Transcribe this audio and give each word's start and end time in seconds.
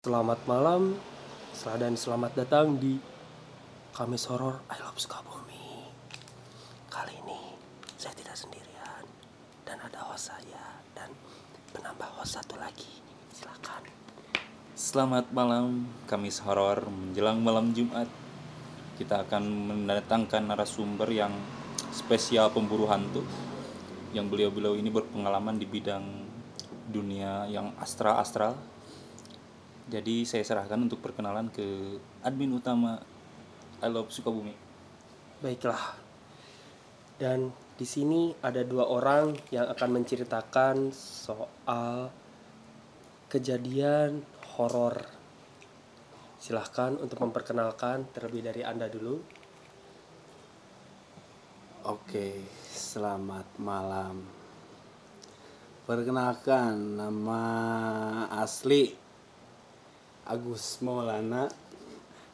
Selamat 0.00 0.40
malam 0.48 0.96
dan 1.76 1.92
selamat 1.92 2.32
datang 2.32 2.80
di 2.80 2.96
Kamis 3.92 4.24
Horor 4.32 4.64
I 4.72 4.80
Love 4.80 4.96
Sukabumi. 4.96 5.92
Kali 6.88 7.20
ini 7.20 7.52
saya 8.00 8.16
tidak 8.16 8.32
sendirian 8.32 9.04
dan 9.68 9.76
ada 9.76 10.00
host 10.08 10.32
saya 10.32 10.80
dan 10.96 11.12
penambah 11.76 12.16
host 12.16 12.40
satu 12.40 12.56
lagi. 12.56 12.88
Silakan. 13.28 13.84
Selamat 14.72 15.28
malam, 15.36 15.84
Kamis 16.08 16.40
Horor 16.48 16.88
menjelang 16.88 17.44
malam 17.44 17.76
Jumat. 17.76 18.08
Kita 18.96 19.28
akan 19.28 19.44
mendatangkan 19.84 20.48
narasumber 20.48 21.12
yang 21.12 21.36
spesial 21.92 22.48
pemburu 22.48 22.88
hantu. 22.88 23.20
Yang 24.16 24.32
beliau-beliau 24.32 24.80
ini 24.80 24.88
berpengalaman 24.88 25.60
di 25.60 25.68
bidang 25.68 26.24
dunia 26.88 27.44
yang 27.52 27.76
astral-astral. 27.76 28.79
Jadi 29.90 30.22
saya 30.22 30.46
serahkan 30.46 30.78
untuk 30.78 31.02
perkenalan 31.02 31.50
ke 31.50 31.98
admin 32.22 32.54
utama 32.54 33.02
I 33.82 33.90
Love 33.90 34.14
Sukabumi. 34.14 34.54
Baiklah. 35.42 35.98
Dan 37.18 37.50
di 37.74 37.82
sini 37.82 38.30
ada 38.38 38.62
dua 38.62 38.86
orang 38.86 39.34
yang 39.50 39.66
akan 39.66 39.90
menceritakan 39.98 40.94
soal 40.94 42.14
kejadian 43.26 44.22
horor. 44.54 44.94
Silahkan 46.38 46.94
untuk 46.94 47.18
memperkenalkan 47.26 48.14
terlebih 48.14 48.46
dari 48.46 48.62
Anda 48.62 48.86
dulu. 48.86 49.18
Oke, 51.90 52.46
selamat 52.70 53.58
malam. 53.58 54.22
Perkenalkan 55.82 56.94
nama 56.94 57.42
asli 58.38 58.99
Agus 60.30 60.78
Maulana, 60.78 61.50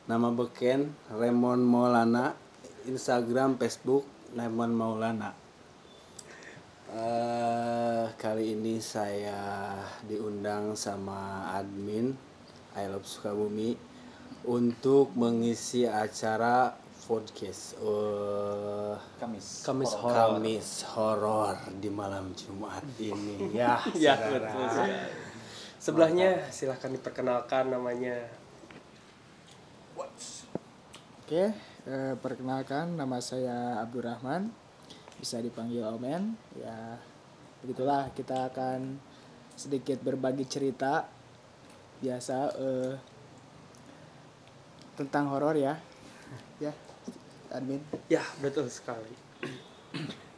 nama 0.05 0.29
beken 0.29 0.93
Raymond 1.17 1.65
Maulana, 1.65 2.37
Instagram, 2.85 3.57
Facebook 3.57 4.05
Raymond 4.37 4.77
Maulana. 4.77 5.33
Eh, 6.93 8.05
kali 8.21 8.53
ini 8.53 8.85
saya 8.85 9.81
diundang 10.05 10.77
sama 10.77 11.49
admin 11.57 12.13
I 12.77 12.85
Love 12.85 13.09
Sukabumi 13.09 13.73
untuk 14.45 15.17
mengisi 15.17 15.89
acara 15.89 16.77
podcast 17.09 17.81
eh, 17.81 18.93
Kamis. 19.17 19.65
Kamis 19.65 19.93
Horor. 19.97 20.37
Kamis 20.37 20.69
horor 20.93 21.57
di 21.81 21.89
malam 21.89 22.37
Jumat 22.37 22.85
ini 23.01 23.49
ya. 23.57 23.81
Ya, 23.97 24.21
betul. 24.21 25.25
Sebelahnya 25.87 26.51
silahkan 26.51 26.91
diperkenalkan 26.91 27.71
namanya. 27.71 28.27
Oke, 31.23 31.55
eh, 31.87 32.15
perkenalkan 32.19 32.99
nama 32.99 33.23
saya 33.23 33.79
Abdurrahman, 33.87 34.51
bisa 35.23 35.39
dipanggil 35.39 35.87
Omen. 35.87 36.35
Ya, 36.59 36.99
begitulah 37.63 38.11
kita 38.19 38.51
akan 38.51 38.99
sedikit 39.55 40.03
berbagi 40.03 40.43
cerita 40.51 41.07
biasa 42.03 42.37
eh, 42.59 42.93
tentang 44.99 45.31
horor 45.31 45.55
ya. 45.55 45.79
Ya, 46.59 46.75
admin. 47.55 47.79
Ya, 48.11 48.27
betul 48.43 48.67
sekali. 48.75 49.15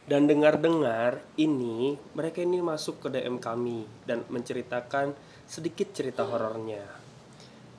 Dan 0.05 0.29
dengar-dengar 0.29 1.25
ini 1.41 1.97
mereka 2.13 2.45
ini 2.45 2.61
masuk 2.61 3.01
ke 3.01 3.17
DM 3.17 3.41
kami 3.41 3.89
dan 4.05 4.21
menceritakan 4.29 5.17
sedikit 5.49 5.89
cerita 5.97 6.21
horornya. 6.29 6.85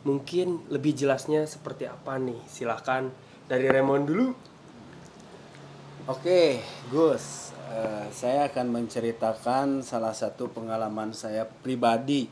Mungkin 0.02 0.66
lebih 0.74 0.98
jelasnya 0.98 1.46
seperti 1.46 1.86
apa 1.86 2.18
nih? 2.18 2.42
Silahkan 2.50 3.06
dari 3.46 3.70
Raymond 3.70 4.04
dulu. 4.10 4.26
Oke, 6.10 6.58
Gus. 6.90 7.54
Eh, 7.70 8.10
saya 8.10 8.50
akan 8.50 8.82
menceritakan 8.82 9.86
salah 9.86 10.10
satu 10.10 10.50
pengalaman 10.50 11.14
saya 11.14 11.46
pribadi. 11.46 12.26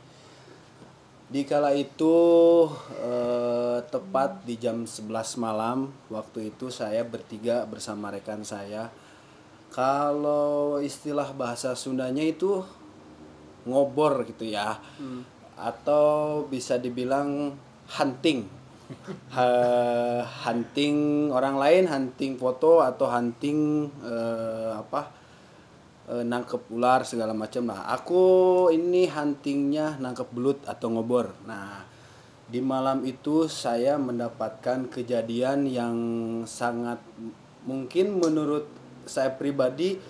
Di 1.29 1.47
kala 1.47 1.71
itu 1.71 2.17
eh, 2.99 3.79
tepat 3.87 4.43
di 4.43 4.59
jam 4.59 4.83
11 4.83 5.39
malam, 5.39 5.87
waktu 6.11 6.51
itu 6.51 6.67
saya 6.67 7.07
bertiga 7.07 7.63
bersama 7.63 8.11
rekan 8.11 8.43
saya. 8.43 8.91
Kalau 9.71 10.81
istilah 10.83 11.31
bahasa 11.31 11.77
Sundanya 11.77 12.25
itu 12.25 12.65
ngobor 13.69 14.25
gitu 14.27 14.49
ya. 14.49 14.81
Atau 15.59 16.47
bisa 16.47 16.79
dibilang 16.79 17.53
hunting. 17.99 18.47
Ha- 19.35 20.25
hunting 20.49 21.29
orang 21.29 21.61
lain, 21.61 21.83
hunting 21.85 22.39
foto 22.39 22.81
atau 22.81 23.05
hunting 23.05 23.85
eh, 24.01 24.73
apa? 24.73 25.19
eh, 26.09 26.23
nangkep 26.25 26.73
ular 26.73 27.05
segala 27.05 27.37
macam 27.37 27.69
nah 27.69 27.85
aku 27.93 28.67
ini 28.73 29.05
huntingnya 29.05 30.01
nangkep 30.01 30.29
belut 30.33 30.59
atau 30.65 30.89
ngobor 30.89 31.37
nah 31.45 31.85
di 32.49 32.65
malam 32.65 33.05
itu 33.05 33.45
saya 33.45 34.01
mendapatkan 34.01 34.89
kejadian 34.89 35.69
yang 35.69 35.95
sangat 36.49 36.97
mungkin 37.69 38.17
menurut 38.17 38.65
saya 39.05 39.29
pribadi 39.37 40.01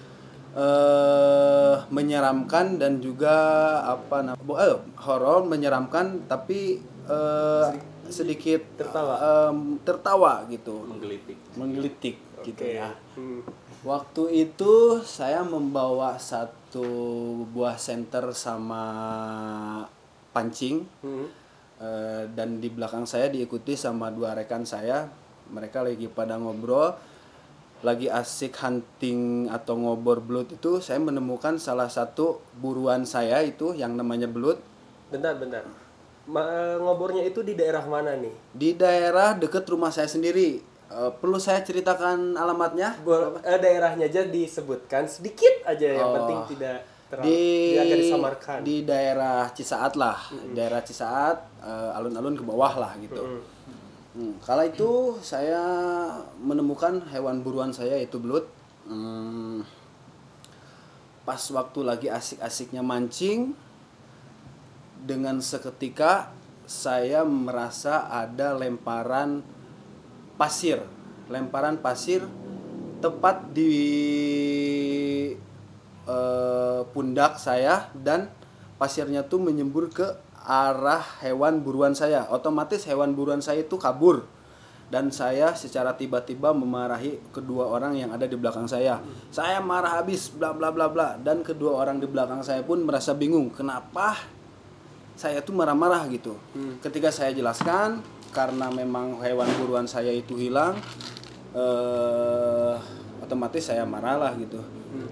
eh 0.52 1.76
menyeramkan 1.90 2.78
dan 2.78 2.98
juga 2.98 3.36
apa 3.84 4.18
nam- 4.24 4.40
bu- 4.40 4.58
eh, 4.58 4.76
horor 5.00 5.44
menyeramkan 5.44 6.26
tapi 6.26 6.80
eh, 7.06 7.68
sedikit 8.08 8.62
tertawa 8.76 9.50
tertawa 9.80 10.42
gitu 10.48 10.82
Menggelitik. 10.84 11.38
menggelitik 11.54 12.16
gitu 12.42 12.64
Oke. 12.64 12.74
ya 12.76 12.90
Hmm. 13.14 13.42
Waktu 13.80 14.24
itu 14.44 14.74
saya 15.00 15.40
membawa 15.42 16.20
satu 16.20 16.84
buah 17.48 17.78
senter 17.78 18.28
sama 18.32 18.84
pancing 20.30 20.84
Hmm. 21.00 21.28
Eh, 21.80 22.28
dan 22.30 22.60
di 22.60 22.68
belakang 22.68 23.08
saya 23.08 23.28
diikuti 23.28 23.72
sama 23.72 24.12
dua 24.12 24.36
rekan 24.36 24.68
saya. 24.68 25.08
Mereka 25.48 25.80
lagi 25.80 26.06
pada 26.08 26.36
ngobrol, 26.36 26.92
lagi 27.82 28.06
asik 28.06 28.56
hunting 28.56 29.48
atau 29.48 29.76
ngobor 29.76 30.20
belut 30.20 30.50
itu. 30.50 30.80
Saya 30.80 30.98
menemukan 30.98 31.56
salah 31.58 31.88
satu 31.88 32.26
buruan 32.54 33.04
saya 33.04 33.40
itu 33.42 33.72
yang 33.74 33.94
namanya 33.94 34.26
belut 34.26 34.60
Bentar, 35.08 35.34
bentar. 35.36 35.64
Ma- 36.26 36.46
ngobornya 36.78 37.24
itu 37.24 37.42
di 37.42 37.54
daerah 37.54 37.82
mana 37.84 38.14
nih? 38.14 38.30
di 38.52 38.70
daerah 38.74 39.34
deket 39.34 39.66
rumah 39.66 39.90
saya 39.90 40.06
sendiri. 40.06 40.62
Eh, 40.88 41.12
perlu 41.16 41.38
saya 41.38 41.62
ceritakan 41.62 42.34
alamatnya? 42.34 42.98
Bo- 43.00 43.38
eh, 43.40 43.58
daerahnya 43.58 44.06
aja 44.06 44.24
disebutkan 44.24 45.06
sedikit 45.06 45.62
aja 45.64 45.86
yang 45.88 46.08
Oh. 46.08 46.16
penting 46.16 46.40
tidak 46.52 46.78
terlalu 47.08 47.26
di 47.26 47.42
agak 47.76 47.98
disamarkan. 48.00 48.58
di 48.60 48.76
daerah 48.84 49.50
Cisaat 49.50 49.94
lah 49.96 50.18
daerah 50.52 50.78
Cisaat 50.80 51.38
eh, 51.60 51.90
alun-alun 51.94 52.34
ke 52.34 52.42
bawah 52.44 52.74
lah 52.76 52.94
gitu 52.98 53.18
Hmm, 53.18 53.42
kala 54.42 54.66
itu 54.66 55.22
saya 55.22 55.62
menemukan 56.42 57.06
hewan 57.14 57.46
buruan 57.46 57.70
saya 57.70 57.94
yaitu 58.02 58.18
belut. 58.18 58.50
Hmm, 58.90 59.62
pas 61.30 61.40
waktu 61.54 61.80
lagi 61.86 62.08
asik-asiknya 62.10 62.82
mancing 62.82 63.54
dengan 65.06 65.38
seketika 65.46 66.34
saya 66.66 67.22
merasa 67.22 68.10
ada 68.10 68.58
lemparan 68.58 69.46
pasir. 70.42 70.82
Lemparan 71.30 71.78
pasir 71.78 72.26
tepat 72.98 73.54
di 73.54 73.74
eh, 76.10 76.82
pundak 76.90 77.38
saya 77.38 77.94
dan 77.94 78.34
pasirnya 78.82 79.22
tuh 79.22 79.38
menyembur 79.38 79.94
ke 79.94 80.29
arah 80.46 81.04
hewan 81.24 81.62
buruan 81.64 81.94
saya 81.98 82.28
otomatis 82.32 82.88
hewan 82.88 83.14
buruan 83.18 83.44
saya 83.44 83.64
itu 83.64 83.76
kabur 83.76 84.24
dan 84.90 85.14
saya 85.14 85.54
secara 85.54 85.94
tiba-tiba 85.94 86.50
memarahi 86.50 87.22
kedua 87.30 87.70
orang 87.70 87.94
yang 87.94 88.10
ada 88.10 88.26
di 88.26 88.34
belakang 88.34 88.66
saya. 88.66 88.98
Saya 89.30 89.62
marah 89.62 90.02
habis 90.02 90.34
bla 90.34 90.50
bla 90.50 90.74
bla 90.74 90.90
bla 90.90 91.14
dan 91.22 91.46
kedua 91.46 91.78
orang 91.78 92.02
di 92.02 92.10
belakang 92.10 92.42
saya 92.42 92.66
pun 92.66 92.82
merasa 92.82 93.14
bingung 93.14 93.54
kenapa 93.54 94.18
saya 95.14 95.46
tuh 95.46 95.54
marah-marah 95.54 96.10
gitu. 96.10 96.34
Ketika 96.82 97.14
saya 97.14 97.30
jelaskan 97.38 98.02
karena 98.34 98.74
memang 98.74 99.22
hewan 99.22 99.50
buruan 99.62 99.86
saya 99.86 100.10
itu 100.10 100.40
hilang, 100.40 100.80
eh, 101.54 102.76
otomatis 103.30 103.70
saya 103.70 103.86
marah 103.86 104.18
lah 104.18 104.34
gitu. 104.42 104.58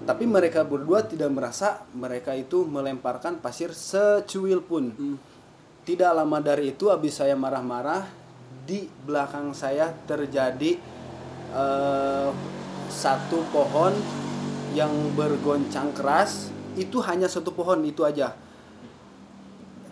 Tapi 0.02 0.26
mereka 0.26 0.66
berdua 0.66 1.06
tidak 1.06 1.30
merasa 1.30 1.86
mereka 1.94 2.34
itu 2.34 2.66
melemparkan 2.66 3.38
pasir 3.38 3.70
secuil 3.70 4.58
pun. 4.66 4.90
Tidak 5.86 6.10
lama 6.10 6.42
dari 6.42 6.74
itu, 6.74 6.90
habis 6.90 7.14
saya 7.14 7.38
marah-marah, 7.38 8.10
di 8.66 8.90
belakang 9.06 9.54
saya 9.54 9.94
terjadi 10.04 10.74
eh, 11.54 12.28
satu 12.90 13.38
pohon 13.54 13.94
yang 14.74 14.92
bergoncang 15.14 15.94
keras. 15.94 16.50
Itu 16.74 16.98
hanya 17.06 17.30
satu 17.30 17.54
pohon 17.54 17.86
itu 17.86 18.02
aja 18.02 18.34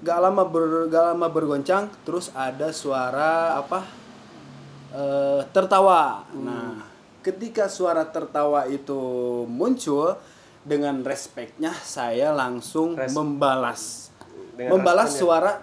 gak 0.06 0.22
lama 0.22 0.46
ber, 0.46 0.86
gak 0.86 1.04
lama 1.14 1.26
bergoncang 1.26 1.90
terus 2.06 2.30
ada 2.30 2.70
suara 2.70 3.58
apa 3.58 3.82
eh, 4.94 5.40
tertawa 5.50 6.22
nah 6.36 6.95
ketika 7.26 7.66
suara 7.66 8.06
tertawa 8.06 8.64
itu 8.66 8.94
muncul 9.44 10.14
dengan 10.62 11.02
respeknya 11.02 11.74
saya 11.76 12.30
langsung 12.30 12.94
Res- 12.94 13.10
membalas 13.10 13.82
Dengan 14.54 14.70
membalas 14.72 15.10
suara 15.12 15.58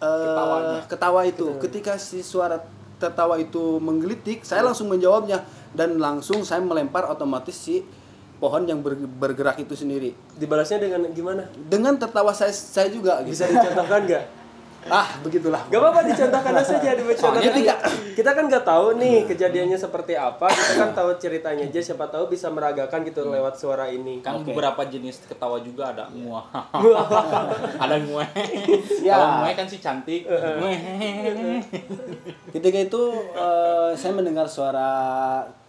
Ketawanya. 0.00 0.80
ketawa 0.86 1.20
itu 1.24 1.46
ketika 1.60 1.92
si 1.94 2.22
suara 2.22 2.56
tertawa 2.96 3.36
itu 3.36 3.76
menggelitik 3.78 4.42
saya 4.42 4.62
langsung 4.62 4.88
menjawabnya 4.88 5.44
dan 5.72 5.96
langsung 5.96 6.40
saya 6.40 6.60
melempar 6.60 7.04
otomatis 7.04 7.52
si 7.52 7.84
pohon 8.36 8.64
yang 8.64 8.80
ber- 8.80 8.96
bergerak 8.96 9.60
itu 9.60 9.76
sendiri 9.76 10.16
Dibalasnya 10.34 10.80
dengan 10.80 11.04
gimana? 11.10 11.44
dengan 11.60 11.94
tertawa 11.94 12.32
saya 12.32 12.48
saya 12.48 12.88
juga 12.88 13.20
gitu. 13.20 13.36
Bisa 13.36 13.44
dicontohkan 13.46 14.08
nggak? 14.08 14.24
Ah 14.88 15.08
begitulah 15.20 15.60
Gak 15.68 15.76
apa-apa 15.76 16.00
dicontohkan 16.08 16.52
aja 16.56 16.76
dicontohkan. 16.96 17.16
Soalnya 17.20 17.52
Kita, 18.16 18.30
kan 18.32 18.44
nggak 18.48 18.64
tahu 18.64 18.86
nih 18.96 19.28
kejadiannya 19.28 19.76
seperti 19.76 20.16
apa. 20.16 20.48
Kita 20.48 20.74
kan 20.80 20.90
tahu 20.96 21.10
ceritanya 21.20 21.64
aja. 21.68 21.80
Siapa 21.80 22.08
tahu 22.08 22.32
bisa 22.32 22.48
meragakan 22.48 23.04
gitu 23.04 23.28
lewat 23.28 23.60
suara 23.60 23.88
ini. 23.88 24.24
Kan 24.24 24.40
Oke. 24.40 24.52
beberapa 24.52 24.84
jenis 24.88 25.20
ketawa 25.28 25.60
juga 25.60 25.92
ada 25.92 26.08
muah. 26.08 26.48
ada 27.84 27.96
mueh. 28.00 28.28
Ya. 29.04 29.16
Kalau 29.16 29.28
mueh 29.44 29.54
kan 29.56 29.66
si 29.68 29.76
cantik. 29.80 30.24
Mueh. 30.28 30.78
ketika 32.52 32.78
itu 32.80 33.02
eh, 33.36 33.90
saya 33.96 34.12
mendengar 34.16 34.48
suara 34.48 34.90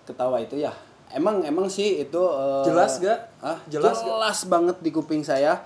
ketawa 0.08 0.42
itu 0.42 0.60
ya 0.60 0.74
emang 1.16 1.44
emang 1.44 1.68
sih 1.68 2.04
itu 2.04 2.22
eh, 2.22 2.64
Jelas 2.68 3.00
gak? 3.00 3.20
ah, 3.44 3.58
Jelas 3.68 4.02
jelas, 4.04 4.38
banget 4.48 4.78
di 4.80 4.90
kuping 4.92 5.22
saya 5.24 5.60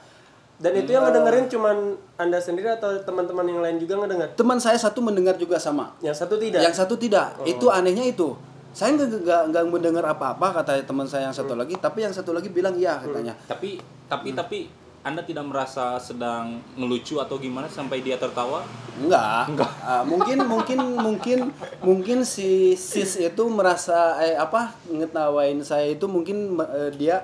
Dan 0.55 0.71
itu 0.79 0.95
yang 0.95 1.03
ngedengerin 1.03 1.45
cuman 1.51 1.77
anda 2.15 2.39
sendiri 2.39 2.71
atau 2.71 2.95
teman-teman 3.03 3.43
yang 3.43 3.59
lain 3.59 3.75
juga 3.75 3.99
ngedengar? 3.99 4.31
teman 4.39 4.55
saya 4.55 4.79
satu 4.79 5.03
mendengar 5.03 5.35
juga 5.35 5.59
sama. 5.59 5.91
Yang 5.99 6.23
satu 6.23 6.39
tidak. 6.39 6.63
yang 6.63 6.75
satu 6.75 6.95
tidak. 6.95 7.35
Itu 7.43 7.67
anehnya 7.67 8.07
itu. 8.07 8.39
Saya 8.71 8.95
nggak 8.95 9.23
nggak 9.23 9.41
nggak 9.51 9.63
mendengar 9.67 10.05
apa-apa 10.07 10.63
kata 10.63 10.83
teman 10.87 11.07
saya 11.07 11.27
yang 11.27 11.35
satu 11.35 11.59
lagi. 11.59 11.75
Tapi 11.75 12.07
yang 12.07 12.15
satu 12.15 12.31
lagi 12.31 12.47
bilang 12.47 12.75
iya 12.79 12.99
katanya. 13.03 13.35
Tapi 13.47 13.79
tapi 14.07 14.31
tapi 14.31 14.59
Anda 15.05 15.21
tidak 15.21 15.45
merasa 15.45 16.01
sedang 16.01 16.57
ngelucu 16.73 17.21
atau 17.21 17.37
gimana 17.37 17.69
sampai 17.69 18.01
dia 18.01 18.17
tertawa? 18.17 18.65
Enggak. 18.97 19.53
Ah, 19.85 20.01
mungkin 20.01 20.39
mungkin 20.49 20.79
mungkin 20.97 21.39
mungkin 21.83 22.17
si 22.25 22.73
sis 22.73 23.19
itu 23.21 23.43
merasa 23.51 24.17
eh 24.23 24.33
apa 24.33 24.73
ngetawain 24.89 25.61
saya 25.61 25.93
itu 25.93 26.09
mungkin 26.09 26.57
eh, 26.57 26.89
dia 26.95 27.21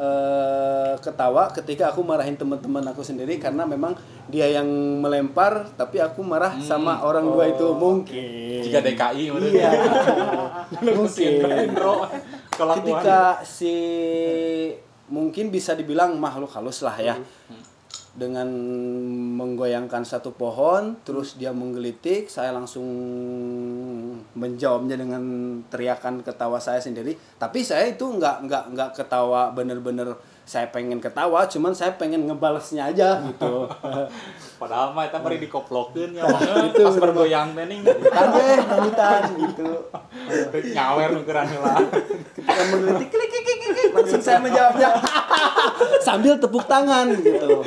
eh, 0.00 0.94
ketawa 1.04 1.52
ketika 1.52 1.92
aku 1.92 2.00
marahin 2.00 2.34
teman-teman 2.34 2.80
aku 2.88 3.04
sendiri 3.04 3.36
karena 3.36 3.68
memang 3.68 3.92
dia 4.32 4.48
yang 4.48 4.64
melempar 4.98 5.68
tapi 5.76 6.00
aku 6.00 6.24
marah 6.24 6.56
sama 6.64 7.04
orang 7.04 7.28
dua 7.28 7.44
itu 7.52 7.66
mungkin. 7.76 8.64
Jika 8.64 8.80
DKI 8.80 9.24
Iya. 9.28 9.70
mungkin. 10.96 11.32
Ketika 12.50 13.20
si 13.44 13.74
mungkin 15.10 15.50
bisa 15.50 15.74
dibilang 15.74 16.14
makhluk 16.16 16.48
halus 16.54 16.80
lah 16.80 16.96
ya. 16.96 17.14
Dengan 18.10 18.50
menggoyangkan 19.38 20.02
satu 20.02 20.34
pohon, 20.34 20.98
terus 21.06 21.38
dia 21.38 21.54
menggelitik, 21.54 22.26
saya 22.26 22.50
langsung 22.50 22.84
menjawabnya 24.34 24.98
dengan 24.98 25.22
teriakan 25.70 26.26
ketawa 26.26 26.58
saya 26.58 26.82
sendiri. 26.82 27.14
Tapi 27.38 27.62
saya 27.62 27.86
itu 27.86 28.02
nggak 28.02 28.50
nggak 28.50 28.64
nggak 28.74 28.90
ketawa 28.98 29.54
bener-bener 29.54 30.18
saya 30.50 30.66
pengen 30.74 30.98
ketawa, 30.98 31.46
cuman 31.46 31.70
saya 31.70 31.94
pengen 31.94 32.26
ngebalesnya 32.26 32.90
aja 32.90 33.22
gitu. 33.22 33.70
Padahal 34.60 34.90
mah 34.90 35.06
eta 35.06 35.22
bari 35.22 35.38
dikoplokeun 35.38 36.10
ya. 36.18 36.26
Itu 36.74 36.90
pas 36.90 36.98
bergoyang 36.98 37.54
teh 37.54 37.70
ning 37.70 37.86
Kan 37.86 38.26
deh, 38.34 38.58
gitu. 39.46 39.70
nyawer 40.76 41.14
nu 41.14 41.22
keuran 41.22 41.46
heula. 41.46 41.78
Ketika 42.34 42.62
menggelitik, 42.66 43.08
klik, 43.14 43.30
klik, 43.30 43.59
saya 44.06 44.38
menjawabnya 44.40 44.90
sambil 46.06 46.36
tepuk 46.40 46.64
tangan 46.64 47.10
gitu. 47.20 47.64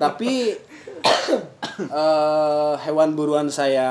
Tapi 0.00 0.56
eh, 2.00 2.74
hewan 2.88 3.14
buruan 3.14 3.48
saya 3.50 3.88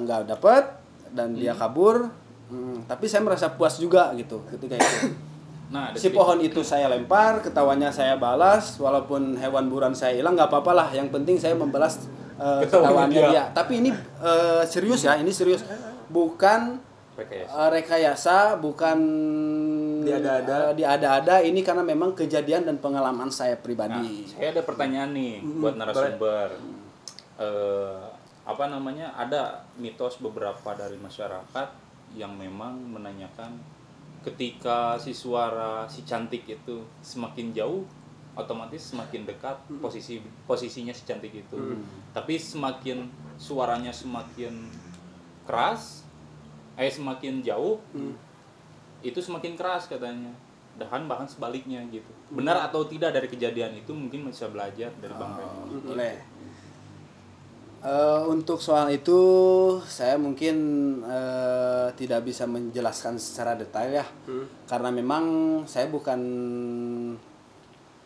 nggak 0.00 0.30
dapet 0.30 0.64
dan 1.12 1.34
dia 1.36 1.52
kabur. 1.56 2.08
Hmm, 2.50 2.82
tapi 2.90 3.06
saya 3.06 3.22
merasa 3.22 3.54
puas 3.54 3.78
juga 3.78 4.10
gitu 4.16 4.42
ketika 4.48 4.76
itu. 4.78 5.14
Nah, 5.70 5.94
Si 5.94 6.10
pohon 6.10 6.42
itu 6.42 6.66
saya 6.66 6.90
lempar, 6.90 7.46
ketawanya 7.46 7.94
saya 7.94 8.18
balas, 8.18 8.74
walaupun 8.82 9.38
hewan 9.38 9.70
buruan 9.70 9.94
saya 9.94 10.18
hilang 10.18 10.34
nggak 10.34 10.50
apa-apa 10.50 10.74
lah. 10.74 10.88
Yang 10.90 11.14
penting 11.14 11.38
saya 11.38 11.54
membalas 11.54 12.10
eh, 12.42 12.66
Ketawanya 12.66 13.06
dia. 13.06 13.30
dia. 13.30 13.44
Tapi 13.54 13.78
ini 13.78 13.94
eh, 13.94 14.62
serius 14.66 15.06
ya, 15.06 15.14
ini 15.14 15.30
serius. 15.30 15.62
Bukan 16.10 16.82
Rekayasa. 17.20 17.52
Eh, 17.52 17.68
rekayasa 17.70 18.36
bukan 18.58 18.98
Diada-ada. 20.12 20.56
eh, 20.66 20.74
diada-ada 20.74 21.34
ini 21.40 21.60
karena 21.60 21.82
memang 21.82 22.10
kejadian 22.12 22.64
dan 22.64 22.76
pengalaman 22.76 23.28
saya 23.28 23.54
Nah, 23.54 23.62
pribadi. 23.62 24.26
saya 24.26 24.50
ada 24.50 24.62
pertanyaan 24.62 25.10
nih 25.12 25.38
buat 25.58 25.74
narasumber. 25.76 26.58
Eh, 27.36 28.02
apa 28.42 28.64
namanya? 28.66 29.14
Ada 29.14 29.62
mitos 29.76 30.18
beberapa 30.18 30.74
dari 30.74 30.96
masyarakat 30.96 31.68
yang 32.12 32.34
memang 32.34 32.74
menanyakan 32.90 33.54
ketika 34.20 34.98
si 34.98 35.10
suara 35.10 35.86
si 35.86 36.02
cantik 36.02 36.44
itu 36.44 36.82
semakin 37.00 37.54
jauh 37.54 37.86
otomatis 38.32 38.92
semakin 38.92 39.24
dekat 39.24 39.56
posisi 39.80 40.18
posisinya 40.44 40.92
si 40.92 41.02
cantik 41.04 41.32
itu. 41.32 41.56
Tapi 42.10 42.36
semakin 42.36 43.08
suaranya 43.36 43.90
semakin 43.90 44.68
keras, 45.42 46.04
eh 46.74 46.88
semakin 46.88 47.40
jauh 47.40 47.80
itu 49.00 49.18
semakin 49.18 49.56
keras 49.56 49.88
katanya. 49.88 50.32
Dan 50.80 51.04
bahkan 51.04 51.28
sebaliknya 51.28 51.84
gitu. 51.92 52.08
Benar 52.32 52.70
atau 52.70 52.88
tidak 52.88 53.12
dari 53.12 53.28
kejadian 53.28 53.76
itu 53.76 53.92
mungkin 53.92 54.24
bisa 54.28 54.48
belajar 54.48 54.88
dari 54.96 55.12
Bang 55.12 55.36
Reno. 55.36 55.80
Boleh. 55.84 56.16
Eh, 57.80 58.22
untuk 58.28 58.60
soal 58.60 58.92
itu 58.92 59.16
saya 59.88 60.20
mungkin 60.20 60.56
eh, 61.00 61.88
tidak 61.96 62.28
bisa 62.28 62.44
menjelaskan 62.44 63.16
secara 63.16 63.56
detail 63.56 64.04
ya, 64.04 64.06
karena 64.68 64.92
memang 64.92 65.24
saya 65.64 65.88
bukan 65.88 66.20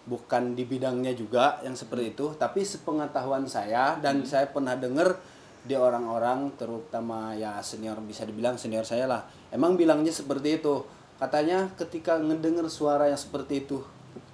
bukan 0.06 0.42
di 0.54 0.62
bidangnya 0.62 1.18
juga 1.18 1.58
yang 1.66 1.74
seperti 1.74 2.14
itu, 2.14 2.38
tapi 2.38 2.62
sepengetahuan 2.62 3.50
saya 3.50 3.98
dan 3.98 4.22
saya 4.22 4.46
pernah 4.46 4.78
dengar 4.78 5.18
di 5.64 5.72
orang-orang 5.72 6.52
terutama 6.54 7.32
ya 7.32 7.56
senior 7.58 7.96
bisa 8.04 8.22
dibilang 8.22 8.54
senior 8.54 8.84
saya 8.84 9.08
lah, 9.08 9.24
emang 9.48 9.74
bilangnya 9.74 10.12
seperti 10.12 10.60
itu. 10.60 10.84
Katanya 11.16 11.72
ketika 11.74 12.20
ngedenger 12.20 12.68
suara 12.68 13.08
yang 13.08 13.16
seperti 13.16 13.64
itu 13.64 13.80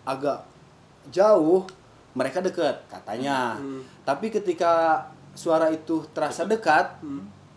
agak 0.03 0.43
jauh 1.09 1.65
mereka 2.13 2.43
dekat 2.43 2.83
katanya. 2.91 3.55
Tapi 4.03 4.29
ketika 4.29 5.07
suara 5.33 5.71
itu 5.71 6.03
terasa 6.11 6.43
dekat, 6.45 6.99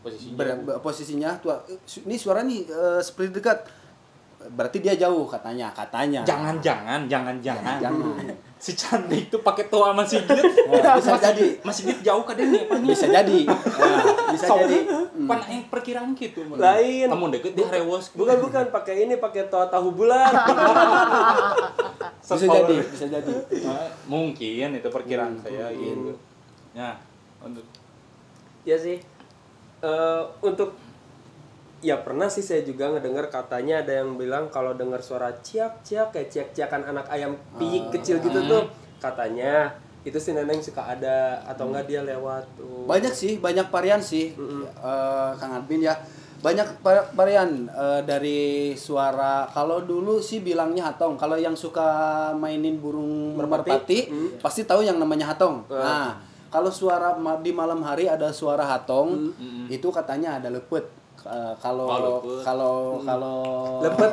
Posisinya 0.04 0.36
ber- 0.36 0.80
posisinya 0.84 1.30
tuh 1.40 1.56
ini 2.04 2.20
suara 2.20 2.44
nih 2.44 2.68
eh, 2.68 3.00
seperti 3.02 3.40
dekat. 3.40 3.64
Berarti 4.46 4.78
dia 4.78 4.94
jauh 4.94 5.24
katanya, 5.24 5.72
katanya. 5.72 6.20
jangan-jangan 6.22 7.08
jangan-jangan 7.08 7.80
Jangan. 7.80 8.28
si 8.56 8.72
cantik 8.74 9.28
itu 9.28 9.38
pakai 9.40 9.68
toa 9.68 9.92
masih 9.92 10.20
Sigit 10.24 10.44
Ya, 10.70 10.96
bisa 10.96 11.16
jadi. 11.16 11.48
masih 11.62 11.84
Sigit 11.86 12.00
jauh 12.02 12.24
kan 12.24 12.36
ini 12.36 12.60
Bisa 12.88 13.08
jadi. 13.08 13.44
Ya, 13.44 14.00
bisa 14.30 14.46
So, 14.46 14.56
jadi. 14.58 14.78
pan 15.22 15.40
yang 15.44 15.64
perkiraan 15.68 16.12
gitu 16.14 16.44
Lain. 16.54 17.08
kamu 17.08 17.26
deket 17.32 17.52
dia 17.54 17.68
rewos 17.70 18.12
Bukan 18.14 18.38
bukan 18.40 18.64
pakai 18.70 19.04
ini 19.04 19.16
pakai 19.18 19.48
toa 19.48 19.68
tahu 19.68 19.92
bulat. 19.94 20.32
Bisa 22.24 22.40
jadi, 22.40 22.76
bisa 22.82 23.06
jadi. 23.06 23.34
Ah, 23.64 23.92
mungkin 24.06 24.74
itu 24.74 24.88
perkiraan 24.88 25.36
saya 25.38 25.70
gitu 25.72 26.16
ya 26.72 26.96
untuk 27.38 27.68
ya 28.64 28.74
sih. 28.74 28.98
Eh, 29.78 30.22
untuk 30.40 30.72
ya 31.84 32.00
pernah 32.00 32.26
sih 32.26 32.40
saya 32.40 32.64
juga 32.64 32.88
ngedengar 32.90 33.28
katanya 33.28 33.84
ada 33.84 34.00
yang 34.00 34.16
bilang 34.16 34.48
kalau 34.48 34.72
dengar 34.72 35.00
suara 35.00 35.36
ciak 35.38 35.84
ciak 35.84 36.10
kayak 36.10 36.30
ciak 36.30 36.48
ciakan 36.52 36.88
anak 36.88 37.06
ayam 37.08 37.36
piik 37.56 37.92
kecil 37.92 38.18
gitu 38.20 38.40
tuh 38.48 38.64
katanya 38.98 39.76
itu 40.02 40.16
si 40.16 40.32
neneng 40.32 40.60
suka 40.60 40.84
ada 40.86 41.40
atau 41.46 41.68
enggak 41.68 41.88
dia 41.88 42.04
lewat 42.04 42.44
tuh. 42.56 42.84
Banyak 42.84 43.12
sih, 43.14 43.40
banyak 43.40 43.68
varian 43.68 44.00
sih. 44.00 44.36
Eh, 44.36 45.30
Kang 45.34 45.56
Admin 45.56 45.80
ya. 45.80 45.96
Banyak 46.40 46.76
va- 46.80 47.08
varian 47.14 47.48
eh, 47.66 48.04
dari 48.04 48.42
suara. 48.76 49.48
Kalau 49.48 49.80
dulu 49.80 50.20
sih 50.20 50.40
bilangnya 50.40 50.92
hatong. 50.92 51.16
Kalau 51.16 51.40
yang 51.40 51.56
suka 51.56 51.88
mainin 52.34 52.84
burung 52.84 53.40
Merpati, 53.40 53.64
merpati, 53.64 54.00
pasti 54.40 54.68
tahu 54.68 54.84
yang 54.84 55.00
namanya 55.00 55.32
hatong. 55.32 55.64
Nah, 55.72 56.20
kalau 56.48 56.68
suara 56.68 57.16
di 57.40 57.56
malam 57.56 57.80
hari 57.80 58.12
ada 58.12 58.28
suara 58.30 58.68
hatong, 58.68 59.32
itu 59.70 59.88
katanya 59.88 60.36
ada 60.36 60.52
lepet. 60.52 60.84
Eh, 61.24 61.54
kalau 61.56 61.88
Oh, 61.88 62.20
lepet. 62.20 62.44
kalau 62.44 62.76
kalau 63.00 63.38
lepet 63.80 64.12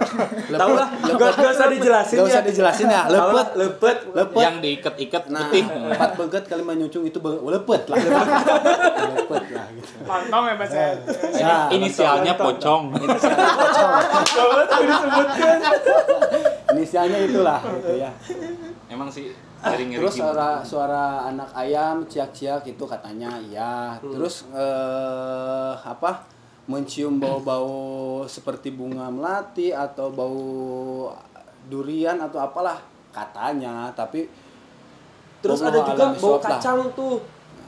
tahu 0.48 0.72
lah 0.72 0.86
gak, 1.10 1.32
gak 1.34 1.50
usah 1.50 1.66
dijelasin 1.66 2.16
Gak 2.16 2.28
usah 2.28 2.42
dijelasin 2.46 2.86
ya, 2.86 3.02
lepet. 3.04 3.46
lepet 3.56 3.98
lepet 4.14 4.38
Yang 4.40 4.56
diikat-ikat 4.62 5.22
Nah, 5.26 5.42
putih. 5.44 5.64
empat 5.66 6.10
beget 6.14 6.44
kali 6.46 6.62
menyucung 6.62 7.02
itu 7.02 7.18
be- 7.18 7.42
lepet 7.44 7.82
lah. 7.84 7.98
lepet 7.98 9.44
lah 9.50 9.66
gitu. 9.74 9.90
Lontong 10.00 10.44
ya 10.46 10.54
mas 10.54 10.70
ya. 10.70 10.86
Nah, 11.42 11.66
Inisialnya 11.68 12.32
pocong. 12.36 12.82
inisialnya 16.70 17.18
itulah 17.20 17.58
gitu 17.58 17.92
ya. 17.96 18.10
Emang 18.86 19.10
sih 19.10 19.34
ngeri 19.60 19.92
Terus 19.92 20.14
suara 20.14 20.50
suara 20.62 21.04
anak 21.26 21.50
ayam 21.52 22.06
ciak-ciak 22.06 22.62
itu 22.64 22.84
katanya 22.84 23.34
iya. 23.42 23.98
Terus 23.98 24.46
eh 24.52 25.74
apa? 25.76 26.38
Mencium 26.68 27.16
bau-bau 27.22 28.24
seperti 28.28 28.74
bunga 28.74 29.08
melati 29.08 29.72
atau 29.72 30.12
bau 30.12 30.42
durian 31.70 32.18
atau 32.20 32.42
apalah 32.42 32.78
katanya, 33.10 33.90
tapi 33.96 34.28
terus 35.40 35.64
ada 35.64 35.80
juga 35.82 36.12
bau 36.12 36.36
bisawab 36.36 36.40
lah. 36.44 36.50
kacang 36.58 36.80
tuh. 36.94 37.16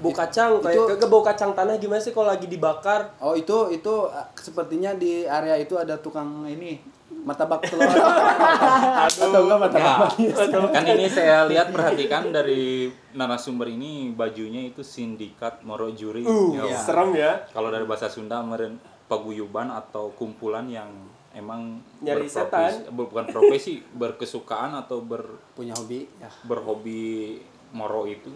Bau 0.03 0.11
kacang 0.11 0.59
kayak 0.59 0.75
itu- 0.75 0.89
kagak 0.99 1.09
bau 1.09 1.23
kacang 1.23 1.51
tanah 1.55 1.79
gimana 1.79 2.03
sih 2.03 2.11
kalau 2.11 2.27
lagi 2.27 2.51
dibakar? 2.51 3.15
Oh 3.23 3.39
itu 3.39 3.71
itu 3.71 4.11
uh, 4.11 4.27
sepertinya 4.35 4.93
di 4.99 5.23
area 5.23 5.55
itu 5.55 5.79
ada 5.79 5.95
tukang 5.95 6.43
ini 6.51 6.83
martabak 7.23 7.63
telur. 7.63 7.87
Atau 9.07 9.31
enggak 9.41 9.59
martabak 9.61 10.19
Ya, 10.19 10.35
manis. 10.35 10.37
kan 10.69 10.85
ini 10.85 11.07
saya 11.07 11.47
lihat 11.47 11.71
perhatikan 11.71 12.29
dari 12.29 12.87
narasumber 13.13 13.69
ini 13.69 14.11
bajunya 14.11 14.63
itu 14.65 14.83
sindikat 14.83 15.63
Morojuri. 15.63 16.23
uh 16.23 16.51
Ya. 16.61 16.77
serem 16.77 17.15
ya 17.15 17.47
Kalau 17.49 17.69
dari 17.69 17.85
bahasa 17.85 18.07
Sunda 18.07 18.41
meren 18.41 18.77
paguyuban 19.05 19.69
atau 19.69 20.11
kumpulan 20.13 20.67
yang 20.67 20.89
emang 21.31 21.79
Nyari 22.01 22.27
berprofesi- 22.27 22.91
bukan 22.91 23.25
profesi 23.27 23.73
berkesukaan 24.03 24.75
atau 24.77 25.01
ber 25.01 25.23
Punya 25.53 25.73
hobi 25.73 26.05
ya. 26.17 26.29
berhobi 26.43 27.39
moro 27.73 28.05
itu 28.05 28.29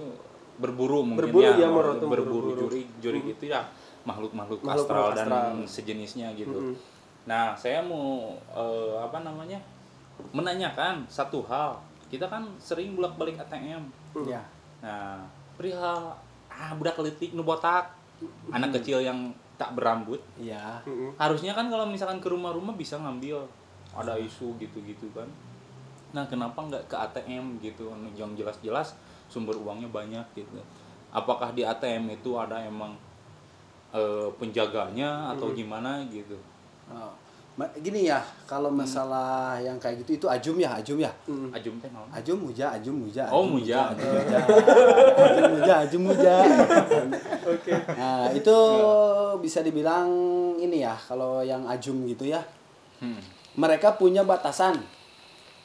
berburu 0.57 1.05
mungkin 1.05 1.29
Berburu, 1.29 1.45
ya, 1.45 1.53
ya, 1.55 1.69
moro 1.69 1.91
itu 1.93 2.07
berburu 2.07 2.49
berburu. 2.49 2.61
juri 2.65 2.83
juri 2.99 3.21
itu 3.27 3.45
ya 3.47 3.61
makhluk-makhluk 4.03 4.63
Makhluk-makhluk 4.63 4.89
astral 4.89 5.07
dan 5.13 5.27
astral. 5.27 5.67
sejenisnya 5.67 6.29
gitu. 6.33 6.73
Nah, 7.27 7.53
saya 7.59 7.83
mau 7.83 8.35
eh, 8.55 8.95
apa 8.97 9.21
namanya? 9.21 9.59
menanyakan 10.33 11.05
satu 11.13 11.45
hal. 11.45 11.77
Kita 12.09 12.25
kan 12.25 12.49
sering 12.57 12.97
bolak-balik 12.97 13.37
ATM. 13.37 13.85
Ya. 14.25 14.41
Nah, 14.81 15.21
perihal 15.61 16.17
ah 16.49 16.73
budak 16.73 16.97
letik 17.05 17.37
nu 17.37 17.45
botak, 17.45 17.93
anak 18.49 18.81
kecil 18.81 19.05
yang 19.05 19.29
tak 19.61 19.77
berambut. 19.77 20.21
Iya. 20.41 20.81
Harusnya 21.21 21.53
kan 21.53 21.69
kalau 21.69 21.85
misalkan 21.85 22.17
ke 22.17 22.29
rumah-rumah 22.33 22.73
bisa 22.73 22.97
ngambil 22.97 23.45
ada 23.93 24.17
isu 24.17 24.57
gitu-gitu 24.57 25.09
kan. 25.13 25.29
Nah, 26.17 26.25
kenapa 26.25 26.65
nggak 26.65 26.89
ke 26.89 26.97
ATM 26.97 27.61
gitu 27.61 27.93
yang 28.17 28.33
jelas-jelas 28.33 28.97
sumber 29.29 29.57
uangnya 29.61 29.93
banyak 29.93 30.25
gitu. 30.33 30.57
Apakah 31.13 31.53
di 31.53 31.61
ATM 31.61 32.09
itu 32.17 32.37
ada 32.41 32.57
emang 32.65 32.97
eh, 33.93 34.29
penjaganya 34.41 35.37
atau 35.37 35.53
gimana 35.53 36.01
gitu? 36.09 36.41
Oh. 36.91 37.13
Gini 37.81 38.05
ya, 38.05 38.21
kalau 38.45 38.69
masalah 38.69 39.57
yang 39.65 39.81
kayak 39.81 40.05
gitu 40.05 40.21
itu 40.21 40.27
ajum 40.29 40.61
ya, 40.61 40.77
ajum 40.77 41.01
ya. 41.01 41.09
Ajum 41.57 41.81
teh 41.81 41.89
naon? 41.89 42.05
Ajum 42.13 42.37
muja, 42.37 42.69
ajum 42.77 43.09
muja. 43.09 43.25
Oh, 43.33 43.49
ajum 43.49 43.57
muja. 43.57 43.79
ajum 43.97 44.05
muja. 44.13 44.39
Ajum 45.25 45.51
muja, 45.57 45.75
ajum 45.89 46.03
muja. 46.05 46.35
oke 47.49 47.73
Nah, 47.97 48.29
itu 48.37 48.59
bisa 49.41 49.65
dibilang 49.65 50.13
ini 50.61 50.85
ya, 50.85 50.93
kalau 51.01 51.41
yang 51.41 51.65
ajum 51.65 52.05
gitu 52.05 52.29
ya. 52.29 52.45
Hmm. 53.01 53.25
Mereka 53.57 53.97
punya 53.97 54.21
batasan. 54.21 54.77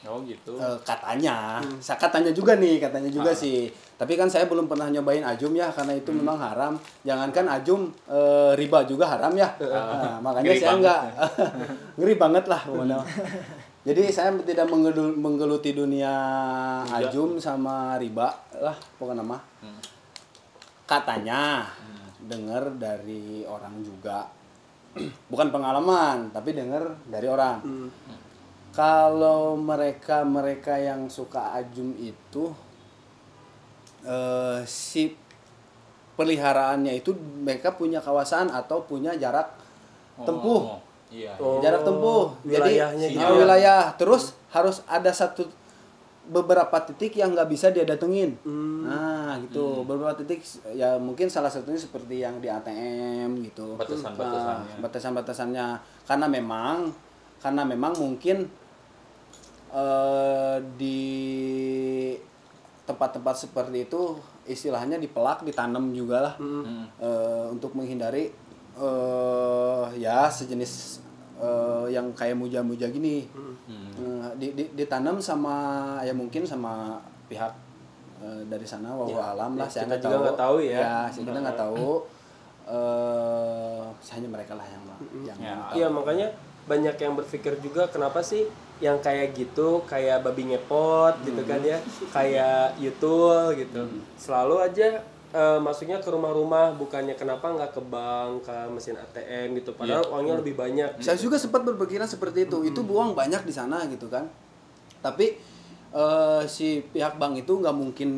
Oh 0.02 0.18
gitu. 0.26 0.58
Eh, 0.58 0.78
katanya, 0.82 1.62
saya 1.78 1.94
katanya 1.96 2.34
juga 2.34 2.58
nih, 2.58 2.82
katanya 2.82 3.06
juga 3.06 3.30
Ah. 3.30 3.38
sih. 3.38 3.70
Tapi 3.96 4.18
kan 4.18 4.26
saya 4.26 4.50
belum 4.50 4.66
pernah 4.66 4.90
nyobain 4.90 5.22
ajum 5.22 5.54
ya, 5.54 5.70
karena 5.70 5.94
itu 5.94 6.10
memang 6.10 6.34
haram. 6.36 6.74
Jangankan 7.06 7.46
ajum, 7.62 7.86
eh, 8.10 8.52
riba 8.58 8.82
juga 8.84 9.06
haram 9.08 9.30
ya. 9.32 9.46
Nah, 9.62 10.18
makanya 10.20 10.50
Ngeri 10.50 10.58
saya 10.58 10.74
enggak 10.74 11.02
ngeri 12.02 12.16
banget 12.18 12.46
lah 12.50 12.62
pokoknya. 12.66 12.98
Jadi 13.82 14.04
saya 14.10 14.30
tidak 14.42 14.66
menggelu- 14.68 15.14
menggeluti 15.16 15.74
dunia 15.74 16.14
ajum 16.98 17.38
sama 17.38 17.98
riba 17.98 18.30
lah 18.58 18.74
pokoknya 18.98 19.22
mah. 19.22 19.42
Katanya 20.84 21.66
dengar 22.20 22.74
dari 22.76 23.46
orang 23.46 23.82
juga. 23.82 24.26
Bukan 25.32 25.50
pengalaman, 25.50 26.30
tapi 26.30 26.52
dengar 26.52 26.84
dari 27.06 27.26
orang 27.26 27.62
kalau 28.72 29.54
mereka 29.54 30.24
mereka 30.24 30.76
yang 30.76 31.08
suka 31.08 31.56
ajum 31.60 31.92
itu 31.96 32.52
eh, 34.04 34.60
si 34.64 35.14
peliharaannya 36.16 36.96
itu 36.96 37.12
mereka 37.16 37.74
punya 37.74 38.00
kawasan 38.00 38.52
atau 38.52 38.84
punya 38.84 39.16
jarak 39.16 39.52
tempuh 40.22 40.78
Oh, 40.78 40.80
iya. 41.10 41.34
Oh, 41.38 41.60
jarak 41.60 41.82
tempuh 41.82 42.32
wilayahnya 42.46 43.08
jadi 43.10 43.16
gitu 43.18 43.26
ah, 43.26 43.32
ya. 43.32 43.38
wilayah 43.38 43.82
terus 43.96 44.24
harus 44.48 44.80
ada 44.86 45.10
satu 45.10 45.48
beberapa 46.22 46.78
titik 46.86 47.18
yang 47.18 47.34
nggak 47.34 47.50
bisa 47.50 47.74
dia 47.74 47.84
datengin 47.84 48.38
Hmm. 48.46 48.86
nah 48.86 49.36
gitu 49.42 49.82
beberapa 49.84 50.14
titik 50.14 50.40
ya 50.72 50.96
mungkin 50.96 51.28
salah 51.28 51.50
satunya 51.50 51.76
seperti 51.76 52.22
yang 52.22 52.38
di 52.38 52.48
ATM 52.48 53.42
gitu 53.44 53.76
Batasan-batasannya. 53.76 54.72
Nah, 54.72 54.80
batasan-batasannya 54.80 55.68
karena 56.06 56.28
memang 56.30 56.76
karena 57.42 57.64
memang 57.66 57.98
mungkin 57.98 58.46
eh, 59.72 60.58
di 60.76 61.00
tempat-tempat 62.84 63.36
seperti 63.38 63.86
itu 63.86 64.02
istilahnya 64.44 64.98
dipelak 64.98 65.42
ditanam 65.42 65.92
juga 65.92 66.18
lah. 66.22 66.36
Hmm. 66.36 66.86
eh, 66.98 67.46
untuk 67.50 67.72
menghindari 67.72 68.32
eh 68.74 69.86
ya 69.96 70.28
sejenis 70.28 71.00
eh, 71.38 71.86
yang 71.90 72.12
kayak 72.12 72.36
muja-muja 72.36 72.88
gini. 72.88 73.28
Eh, 73.98 74.30
di, 74.36 74.48
di- 74.54 74.72
ditanam 74.74 75.18
sama 75.18 75.56
ya 76.02 76.12
mungkin 76.12 76.44
sama 76.44 76.98
pihak 77.28 77.52
eh, 78.20 78.42
dari 78.46 78.64
sana 78.64 78.92
wallahu 78.92 79.16
Ya, 79.16 79.32
alam 79.32 79.52
lah 79.56 79.66
ya, 79.66 79.72
saya 79.72 79.84
kita 79.84 79.88
nggak 79.88 80.02
juga 80.04 80.18
nggak 80.22 80.40
tahu 80.40 80.56
ya. 80.62 80.78
ya 80.78 80.96
saya 81.08 81.24
kita 81.26 81.40
nggak 81.40 81.60
tahu. 81.60 81.86
Eh 82.62 83.84
hanya 84.12 84.28
mereka 84.30 84.54
lah 84.56 84.66
yang 84.66 84.84
yang 85.26 85.38
Ya. 85.40 85.54
tahu. 85.58 85.74
Iya 85.76 85.88
makanya 85.90 86.28
banyak 86.70 86.96
yang 86.98 87.14
berpikir 87.18 87.58
juga 87.60 87.90
kenapa 87.90 88.22
sih 88.22 88.46
yang 88.82 88.98
kayak 88.98 89.38
gitu 89.38 89.86
kayak 89.86 90.26
babi 90.26 90.54
ngepot 90.54 91.22
gitu 91.22 91.42
kan 91.46 91.62
ya 91.62 91.78
kayak 92.10 92.78
yutul 92.82 93.54
gitu 93.54 93.86
selalu 94.18 94.58
aja 94.58 95.06
eh, 95.32 95.60
masuknya 95.62 96.02
ke 96.02 96.10
rumah-rumah 96.10 96.76
bukannya 96.76 97.14
kenapa 97.14 97.46
nggak 97.54 97.72
ke 97.78 97.82
bank 97.88 98.46
ke 98.46 98.56
mesin 98.74 98.98
ATM 98.98 99.58
gitu 99.62 99.72
padahal 99.78 100.04
uangnya 100.12 100.42
lebih 100.42 100.58
banyak 100.58 101.00
Saya 101.00 101.18
juga 101.18 101.38
sempat 101.40 101.64
berpikiran 101.64 102.10
seperti 102.10 102.50
itu. 102.50 102.68
Itu 102.68 102.84
buang 102.84 103.16
banyak 103.16 103.48
di 103.48 103.54
sana 103.54 103.86
gitu 103.88 104.12
kan. 104.12 104.28
Tapi 105.00 105.40
eh, 105.94 106.42
si 106.52 106.84
pihak 106.84 107.16
bank 107.16 107.48
itu 107.48 107.54
nggak 107.58 107.76
mungkin 107.76 108.10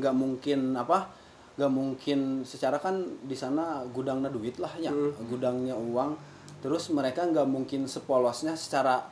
nggak 0.00 0.14
mungkin 0.16 0.60
apa? 0.78 1.18
nggak 1.58 1.74
mungkin 1.74 2.46
secara 2.46 2.78
kan 2.78 3.02
di 3.26 3.34
sana 3.34 3.82
gudangnya 3.90 4.30
duit 4.30 4.62
lah 4.62 4.70
ya, 4.78 4.94
gudangnya 5.26 5.74
uang. 5.74 6.14
Terus 6.58 6.90
mereka 6.90 7.22
nggak 7.22 7.46
mungkin 7.46 7.86
sepolosnya 7.86 8.58
secara 8.58 9.06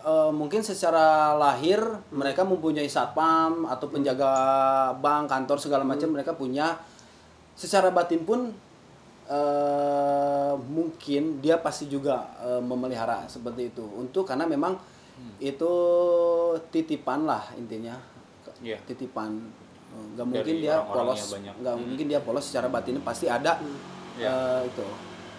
eh, 0.00 0.32
mungkin 0.32 0.64
secara 0.64 1.36
lahir 1.36 1.80
mereka 2.08 2.44
mempunyai 2.44 2.88
satpam 2.88 3.68
atau 3.68 3.86
penjaga 3.92 4.32
bank 4.96 5.28
kantor 5.28 5.58
segala 5.60 5.84
macam 5.84 6.08
mereka 6.08 6.32
punya. 6.32 6.80
Secara 7.52 7.92
batin 7.92 8.24
pun 8.24 8.48
eh, 9.28 10.54
mungkin 10.56 11.44
dia 11.44 11.60
pasti 11.60 11.84
juga 11.92 12.32
eh, 12.40 12.62
memelihara 12.64 13.28
seperti 13.28 13.68
itu. 13.68 13.84
Untuk 13.84 14.24
karena 14.24 14.48
memang 14.48 14.76
itu 15.42 15.72
titipan 16.70 17.28
lah 17.28 17.44
intinya. 17.58 17.98
Iya. 18.58 18.74
titipan. 18.90 19.38
Nggak 20.18 20.26
Dari 20.26 20.34
mungkin 20.34 20.54
dia 20.58 20.74
orang-orangnya 20.82 21.22
polos 21.22 21.22
nggak 21.62 21.76
mungkin 21.78 22.06
dia 22.10 22.20
polos 22.24 22.44
secara 22.48 22.66
batin 22.72 22.98
pasti 23.04 23.30
ada. 23.30 23.60
Ya. 24.18 24.34
eh, 24.34 24.60
itu 24.66 24.86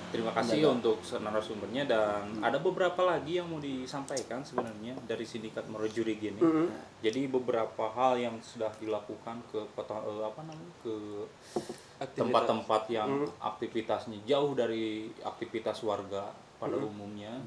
Terima 0.10 0.34
kasih 0.34 0.66
untuk 0.66 0.98
narasumbernya 1.00 1.84
dan 1.86 2.42
ada 2.42 2.58
beberapa 2.58 3.06
lagi 3.06 3.38
yang 3.38 3.46
mau 3.46 3.58
disampaikan 3.58 4.42
sebenarnya 4.42 4.98
dari 5.06 5.22
sindikat 5.22 5.70
merojuri 5.70 6.18
gini. 6.18 6.42
Jadi 7.00 7.30
beberapa 7.30 7.86
hal 7.90 8.18
yang 8.18 8.36
sudah 8.42 8.74
dilakukan 8.76 9.38
ke 9.48 9.62
kota 9.72 10.02
eh, 10.02 10.24
apa 10.26 10.42
namanya 10.42 10.74
ke 10.82 10.94
tempat-tempat 12.16 12.82
yang 12.90 13.10
aktivitasnya 13.40 14.18
jauh 14.26 14.56
dari 14.56 15.14
aktivitas 15.22 15.84
warga 15.84 16.32
pada 16.58 16.74
umumnya. 16.88 17.38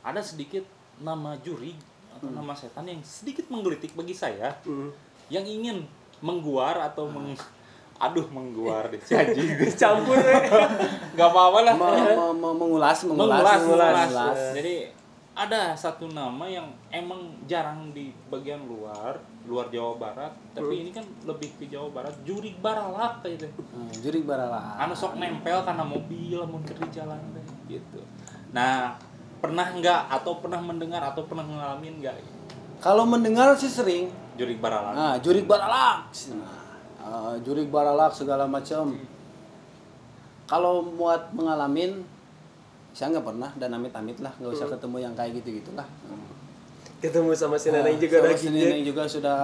Ada 0.00 0.24
sedikit 0.24 0.64
nama 0.96 1.36
juri 1.38 1.74
atau 2.14 2.30
nama 2.30 2.54
setan 2.54 2.86
yang 2.86 3.02
sedikit 3.02 3.50
menggelitik 3.50 3.92
bagi 3.92 4.14
saya 4.14 4.54
yang 5.28 5.42
ingin 5.42 5.82
mengguar 6.22 6.78
atau 6.80 7.10
meng- 7.10 7.36
aduh 8.04 8.26
mengguar 8.28 8.84
dicaji 8.92 9.72
Campur 9.72 10.16
ya. 10.20 10.38
nggak 11.12 11.28
apa-apa 11.28 11.58
lah 11.62 11.74
Me- 11.74 11.92
me- 12.14 12.36
me- 12.36 12.56
mengulas, 12.56 12.98
mengulas, 13.02 13.40
mengulas, 13.40 13.60
mengulas. 13.60 13.94
mengulas. 14.04 14.38
Jadi 14.52 14.76
ada 15.34 15.74
satu 15.74 16.06
nama 16.08 16.46
yang 16.46 16.62
emang 16.88 17.18
jarang 17.44 17.90
di 17.90 18.14
bagian 18.28 18.62
luar, 18.64 19.18
luar 19.44 19.66
Jawa 19.66 19.98
Barat, 19.98 20.30
tapi 20.54 20.86
ini 20.86 20.94
kan 20.94 21.02
lebih 21.24 21.50
ke 21.58 21.66
Jawa 21.66 21.90
Barat, 21.90 22.14
jurig 22.22 22.54
baralak 22.58 23.18
kayak 23.18 23.42
gitu. 23.42 23.48
Hmm, 23.66 23.90
Jurig 23.98 24.22
barala. 24.22 24.78
Anu 24.78 24.94
sok 24.94 25.18
nempel 25.18 25.58
karena 25.60 25.82
mobil 25.82 26.38
mun 26.44 26.62
keur 26.62 26.78
di 26.78 26.90
jalan 26.94 27.18
gitu. 27.66 27.98
Nah, 28.54 28.94
pernah 29.42 29.66
nggak 29.66 30.00
atau 30.14 30.38
pernah 30.38 30.62
mendengar 30.62 31.02
atau 31.02 31.26
pernah 31.26 31.42
ngalamin 31.42 31.98
nggak 31.98 32.14
Kalau 32.78 33.02
mendengar 33.02 33.58
sih 33.58 33.66
sering. 33.66 34.06
jurig 34.34 34.58
baralak? 34.58 34.94
Nah, 34.94 35.14
jurig 35.18 35.46
baralak. 35.46 36.10
Nah, 36.30 36.63
eh, 37.04 37.34
jurig 37.44 37.68
baralak 37.68 38.16
segala 38.16 38.48
macam. 38.48 38.96
Kalau 40.44 40.84
muat 40.84 41.32
mengalamin, 41.32 42.04
saya 42.92 43.16
nggak 43.16 43.26
pernah 43.26 43.50
dan 43.56 43.72
amit-amit 43.76 44.20
lah, 44.20 44.32
nggak 44.36 44.52
usah 44.54 44.68
ketemu 44.68 44.96
yang 45.00 45.14
kayak 45.16 45.40
gitu 45.40 45.60
gitulah. 45.60 45.88
Ketemu 47.00 47.36
sama 47.36 47.60
si 47.60 47.68
Neneng 47.68 48.00
juga 48.00 48.16
Sama 48.16 48.28
lagi 48.32 48.40
si 48.40 48.48
Neneng 48.48 48.82
juga 48.84 49.02
sudah 49.04 49.38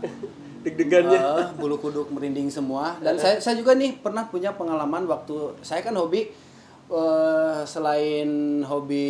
deg-degannya. 0.64 1.20
eh, 1.20 1.48
bulu 1.56 1.76
kuduk 1.80 2.08
merinding 2.12 2.48
semua. 2.52 2.96
Dan 3.00 3.16
saya 3.16 3.40
saya 3.40 3.56
juga 3.56 3.76
nih 3.76 4.00
pernah 4.00 4.28
punya 4.28 4.52
pengalaman 4.56 5.04
waktu 5.08 5.60
saya 5.64 5.80
kan 5.80 5.96
hobi 5.96 6.32
eh, 6.88 7.60
selain 7.64 8.60
hobi 8.64 9.08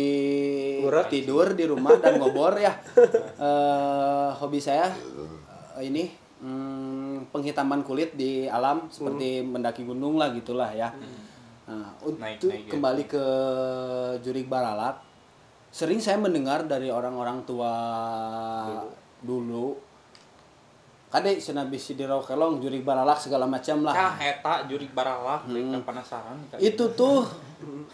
tidur 1.11 1.55
di 1.55 1.63
rumah 1.67 1.95
dan 1.99 2.19
ngobor 2.19 2.55
ya. 2.59 2.75
eh, 3.47 4.29
hobi 4.39 4.59
saya 4.59 4.91
eh, 5.79 5.83
ini 5.87 6.20
hmm, 6.41 7.29
penghitaman 7.29 7.85
kulit 7.85 8.17
di 8.17 8.49
alam 8.49 8.89
seperti 8.89 9.45
mendaki 9.45 9.85
gunung 9.85 10.17
lah 10.17 10.33
gitulah 10.33 10.73
ya. 10.73 10.89
Nah, 11.69 11.95
untuk 12.03 12.19
Naik-naik 12.19 12.67
ya. 12.67 12.71
kembali 12.73 13.03
ke 13.07 13.25
Jurig 14.25 14.49
Baralak, 14.49 14.99
sering 15.71 16.01
saya 16.03 16.19
mendengar 16.19 16.67
dari 16.67 16.91
orang-orang 16.91 17.47
tua 17.47 17.73
dulu, 19.23 19.77
kade 21.07 21.39
cenah 21.39 21.69
bisi 21.69 21.95
di 21.95 22.03
kelong 22.03 22.59
Jurig 22.59 22.83
Baralak 22.83 23.21
segala 23.21 23.47
macam 23.47 23.87
lah. 23.87 23.93
Cah 23.95 24.15
eta 24.19 24.53
jurig 24.67 24.91
baralak, 24.91 25.47
hmm. 25.47 25.85
penasaran. 25.85 26.35
Itu 26.59 26.91
tuh 26.97 27.23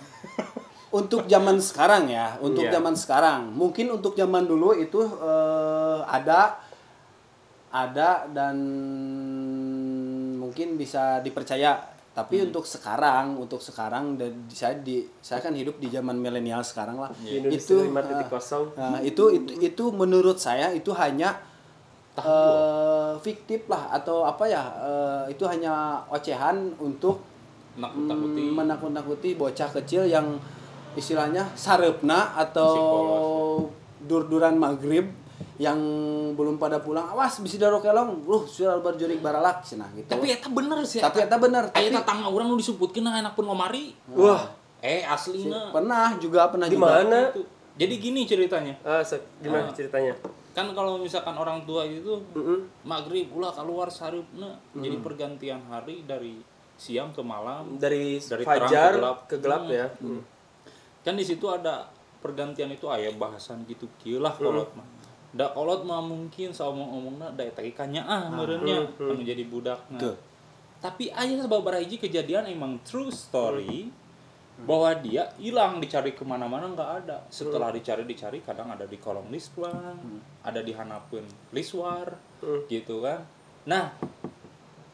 untuk 0.99 1.27
zaman 1.27 1.59
sekarang 1.59 2.09
ya, 2.09 2.39
untuk 2.39 2.65
Iya. 2.65 2.79
zaman 2.79 2.95
sekarang. 2.95 3.51
Mungkin 3.53 3.91
untuk 3.93 4.15
zaman 4.15 4.47
dulu 4.47 4.73
itu 4.73 5.03
eh, 5.03 5.99
ada 6.07 6.65
ada 7.85 8.25
dan 8.29 8.55
mungkin 10.37 10.73
bisa 10.75 11.19
dipercaya. 11.21 11.77
Tapi 12.17 12.41
Hmm. 12.41 12.49
untuk 12.49 12.65
sekarang, 12.65 13.37
untuk 13.37 13.61
sekarang 13.61 14.17
dan 14.17 14.33
saya 14.49 14.73
di 14.81 15.05
saya 15.21 15.37
kan 15.37 15.53
hidup 15.53 15.77
di 15.77 15.85
zaman 15.87 16.17
milenial 16.17 16.65
sekarang 16.65 16.97
lah. 16.97 17.13
Di 17.13 17.37
Indonesia 17.37 17.61
Itu 17.61 17.75
5.0. 17.85 18.73
Nah, 18.73 18.97
itu 19.05 19.23
itu 19.29 19.51
itu 19.61 19.83
menurut 19.93 20.41
saya 20.41 20.73
itu 20.73 20.89
hanya 20.97 21.37
eh, 22.17 23.13
fiktif 23.21 23.69
lah 23.69 23.93
atau 23.93 24.25
apa 24.25 24.49
ya? 24.49 24.63
eh, 24.81 25.37
itu 25.37 25.45
hanya 25.45 26.01
ocehan 26.09 26.73
untuk 26.81 27.21
mm, 27.77 28.57
menakut-nakuti 28.57 29.37
bocah 29.37 29.69
kecil 29.69 30.09
yang 30.09 30.41
istilahnya 30.97 31.45
sarepna 31.53 32.33
atau 32.33 32.73
dur-duran 34.01 34.57
maghrib 34.57 35.05
yang 35.57 35.77
belum 36.33 36.55
pada 36.55 36.77
pulang 36.77 37.07
awas 37.07 37.37
bisa 37.37 37.57
daro 37.57 37.77
kelong 37.77 38.21
lu 38.21 38.43
sudah 38.43 38.77
berjurik 38.77 39.19
baralak 39.19 39.61
cenah 39.61 39.89
gitu 39.91 40.05
Tapi 40.07 40.29
eta 40.29 40.47
bener 40.47 40.79
sih. 40.83 40.97
tapi 40.99 41.19
eta 41.19 41.35
bener 41.35 41.67
tapi 41.67 41.89
tetangga 41.89 42.27
orang 42.27 42.45
nu 42.45 42.55
disebutkeun 42.55 43.01
nah 43.01 43.17
enak 43.17 43.33
pun 43.33 43.45
ngomari. 43.45 43.93
Wah, 44.11 44.53
Eh 44.77 45.01
aslina. 45.01 45.69
pernah 45.69 46.13
juga 46.15 46.45
pernah 46.47 46.65
di 46.65 46.75
mana? 46.75 47.33
Jadi 47.73 47.93
gini 47.95 48.21
ceritanya. 48.23 48.77
Ah, 48.81 49.01
se- 49.01 49.21
gimana 49.37 49.65
Ah. 49.65 49.73
ceritanya? 49.73 50.13
Kan 50.51 50.69
kalau 50.71 50.97
misalkan 50.97 51.33
orang 51.33 51.61
tua 51.63 51.81
itu 51.83 52.17
Mm-mm. 52.31 52.65
maghrib 52.83 53.29
ulah 53.31 53.49
keluar 53.51 53.87
sarupna 53.87 54.57
jadi 54.71 54.97
pergantian 54.97 55.61
hari 55.63 56.01
dari 56.03 56.41
siang 56.73 57.09
ke 57.09 57.21
malam 57.21 57.77
Dari, 57.77 58.17
Dari 58.17 58.41
terang 58.43 58.65
fajar 58.65 58.89
ke 58.89 58.97
gelap. 58.97 59.17
ke 59.27 59.35
gelap 59.39 59.61
Hmm. 59.63 59.73
ya. 59.75 59.85
kan 60.99 61.13
di 61.13 61.23
situ 61.23 61.45
ada 61.47 61.85
pergantian 62.17 62.67
itu 62.67 62.85
ayah 62.87 63.13
bahasan 63.13 63.63
gitu 63.63 63.85
kieu 63.95 64.17
lah 64.17 64.29
kolot 64.31 64.73
mah 64.73 64.85
da 65.37 65.53
kolot 65.53 65.85
mah 65.85 66.01
mungkin 66.01 66.49
saomong-omongna 66.49 67.37
da 67.37 67.45
eta 67.45 67.61
ge 67.61 68.01
ah 68.01 68.25
meureunnya 68.33 68.81
anu 68.97 69.21
jadi 69.21 69.45
budak 69.45 69.77
Tuh. 70.01 70.17
tapi 70.81 71.13
aya 71.13 71.37
sababaraha 71.37 71.85
hiji 71.85 72.01
kejadian 72.01 72.49
emang 72.49 72.81
true 72.81 73.13
story 73.13 73.93
bahwa 74.57 74.89
dia 74.97 75.29
hilang 75.37 75.77
dicari 75.77 76.17
ke 76.17 76.25
mana-mana 76.25 76.65
nggak 76.73 76.91
ada 77.05 77.21
setelah 77.29 77.69
dicari 77.69 78.01
dicari 78.09 78.41
kadang 78.41 78.73
ada 78.73 78.89
di 78.89 78.97
kolong 78.97 79.29
liswar 79.29 79.93
ada 80.41 80.59
di 80.65 80.73
hanapeun 80.73 81.25
liswar 81.53 82.17
Hmm. 82.37 82.61
gitu 82.69 83.01
kan 83.01 83.25
nah 83.65 83.97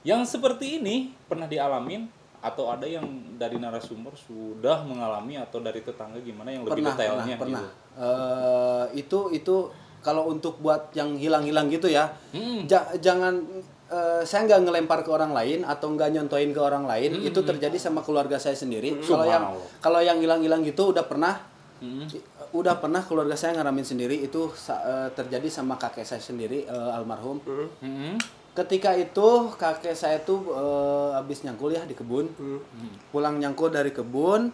yang 0.07 0.23
seperti 0.23 0.79
ini 0.79 1.11
pernah 1.27 1.47
dialamin 1.47 2.07
atau 2.43 2.67
ada 2.71 2.83
yang 2.83 3.03
dari 3.39 3.55
narasumber 3.55 4.11
sudah 4.19 4.83
mengalami 4.83 5.39
atau 5.39 5.63
dari 5.63 5.79
tetangga 5.79 6.19
gimana 6.19 6.51
yang 6.51 6.67
lebih 6.67 6.83
pernah 6.83 6.95
detailnya 6.95 7.35
pernah, 7.39 7.39
pernah. 7.39 7.61
gitu. 7.63 7.67
Eh, 8.03 8.85
itu 8.99 9.19
itu 9.31 9.55
kalau 10.03 10.27
untuk 10.27 10.59
buat 10.59 10.91
yang 10.91 11.15
hilang-hilang 11.15 11.67
gitu 11.67 11.87
ya 11.87 12.11
Hmm. 12.29 12.67
ja- 12.67 12.91
jangan 12.95 13.39
eh, 13.85 14.21
saya 14.21 14.43
nggak 14.43 14.61
ngelempar 14.63 14.99
ke 15.01 15.09
orang 15.09 15.31
lain 15.31 15.61
atau 15.63 15.89
nggak 15.89 16.09
nyontoin 16.11 16.49
ke 16.49 16.57
orang 16.57 16.83
lain 16.83 17.11
Hmm. 17.15 17.25
itu 17.25 17.39
terjadi 17.41 17.77
sama 17.77 18.01
keluarga 18.01 18.35
saya 18.35 18.53
sendiri 18.53 18.99
kalau 18.99 19.23
yang 19.23 19.43
kalau 19.79 19.99
yang 19.99 20.17
hilang-hilang 20.17 20.61
gitu 20.61 20.91
udah 20.91 21.03
pernah 21.03 21.39
Hmm. 21.77 22.07
udah 22.53 22.77
pernah 22.77 23.01
keluarga 23.01 23.33
saya 23.33 23.55
ngalamin 23.55 23.83
sendiri 23.83 24.19
itu 24.19 24.47
eh, 24.65 25.09
terjadi 25.11 25.47
sama 25.47 25.75
kakek 25.75 26.05
saya 26.05 26.19
sendiri 26.19 26.63
eh, 26.63 26.91
almarhum 26.91 27.37
Hmm. 27.79 28.15
ketika 28.53 28.93
itu 28.93 29.27
kakek 29.53 29.93
saya 29.93 30.17
tuh 30.19 30.47
eh, 30.47 31.09
habis 31.13 31.41
nyangkul 31.41 31.69
ya 31.69 31.83
di 31.83 31.93
kebun 31.93 32.29
pulang 33.09 33.35
nyangkul 33.35 33.67
dari 33.67 33.89
kebun 33.89 34.49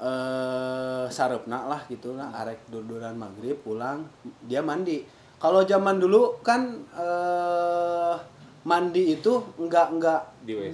eh 0.00 1.04
sarepna 1.12 1.68
lah 1.68 1.84
gitu 1.92 2.16
lah 2.16 2.32
arek 2.40 2.72
durduran 2.72 3.20
maghrib 3.20 3.60
pulang 3.60 4.08
dia 4.48 4.64
mandi. 4.64 5.04
Kalau 5.36 5.64
zaman 5.64 6.00
dulu 6.00 6.40
kan 6.40 6.80
eh 6.96 8.16
mandi 8.60 9.16
itu 9.16 9.40
nggak 9.56 9.86
nggak 9.96 10.20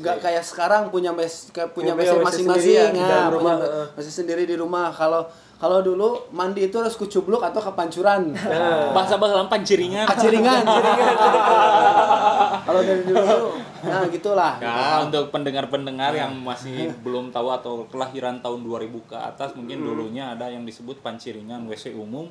nggak 0.03 0.17
kayak 0.19 0.43
sekarang 0.43 0.91
punya 0.91 1.15
mes 1.15 1.55
punya 1.71 1.95
WC 1.95 2.19
WC 2.19 2.27
masing-masing 2.27 2.75
ya, 2.75 2.91
ya, 2.91 3.31
punya 3.31 3.55
heeh. 3.62 3.87
WC 3.95 4.09
sendiri 4.11 4.43
di 4.47 4.59
rumah. 4.59 4.91
Kalau 4.91 5.27
kalau 5.57 5.81
dulu 5.81 6.29
mandi 6.37 6.69
itu 6.69 6.77
harus 6.77 6.92
kucubluk 7.01 7.40
atau 7.40 7.61
kepancuran. 7.64 8.37
Bahasa 8.97 9.16
bahasa 9.16 9.49
panciringan 9.49 10.05
kaciringan 10.05 10.62
kalau 12.66 12.81
dari 12.83 13.03
dulu 13.07 13.57
nah 13.87 14.03
gitulah. 14.11 14.59
Nah, 14.59 15.07
untuk 15.07 15.31
pendengar-pendengar 15.31 16.12
yang 16.16 16.35
masih 16.42 16.90
belum 17.05 17.31
tahu 17.31 17.49
atau 17.55 17.75
kelahiran 17.87 18.42
tahun 18.42 18.66
2000 18.66 19.11
ke 19.11 19.16
atas 19.16 19.55
mungkin 19.55 19.87
dulunya 19.87 20.35
ada 20.35 20.51
yang 20.51 20.66
disebut 20.66 20.99
panciringan 21.01 21.64
WC 21.71 21.95
umum 21.95 22.27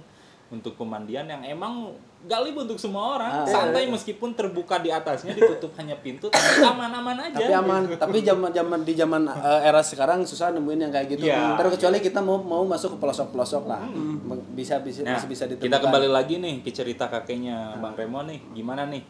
untuk 0.52 0.76
pemandian 0.78 1.26
yang 1.26 1.42
emang 1.42 1.96
galib 2.26 2.58
untuk 2.58 2.82
semua 2.82 3.16
orang. 3.16 3.32
Ah. 3.42 3.46
Santai 3.46 3.86
meskipun 3.86 4.34
terbuka 4.34 4.82
di 4.82 4.90
atasnya 4.90 5.32
ditutup 5.32 5.70
hanya 5.78 5.94
pintu 5.98 6.26
tapi 6.28 6.62
aman-aman 6.74 7.30
aja. 7.30 7.38
tapi 7.38 7.54
aman 7.54 7.82
tapi 7.94 8.18
zaman 8.20 8.50
zaman 8.50 8.80
di 8.82 8.94
zaman 8.94 9.22
eh, 9.30 9.62
era 9.62 9.86
sekarang 9.86 10.26
susah 10.26 10.50
nemuin 10.50 10.90
yang 10.90 10.92
kayak 10.92 11.08
gitu 11.14 11.30
Iya. 11.30 11.54
terkecuali 11.56 12.02
kita 12.02 12.20
mau 12.20 12.42
mau 12.42 12.66
masuk 12.66 12.94
ke 12.94 12.98
pelosok 12.98 13.30
pelosok 13.30 13.64
lah 13.66 13.86
bisa 14.52 14.82
bisa 14.82 15.06
Nah, 15.06 15.16
masih 15.16 15.30
bisa 15.30 15.46
ditemukan 15.46 15.70
kita 15.70 15.78
kembali 15.80 16.10
lagi 16.10 16.42
nih 16.42 16.56
ke 16.60 16.70
cerita 16.70 17.06
kakeknya 17.06 17.78
Bang 17.78 17.94
Remo 17.94 18.26
nih. 18.26 18.42
Gimana 18.52 18.90
nih? 18.90 19.06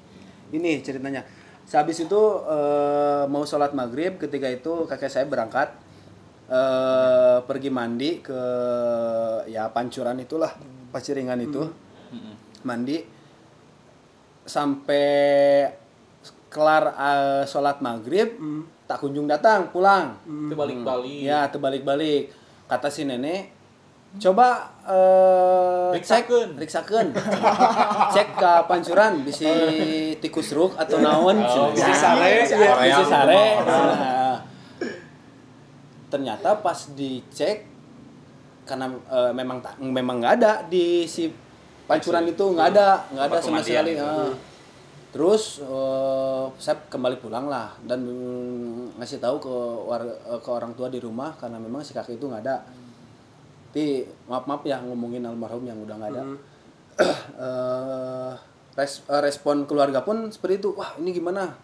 ini 0.52 0.80
ceritanya 0.80 1.24
sehabis 1.64 2.04
itu 2.04 2.22
eh, 2.46 3.24
mau 3.26 3.44
sholat 3.44 3.72
maghrib 3.72 4.20
ketika 4.20 4.46
itu 4.46 4.86
kakek 4.86 5.10
saya 5.10 5.26
berangkat 5.26 5.72
eh, 6.48 7.38
pergi 7.42 7.70
mandi 7.72 8.20
ke 8.20 8.42
ya 9.48 9.72
pancuran 9.72 10.20
itulah 10.20 10.52
paciringan 10.92 11.42
itu 11.42 11.64
mandi 12.66 13.06
sampai 14.44 15.08
kelar 16.48 16.84
eh, 16.90 17.44
sholat 17.44 17.80
maghrib 17.80 18.38
tak 18.86 18.98
kunjung 18.98 19.26
datang 19.26 19.70
pulang 19.70 20.14
Itu 20.24 20.54
balik-balik. 20.54 21.22
ya 21.22 21.46
terbalik-balik 21.48 22.30
kata 22.66 22.88
si 22.88 23.04
nenek 23.04 23.52
coba 24.16 24.72
eh, 24.82 26.00
cek 26.00 26.26
Riksakeun. 26.26 26.50
riksakeun 26.56 27.08
cek 28.16 28.28
ke 28.34 28.52
pancuran 28.64 29.22
bisi 29.22 29.50
tikus 30.18 30.50
ruk 30.52 30.74
atau 30.76 30.98
naon 30.98 31.36
Oh, 31.38 31.68
cenah. 31.68 31.70
bisi 31.74 31.94
sare, 31.94 32.32
Ya, 32.42 32.56
ya. 32.56 32.74
bisi 32.80 33.04
sare. 33.06 33.44
Nah, 33.60 34.36
ternyata 36.08 36.56
pas 36.56 36.80
dicek 36.90 37.68
karena 38.64 38.88
eh, 38.90 39.32
memang 39.32 39.60
tak 39.60 39.76
memang 39.78 40.18
nggak 40.18 40.34
ada 40.40 40.54
di 40.64 41.04
si 41.06 41.28
pancuran 41.86 42.26
itu 42.26 42.46
nggak 42.50 42.68
ada 42.74 42.88
nggak 43.14 43.26
ada 43.30 43.38
sama 43.38 43.62
sekali 43.62 43.94
eh. 43.94 44.34
terus 45.14 45.64
eh, 45.64 46.46
saya 46.60 46.76
kembali 46.92 47.24
pulang 47.24 47.48
lah 47.48 47.72
dan 47.88 48.04
mm, 48.04 49.00
ngasih 49.00 49.24
tahu 49.24 49.40
ke 49.40 49.56
war- 49.88 50.04
eh, 50.04 50.40
ke 50.42 50.50
orang 50.52 50.76
tua 50.76 50.92
di 50.92 51.00
rumah 51.00 51.32
karena 51.40 51.56
memang 51.56 51.86
si 51.86 51.96
kakek 51.96 52.20
itu 52.20 52.28
nggak 52.28 52.44
ada. 52.44 52.68
Tapi 53.72 54.08
maaf 54.28 54.48
maaf 54.48 54.64
ya 54.64 54.80
ngomongin 54.84 55.24
almarhum 55.24 55.64
yang 55.64 55.80
udah 55.84 55.96
nggak 56.00 56.12
ada. 56.16 56.24
Res- 58.76 59.04
eh, 59.08 59.22
respon 59.24 59.64
keluarga 59.64 60.04
pun 60.04 60.28
seperti 60.28 60.60
itu 60.64 60.76
wah 60.76 60.96
ini 61.00 61.16
gimana? 61.16 61.56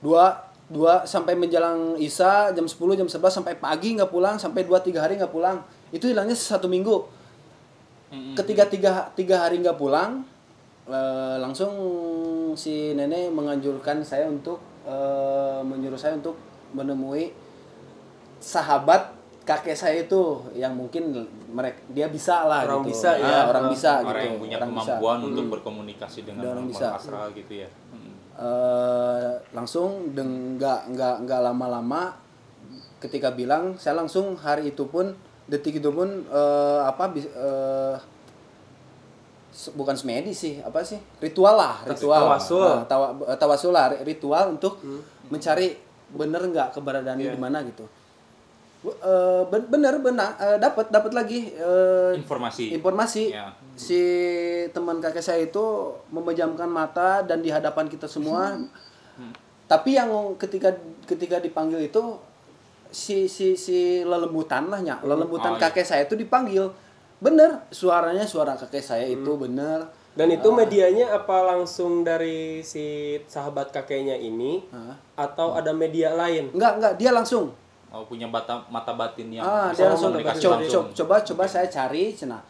Dua 0.00 0.32
dua 0.72 1.04
sampai 1.04 1.36
menjelang 1.36 2.00
isa 2.00 2.48
jam 2.56 2.64
10 2.64 2.96
jam 2.96 3.08
11 3.08 3.20
sampai 3.28 3.60
pagi 3.60 3.92
nggak 3.92 4.08
pulang 4.08 4.40
sampai 4.40 4.64
dua 4.64 4.80
tiga 4.80 5.04
hari 5.04 5.20
nggak 5.20 5.32
pulang. 5.32 5.60
Itu 5.92 6.08
hilangnya 6.08 6.32
satu 6.32 6.68
minggu 6.72 7.20
ketika 8.34 8.68
tiga 8.68 8.92
tiga 9.12 9.36
hari 9.40 9.58
nggak 9.58 9.74
pulang 9.74 10.20
eh, 10.84 11.36
langsung 11.38 11.72
si 12.52 12.92
nenek 12.92 13.32
menganjurkan 13.32 14.00
saya 14.02 14.28
untuk 14.28 14.60
eh, 14.84 15.60
menyuruh 15.62 15.96
saya 15.96 16.14
untuk 16.14 16.36
menemui 16.72 17.32
sahabat 18.36 19.12
kakek 19.42 19.74
saya 19.74 19.96
itu 20.00 20.22
yang 20.54 20.70
mungkin 20.72 21.10
mereka 21.50 21.78
dia 21.90 22.06
bisa 22.06 22.46
lah 22.46 22.62
Orang 22.62 22.86
gitu 22.86 22.94
bisa 22.94 23.10
Ah, 23.10 23.18
ya. 23.18 23.40
orang 23.48 23.64
bisa 23.68 23.90
orang 23.98 24.06
gitu 24.06 24.22
yang 24.22 24.36
punya 24.38 24.56
orang 24.56 24.70
bisa. 24.70 24.82
kemampuan 24.86 25.18
untuk 25.24 25.44
berkomunikasi 25.50 26.20
dengan 26.22 26.42
orang 26.48 26.66
bisa. 26.70 26.86
astral 26.94 27.28
gitu 27.32 27.52
ya 27.58 27.68
eh 28.32 29.30
langsung 29.52 30.14
nggak 30.14 30.80
nggak 30.90 31.14
nggak 31.26 31.40
lama-lama 31.42 32.16
ketika 32.98 33.34
bilang 33.34 33.76
saya 33.76 33.98
langsung 33.98 34.32
hari 34.34 34.70
itu 34.70 34.86
pun 34.86 35.12
detik 35.52 35.76
itu 35.76 35.90
pun 35.92 36.08
eh, 36.24 36.80
apa 36.82 37.12
bis- 37.12 37.28
se- 39.52 39.72
bukan 39.72 39.92
semedi 39.92 40.32
sih 40.32 40.58
apa 40.58 40.80
sih? 40.80 40.96
Ritual 41.20 41.54
lah 41.54 41.84
ritual. 41.84 42.24
Tawasul. 42.24 42.64
Nah, 42.64 42.84
tawa, 42.88 43.06
eh, 43.28 43.36
tawasul 43.36 43.70
lah 43.70 43.92
ritual 44.00 44.48
untuk 44.50 44.80
mencari 45.28 45.76
bener 46.08 46.40
nggak 46.42 46.72
keberadaannya 46.72 47.28
di 47.28 47.40
mana 47.40 47.60
gitu. 47.62 47.84
Eh, 48.82 49.42
ben- 49.46 49.68
bener 49.68 50.00
benar 50.00 50.34
eh, 50.36 50.58
dapat 50.58 50.88
dapat 50.88 51.12
lagi 51.12 51.52
eh, 51.52 52.16
informasi. 52.16 52.72
informasi. 52.72 53.24
Ya. 53.30 53.52
si 53.72 53.96
teman 54.68 55.00
kakek 55.00 55.24
saya 55.24 55.40
itu 55.42 55.64
memejamkan 56.08 56.68
mata 56.68 57.24
dan 57.24 57.40
di 57.40 57.48
hadapan 57.48 57.88
kita 57.88 58.04
semua. 58.04 58.56
Tapi 59.64 59.96
yang 59.96 60.12
ketika 60.36 60.68
ketika 61.06 61.40
dipanggil 61.40 61.80
itu 61.80 62.02
si 62.92 63.24
si 63.26 63.56
si 63.56 63.78
lelembutan 64.02 64.68
lah 64.68 64.78
nya 64.78 65.00
lelembutan 65.00 65.48
Oh, 65.48 65.56
iya. 65.56 65.62
kakek 65.64 65.82
saya 65.82 66.02
itu 66.04 66.14
dipanggil 66.14 66.68
bener 67.18 67.64
suaranya 67.68 68.22
suara 68.22 68.52
kakek 68.54 68.84
saya 68.84 69.04
itu 69.04 69.32
bener 69.34 69.82
Dan 70.12 70.28
itu 70.30 70.44
medianya 70.52 71.08
apa 71.10 71.40
langsung 71.42 72.04
dari 72.04 72.60
si 72.60 72.84
sahabat 73.24 73.72
kakeknya 73.72 74.12
ini 74.12 74.60
Hah? 74.68 74.92
atau 75.18 75.56
ada 75.56 75.72
media 75.72 76.12
lain? 76.12 76.52
enggak 76.52 76.72
enggak 76.76 76.92
dia 76.94 77.10
langsung 77.10 77.48
oh, 77.88 78.04
punya 78.04 78.24
mata 78.24 78.60
mata 78.68 78.92
batin 78.92 79.32
yang 79.32 79.40
ah 79.40 79.72
dia 79.72 79.88
langsung 79.88 80.12
coba, 80.12 80.36
langsung. 80.52 80.84
coba 80.92 81.16
coba 81.18 81.44
saya 81.46 81.64
cari 81.66 82.12
cina 82.12 82.44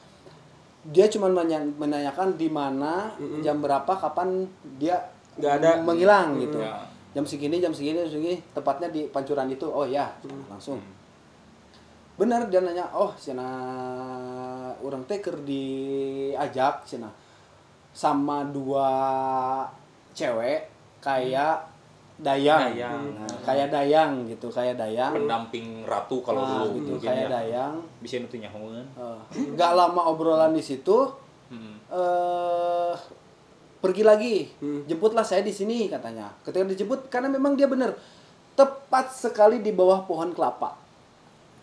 dia 0.84 1.06
cuma 1.06 1.30
menanya- 1.30 1.62
menanyakan 1.72 2.34
di 2.34 2.50
mana 2.50 3.14
jam 3.38 3.62
berapa 3.62 3.86
kapan 3.88 4.42
dia 4.76 4.98
Nggak 5.32 5.52
ada. 5.56 5.70
menghilang 5.80 6.28
gitu 6.36 6.58
Ya. 6.58 6.82
Jam 7.12 7.22
segini 7.22 7.56
jam 7.56 7.70
segini 7.70 8.00
jam 8.00 8.10
segini 8.10 8.36
tepatnya 8.50 8.88
di 8.88 9.06
pancuran 9.06 9.48
itu. 9.48 9.64
Oh 9.64 9.84
ya 9.84 10.08
langsung. 10.48 10.80
Benar 12.12 12.46
dia 12.46 12.60
nanya 12.60 12.84
oh 12.92 13.12
cina 13.14 13.48
orang 14.78 15.02
teh 15.04 15.18
keur 15.18 15.40
diajak 15.42 16.84
cina 16.84 17.08
sama 17.92 18.44
dua 18.46 18.88
cewek 20.12 20.68
kayak 21.00 21.68
dayang, 22.16 22.70
Dayang. 22.70 23.02
Nah, 23.18 23.36
kayak 23.42 23.68
dayang 23.68 24.10
gitu 24.24 24.46
kayak 24.46 24.78
dayang. 24.78 25.10
Pendamping 25.12 25.82
ratu 25.82 26.22
kalau 26.22 26.40
Nah, 26.40 26.62
dulu 26.62 26.78
gitu 26.78 26.92
kayak 27.02 27.26
ya. 27.26 27.28
dayang. 27.32 27.74
Bisa 27.98 28.16
itu 28.16 28.36
nyahuan 28.38 28.84
Eh, 28.94 29.18
nggak 29.52 29.72
lama 29.74 30.02
obrolan 30.06 30.52
di 30.52 30.62
situ 30.62 31.08
Hmm. 31.48 31.76
eh 31.90 32.92
pergi 33.82 34.06
lagi 34.06 34.34
jemputlah 34.86 35.26
saya 35.26 35.42
di 35.42 35.50
sini 35.50 35.90
katanya 35.90 36.30
ketika 36.46 36.62
dijemput 36.64 37.10
karena 37.10 37.26
memang 37.26 37.58
dia 37.58 37.66
benar 37.66 37.98
tepat 38.54 39.10
sekali 39.10 39.58
di 39.58 39.74
bawah 39.74 40.06
pohon 40.06 40.30
kelapa 40.30 40.78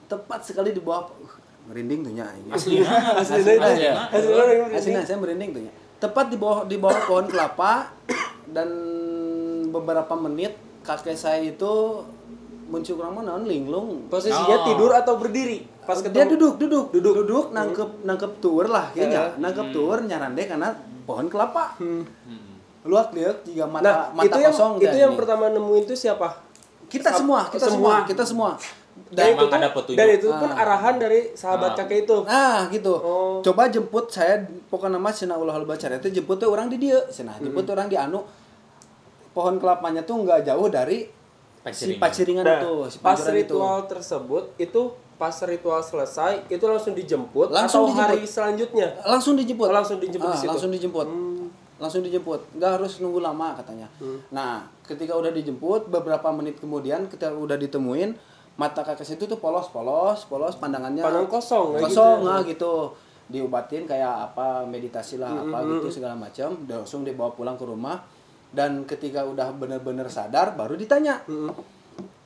tepat 0.06 0.44
sekali 0.44 0.76
di 0.76 0.82
bawah 0.82 1.08
uh, 1.08 1.34
merinding 1.70 2.02
tuh 2.02 2.12
nya 2.12 2.28
ini. 2.36 2.50
aslinya 2.56 2.90
Aslinya, 3.14 4.10
aslinya 4.10 4.44
ya. 4.52 4.74
Aslinya 4.74 5.02
saya 5.06 5.16
merinding 5.16 5.56
tuh 5.56 5.64
ya. 5.64 5.72
tepat 6.00 6.28
di 6.28 6.36
bawah 6.36 6.68
di 6.68 6.76
bawah 6.76 7.00
pohon 7.06 7.26
kelapa 7.30 7.94
dan 8.56 8.68
beberapa 9.70 10.12
menit 10.18 10.58
kakek 10.82 11.14
saya 11.14 11.40
itu 11.40 12.02
muncul 12.70 12.98
kurang 12.98 13.18
mana 13.18 13.38
linglung 13.42 14.10
Posisinya 14.10 14.58
Oh. 14.62 14.66
tidur 14.66 14.92
atau 14.94 15.18
berdiri? 15.18 15.66
Pas 15.90 15.98
dia 15.98 16.06
ketemu. 16.06 16.32
duduk 16.32 16.54
duduk 16.60 16.86
duduk 16.92 17.14
duduk 17.20 17.46
nangkep 17.50 17.90
nangkep 18.04 18.32
tuur 18.38 18.66
lah 18.68 18.86
kayaknya 18.92 19.34
nangkep 19.36 19.68
tuur 19.72 19.98
nyarande 20.02 20.44
karena 20.44 20.70
pohon 21.04 21.26
kelapa 21.26 21.74
luak 22.82 23.10
liuk 23.12 23.38
jika 23.44 23.66
mata 23.66 23.84
Nah, 23.84 23.98
mata 24.14 24.24
itu 24.24 24.38
yang 24.40 24.54
kosong 24.54 24.72
itu 24.78 24.86
dan 24.86 24.96
yang 24.96 25.12
ini. 25.12 25.20
pertama 25.20 25.44
nemuin 25.50 25.84
itu 25.84 25.96
siapa? 25.98 26.30
kita 26.88 27.10
semua 27.12 27.42
kita 27.48 27.68
semua. 27.68 27.74
semua. 27.96 28.08
kita 28.08 28.24
semua 28.24 28.52
Dan 29.10 29.26
Emang 29.26 29.36
itu 29.38 29.46
tuh, 29.46 29.58
ada 29.58 29.70
petunjuk. 29.72 29.98
dan 29.98 30.08
itu 30.12 30.28
pun 30.30 30.50
arahan 30.52 30.96
dari 30.98 31.20
sahabat 31.34 31.72
Ah. 31.72 31.78
kakek 31.80 32.04
itu. 32.04 32.18
nah 32.24 32.68
gitu 32.68 32.94
Oh. 32.96 33.40
coba 33.40 33.66
jemput 33.68 34.06
saya 34.08 34.36
pokoknya 34.68 34.96
nama 34.96 35.10
cina 35.10 35.34
ulah 35.34 35.56
baca 35.62 35.86
itu 35.90 36.10
jemput 36.12 36.38
tuh 36.38 36.50
orang 36.50 36.68
di 36.68 36.78
dia 36.78 37.00
cina 37.08 37.34
jemput 37.36 37.64
tuh 37.64 37.74
orang 37.74 37.88
di 37.88 37.96
anu 37.96 38.22
pohon 39.32 39.56
kelapanya 39.56 40.02
tuh 40.02 40.20
nggak 40.20 40.44
jauh 40.44 40.68
dari 40.68 41.08
si 41.66 41.96
Paciringan. 41.96 42.00
paciringan 42.00 42.44
Nah, 42.46 42.60
itu 42.60 42.72
si 42.88 42.98
pas 42.98 43.16
pancuran 43.16 43.34
itu. 43.34 43.40
ritual 43.50 43.78
tersebut 43.86 44.44
itu 44.58 44.82
pas 45.20 45.36
ritual 45.44 45.84
selesai 45.84 46.48
itu 46.48 46.64
langsung 46.64 46.96
dijemput 46.96 47.52
Langsung 47.52 47.86
atau 47.86 48.00
hari 48.00 48.18
dijemput. 48.18 48.32
selanjutnya? 48.32 48.88
langsung 49.04 49.36
dijemput 49.36 49.68
Oh, 49.68 49.76
langsung 49.76 50.00
dijemput 50.00 50.26
Ah, 50.26 50.32
di 50.32 50.38
situ? 50.38 50.46
Hmm. 50.46 50.54
langsung 50.56 50.72
dijemput 50.72 51.08
langsung 51.78 52.02
dijemput 52.02 52.42
nggak 52.56 52.72
harus 52.74 52.94
nunggu 52.98 53.20
lama 53.20 53.56
katanya 53.56 53.88
nah 54.30 54.60
ketika 54.82 55.14
udah 55.14 55.30
dijemput 55.30 55.88
beberapa 55.88 56.28
menit 56.30 56.56
kemudian 56.58 57.06
kita 57.06 57.30
udah 57.30 57.56
ditemuin 57.56 58.16
mata 58.56 58.80
kakek 58.82 59.08
itu 59.10 59.24
tuh 59.26 59.38
polos 59.38 59.68
polos 59.70 60.24
polos 60.26 60.56
pandangannya 60.56 61.00
Pandang 61.02 61.28
kosong, 61.28 61.68
kayak 61.74 61.84
kosong 61.86 62.18
gitu. 62.18 62.28
ah 62.30 62.40
gitu 62.42 62.74
diobatin 63.30 63.84
kayak 63.86 64.12
apa 64.26 64.64
meditasi 64.66 65.16
lah 65.16 65.30
Hmm, 65.30 65.48
apa 65.48 65.58
gitu 65.70 65.88
segala 65.94 66.16
macam 66.16 66.56
langsung 66.66 67.04
dibawa 67.04 67.32
pulang 67.32 67.56
ke 67.56 67.64
rumah 67.64 68.04
dan 68.50 68.84
ketika 68.84 69.22
udah 69.22 69.52
bener-bener 69.54 70.08
sadar 70.08 70.52
baru 70.54 70.76
ditanya 70.76 71.24
Hmm. 71.24 71.52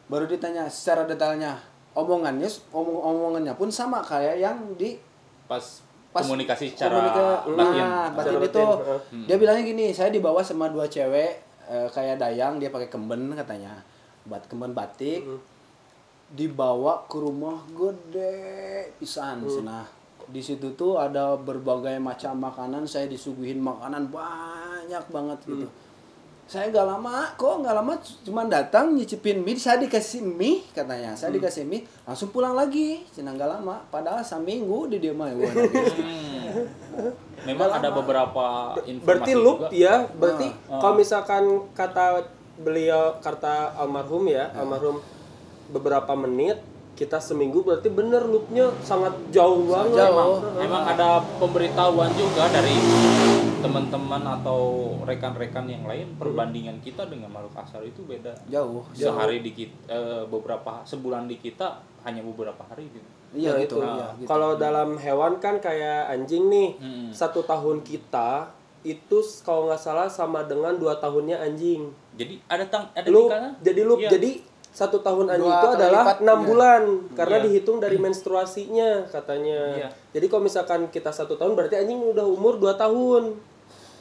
baru 0.06 0.26
ditanya 0.26 0.66
secara 0.66 1.04
detailnya 1.04 1.58
omongannya 1.94 2.50
omong 2.74 3.00
omongannya 3.00 3.54
pun 3.54 3.70
sama 3.70 4.02
kayak 4.02 4.42
yang 4.42 4.58
di 4.78 4.98
pas, 5.46 5.62
pas 6.10 6.26
komunikasi 6.26 6.74
secara 6.74 6.94
komunika- 6.98 7.42
batin 7.54 7.84
nah, 7.86 8.08
batin 8.14 8.34
itu 8.38 8.42
batin, 8.50 8.68
heeh. 8.68 9.26
dia 9.30 9.36
bilangnya 9.38 9.64
gini 9.66 9.86
saya 9.94 10.10
dibawa 10.10 10.42
sama 10.42 10.70
dua 10.74 10.90
cewek 10.90 11.32
eh, 11.70 11.88
kayak 11.90 12.20
dayang 12.20 12.60
dia 12.60 12.70
pakai 12.70 12.92
kemben 12.92 13.32
katanya. 13.34 13.80
Bat 14.28 14.48
kemben 14.52 14.76
batik. 14.76 15.24
Dibawa 16.34 17.06
ke 17.06 17.18
rumah 17.22 17.62
gede 17.72 18.90
pisan 18.98 19.46
nah 19.62 19.86
di 20.24 20.40
situ 20.40 20.72
tuh 20.74 20.96
ada 20.96 21.36
berbagai 21.36 22.00
macam 22.00 22.40
makanan 22.40 22.88
saya 22.88 23.12
disuguhin 23.12 23.60
makanan 23.60 24.08
banyak 24.08 25.04
banget 25.12 25.40
gitu 25.46 25.68
saya 26.44 26.70
nggak 26.70 26.86
lama 26.86 27.34
kok 27.34 27.56
nggak 27.60 27.74
lama 27.74 27.94
cuma 28.22 28.44
datang 28.46 28.94
nyicipin 28.94 29.40
mie 29.40 29.56
saya 29.56 29.80
dikasih 29.80 30.22
mie 30.22 30.62
katanya 30.70 31.16
saya 31.16 31.32
dikasih 31.32 31.64
mie 31.64 31.88
langsung 32.04 32.30
pulang 32.30 32.54
lagi 32.54 33.02
cina 33.10 33.32
nggak 33.32 33.48
lama 33.50 33.80
padahal 33.88 34.22
seminggu 34.22 34.86
di 34.86 35.00
dia 35.00 35.12
mah 35.12 35.32
nangis. 35.32 35.56
memang 37.48 37.70
ada 37.72 37.90
beberapa 37.90 38.46
informasi 38.78 39.02
Berarti 39.04 39.32
loop 39.34 39.58
juga. 39.66 39.70
ya, 39.74 40.06
berarti 40.10 40.48
Ah. 40.70 40.80
kalau 40.80 40.96
misalkan 40.96 41.44
kata 41.74 42.24
beliau 42.56 43.18
kata 43.18 43.74
almarhum 43.76 44.28
ya, 44.28 44.48
Ah. 44.48 44.62
almarhum 44.62 45.02
beberapa 45.68 46.14
menit 46.14 46.62
kita 46.94 47.18
seminggu 47.18 47.66
berarti 47.66 47.90
bener 47.90 48.22
loopnya 48.22 48.70
sangat 48.80 49.12
jauh 49.28 49.66
banget. 49.66 50.06
jauh. 50.06 50.38
Memang 50.54 50.86
ada 50.86 51.18
pemberitahuan 51.36 52.14
juga 52.14 52.46
dari 52.48 52.78
teman-teman 53.64 54.24
atau 54.28 54.62
rekan-rekan 55.08 55.66
yang 55.66 55.88
lain 55.88 56.12
perbandingan 56.20 56.78
kita 56.84 57.08
dengan 57.08 57.32
makhluk 57.32 57.56
asal 57.58 57.80
itu 57.82 58.04
beda. 58.04 58.36
jauh 58.52 58.84
jauh 58.92 59.16
Sehari 59.16 59.40
di 59.40 59.56
kita, 59.56 59.76
eh, 59.88 60.24
beberapa 60.28 60.84
sebulan 60.84 61.26
di 61.26 61.40
kita 61.40 61.80
hanya 62.04 62.20
beberapa 62.22 62.60
hari 62.68 62.92
gitu. 62.92 63.08
iya 63.34 63.56
Nah, 63.56 63.64
gitu, 63.64 63.80
itu. 63.80 63.88
iya, 63.88 64.08
gitu. 64.20 64.28
Kalau 64.28 64.60
dalam 64.60 65.00
hewan 65.00 65.40
kan 65.40 65.58
kayak 65.58 66.12
anjing 66.12 66.52
nih, 66.52 66.76
Mm-mm. 66.78 67.10
satu 67.10 67.42
tahun 67.42 67.82
kita 67.82 68.52
itu 68.84 69.18
kalau 69.42 69.72
nggak 69.72 69.80
salah 69.80 70.12
sama 70.12 70.44
dengan 70.44 70.76
dua 70.76 71.00
tahunnya 71.00 71.40
anjing. 71.40 71.88
Jadi 72.20 72.44
ada 72.46 72.68
tang 72.68 72.92
ada 72.92 73.08
Loop, 73.08 73.32
tingkatan? 73.32 73.52
jadi 73.64 73.82
loop, 73.88 74.00
Iya. 74.04 74.10
jadi 74.12 74.32
satu 74.74 75.00
tahun 75.00 75.30
anjing 75.30 75.48
Dua 75.48 75.62
itu 75.62 75.70
adalah 75.78 76.04
enam 76.18 76.40
iya. 76.42 76.48
bulan 76.50 76.82
karena 77.14 77.38
Iya. 77.40 77.46
dihitung 77.46 77.78
dari 77.78 77.96
menstruasinya 77.96 79.06
katanya. 79.08 79.62
Iya. 79.78 79.88
Jadi 80.12 80.26
kalau 80.28 80.44
misalkan 80.44 80.82
kita 80.90 81.14
satu 81.14 81.38
tahun 81.38 81.54
berarti 81.54 81.78
anjing 81.78 82.02
udah 82.04 82.26
umur 82.26 82.58
dua 82.60 82.74
tahun. 82.76 83.53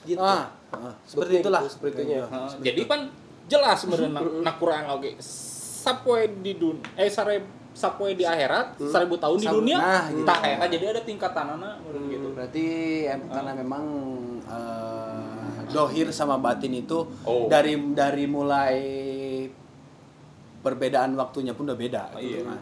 Gitu. 0.05 0.19
Nah, 0.19 0.51
Ah, 0.73 0.89
seperti 1.05 1.39
itulah 1.39 1.61
seperti 1.63 2.01
itunya. 2.01 2.25
Nah, 2.25 2.49
jadi 2.57 2.81
kan 2.87 3.05
jelas 3.45 3.77
sebenarnya 3.77 4.09
nak, 4.41 4.57
kurang 4.57 4.89
oke 4.91 5.21
sapoe 5.21 6.25
di 6.41 6.57
dun 6.57 6.81
eh 6.95 7.07
sare 7.07 7.45
sapoe 7.73 8.13
di 8.13 8.25
akhirat 8.25 8.81
seribu 8.81 9.17
tahun 9.17 9.37
di 9.37 9.49
dunia 9.51 9.77
nah, 9.77 10.05
gitu. 10.09 10.25
tak 10.25 10.41
eta 10.47 10.65
jadi 10.67 10.85
ada 10.91 11.03
tingkatanana 11.03 11.77
menurut 11.79 12.05
gitu 12.09 12.27
berarti 12.33 12.65
em- 13.05 13.29
karena 13.29 13.53
memang 13.55 13.85
eh, 14.43 15.61
dohir 15.69 16.09
sama 16.09 16.37
batin 16.37 16.73
itu 16.75 17.05
Oh. 17.23 17.45
dari 17.47 17.77
dari 17.93 18.25
mulai 18.25 18.77
perbedaan 20.59 21.13
waktunya 21.13 21.53
pun 21.53 21.67
udah 21.67 21.77
beda 21.77 22.03
Oh, 22.13 22.19
gitu 22.19 22.39
iya. 22.39 22.47
kan. 22.47 22.61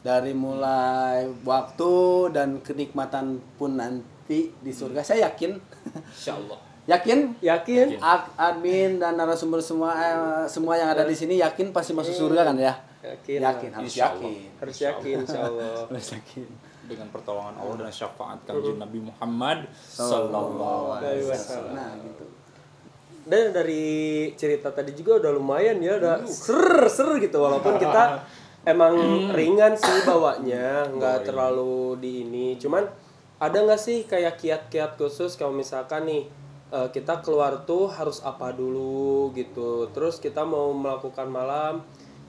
dari 0.00 0.32
mulai 0.32 1.28
waktu 1.44 1.92
dan 2.30 2.48
kenikmatan 2.58 3.26
pun 3.54 3.76
nanti 3.76 4.48
di 4.54 4.72
surga 4.72 5.02
saya 5.02 5.28
yakin 5.28 5.60
insyaallah 6.08 6.69
yakin? 6.90 7.18
Yakin? 7.38 7.86
Ak- 8.02 8.34
admin 8.34 8.98
dan 8.98 9.14
narasumber 9.14 9.62
semua 9.62 9.94
eh, 9.94 10.44
semua 10.44 10.74
yang 10.74 10.90
ada 10.90 11.06
di 11.06 11.14
sini 11.14 11.38
yakin 11.38 11.70
pasti 11.70 11.94
masuk 11.94 12.10
surga 12.10 12.50
kan 12.50 12.56
ya? 12.58 12.74
Yakin. 13.00 13.38
yakin 13.40 13.70
harus 13.72 13.86
Insya 13.88 14.04
Allah. 14.10 14.26
yakin. 14.26 14.50
Harus 14.60 14.76
yakin 14.78 15.16
insyaallah. 15.24 15.76
harus 15.88 16.08
yakin. 16.12 16.48
Dengan 16.84 17.06
pertolongan 17.08 17.54
Allah 17.54 17.76
dan 17.80 17.92
syafaat 17.94 18.38
kanjeng 18.42 18.76
Nabi 18.76 18.98
Muhammad 19.00 19.58
sallallahu 19.78 20.98
alaihi 20.98 21.22
wasallam. 21.22 21.70
wasallam. 21.70 21.74
nah 21.78 21.90
gitu. 22.02 22.24
Dan 23.20 23.54
dari 23.54 23.84
cerita 24.34 24.74
tadi 24.74 24.90
juga 24.92 25.22
udah 25.22 25.30
lumayan 25.30 25.78
ya, 25.78 25.96
udah 26.02 26.26
ser 26.26 26.58
ser 26.90 27.06
gitu. 27.22 27.38
Walaupun 27.38 27.78
kita 27.82 28.26
emang 28.66 28.96
ringan 29.30 29.78
sih 29.78 30.02
bawanya, 30.02 30.82
nggak 30.90 31.30
terlalu 31.30 31.94
di 32.02 32.26
ini. 32.26 32.46
Cuman 32.58 32.82
ada 33.38 33.58
nggak 33.60 33.78
sih 33.80 34.04
kayak 34.04 34.34
kiat-kiat 34.36 34.98
khusus? 34.98 35.38
Kalau 35.38 35.54
misalkan 35.54 36.04
nih 36.04 36.26
eh, 36.70 36.88
kita 36.94 37.20
keluar 37.22 37.66
tuh 37.66 37.90
harus 37.90 38.22
apa 38.22 38.54
dulu 38.54 39.34
gitu. 39.34 39.90
Terus 39.94 40.18
kita 40.18 40.46
mau 40.46 40.70
melakukan 40.74 41.26
malam, 41.30 41.82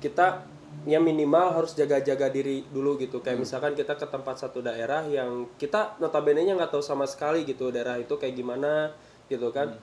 kita 0.04 0.46
ya 0.90 0.98
minimal 0.98 1.62
harus 1.62 1.78
jaga-jaga 1.78 2.28
diri 2.34 2.66
dulu 2.70 2.98
gitu. 2.98 3.22
Kayak 3.22 3.46
misalkan 3.46 3.74
kita 3.78 3.98
ke 3.98 4.08
tempat 4.10 4.42
satu 4.42 4.66
daerah 4.66 5.06
yang 5.06 5.50
kita 5.62 5.98
notabene-nya 6.02 6.58
nggak 6.58 6.74
tahu 6.74 6.84
sama 6.84 7.06
sekali 7.06 7.46
gitu 7.46 7.70
daerah 7.70 8.02
itu 8.02 8.18
kayak 8.18 8.34
gimana 8.34 8.94
gitu 9.30 9.54
kan 9.54 9.78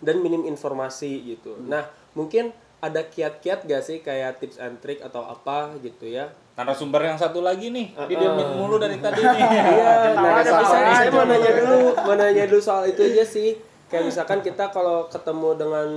dan 0.00 0.16
minim 0.24 0.48
informasi 0.48 1.36
gitu. 1.36 1.60
Nah, 1.60 1.86
mungkin 2.16 2.56
ada 2.80 3.04
kiat-kiat 3.04 3.68
gak 3.68 3.82
sih 3.84 4.00
kayak 4.00 4.40
tips 4.40 4.56
and 4.56 4.80
trick 4.80 5.04
atau 5.04 5.20
apa 5.28 5.76
gitu 5.84 6.08
ya? 6.08 6.32
Narasumber 6.60 7.00
yang 7.08 7.16
satu 7.16 7.40
lagi 7.40 7.72
nih 7.72 7.96
didiamin 8.04 8.60
mulu 8.60 8.76
dari 8.76 9.00
tadi 9.00 9.24
nih 9.24 9.40
Iya, 9.40 9.92
nah, 10.12 10.44
Ada 10.44 10.50
tapi 10.52 10.64
saya, 10.68 11.08
mau 11.08 11.24
nanya 11.24 11.52
dulu, 11.56 11.80
mau 11.96 12.14
nanya 12.20 12.44
dulu 12.44 12.60
soal 12.60 12.84
itu 12.92 13.00
aja 13.00 13.24
sih. 13.24 13.56
Kayak 13.88 14.12
misalkan 14.12 14.38
kita 14.44 14.68
kalau 14.68 15.08
ketemu 15.08 15.50
dengan 15.56 15.88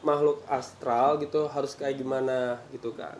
makhluk 0.00 0.40
astral 0.48 1.20
gitu 1.20 1.44
harus 1.52 1.76
kayak 1.76 2.00
gimana 2.00 2.56
gitu 2.72 2.96
kan? 2.96 3.14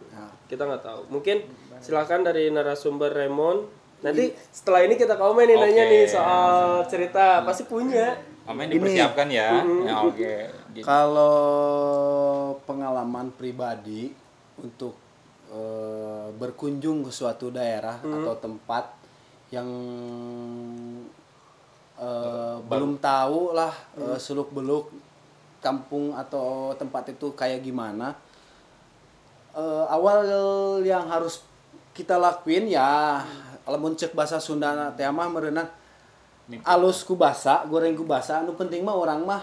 Kita 0.49 0.65
nggak 0.65 0.83
tahu. 0.83 1.01
Mungkin 1.13 1.45
silakan 1.85 2.25
dari 2.25 2.49
narasumber 2.49 3.13
Raymond. 3.13 3.69
Nanti 4.01 4.33
setelah 4.51 4.85
ini 4.89 4.97
kita 4.97 5.21
komen 5.21 5.45
nih 5.45 5.57
nanya 5.61 5.85
Oke. 5.85 5.93
nih 5.93 6.05
soal 6.09 6.55
cerita, 6.89 7.45
pasti 7.45 7.69
punya. 7.69 8.17
Amin 8.47 8.71
dipersiapkan 8.71 9.27
ya 9.27 9.59
ya 9.59 10.07
oke 10.07 10.35
Gitu. 10.77 10.85
Kalau 10.85 12.53
pengalaman 12.69 13.33
pribadi 13.33 14.13
untuk 14.61 14.93
eh, 15.51 16.27
berkunjung 16.37 17.07
ke 17.07 17.11
suatu 17.15 17.51
daerah 17.55 17.99
atau 18.01 18.35
tempat 18.39 18.85
yang 19.51 19.69
eh, 21.99 22.57
belum 22.67 22.99
tahu 22.99 23.55
lah 23.55 23.73
seluk 24.19 24.51
beluk 24.51 24.91
kampung 25.63 26.15
atau 26.15 26.77
tempat 26.79 27.11
itu 27.11 27.33
kayak 27.35 27.65
gimana, 27.65 28.15
Eh, 29.57 29.85
awal 29.89 30.21
yang 30.85 31.09
harus 31.09 31.41
kita 31.97 32.21
lakuin 32.21 32.69
ya, 32.69 33.25
lamun 33.65 33.97
cek 33.97 34.13
bahasa 34.13 34.37
Sunda 34.37 34.93
teh 34.93 35.09
mah 35.09 35.33
merenang 35.33 35.65
alus 36.61 37.01
ku 37.09 37.17
basa, 37.17 37.65
goreng 37.65 37.97
ku 37.97 38.05
basa, 38.05 38.45
anu 38.45 38.53
penting 38.53 38.85
mah 38.85 38.93
orang 38.93 39.25
mah 39.25 39.41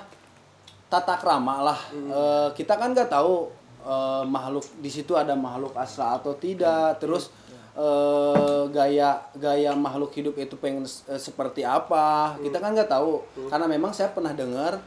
tata 0.86 1.18
krama 1.18 1.66
lah. 1.66 1.80
Eh, 2.14 2.48
kita 2.54 2.78
kan 2.78 2.94
nggak 2.94 3.10
tahu 3.10 3.50
eh, 3.84 4.24
makhluk 4.26 4.66
di 4.80 4.90
situ 4.90 5.14
ada 5.14 5.36
makhluk 5.36 5.76
astral 5.76 6.24
atau 6.24 6.34
tidak. 6.40 6.98
Terus 7.04 7.30
eh, 7.76 8.64
gaya 8.72 9.22
gaya 9.36 9.72
makhluk 9.76 10.16
hidup 10.16 10.40
itu 10.40 10.56
pengen 10.58 10.88
eh, 10.88 11.20
seperti 11.20 11.68
apa? 11.68 12.40
Kita 12.40 12.58
kan 12.64 12.74
nggak 12.74 12.90
tahu. 12.90 13.22
Karena 13.52 13.68
memang 13.68 13.92
saya 13.92 14.10
pernah 14.10 14.32
dengar 14.32 14.80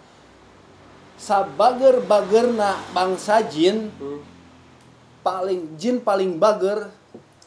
sabager 1.17 2.05
bagerna 2.05 2.77
bangsa 2.93 3.41
jin 3.49 3.89
paling 5.25 5.75
jin 5.81 6.05
paling 6.05 6.37
bager 6.37 6.93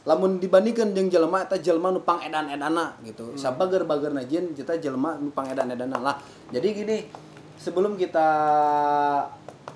lamun 0.09 0.41
dibandingkan 0.41 0.89
jeung 0.97 1.05
jelema 1.05 1.45
eta 1.45 1.61
jelema 1.61 1.93
nu 1.93 2.01
pangedan-edana 2.01 2.97
gitu. 3.05 3.37
Sabager 3.37 3.85
bagerna 3.85 4.25
jin 4.25 4.57
kita 4.57 4.81
jelema 4.81 5.21
nu 5.21 5.29
pangedan-edana 5.29 5.97
lah. 6.01 6.15
Jadi 6.49 6.67
gini, 6.73 6.97
sebelum 7.61 7.93
kita 7.93 8.25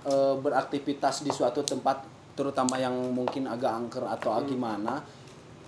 eh, 0.07 0.35
beraktivitas 0.37 1.23
di 1.23 1.31
suatu 1.31 1.63
tempat 1.63 2.03
terutama 2.33 2.81
yang 2.81 2.93
mungkin 3.13 3.45
agak 3.45 3.71
angker 3.71 4.03
atau 4.09 4.41
gimana, 4.43 4.97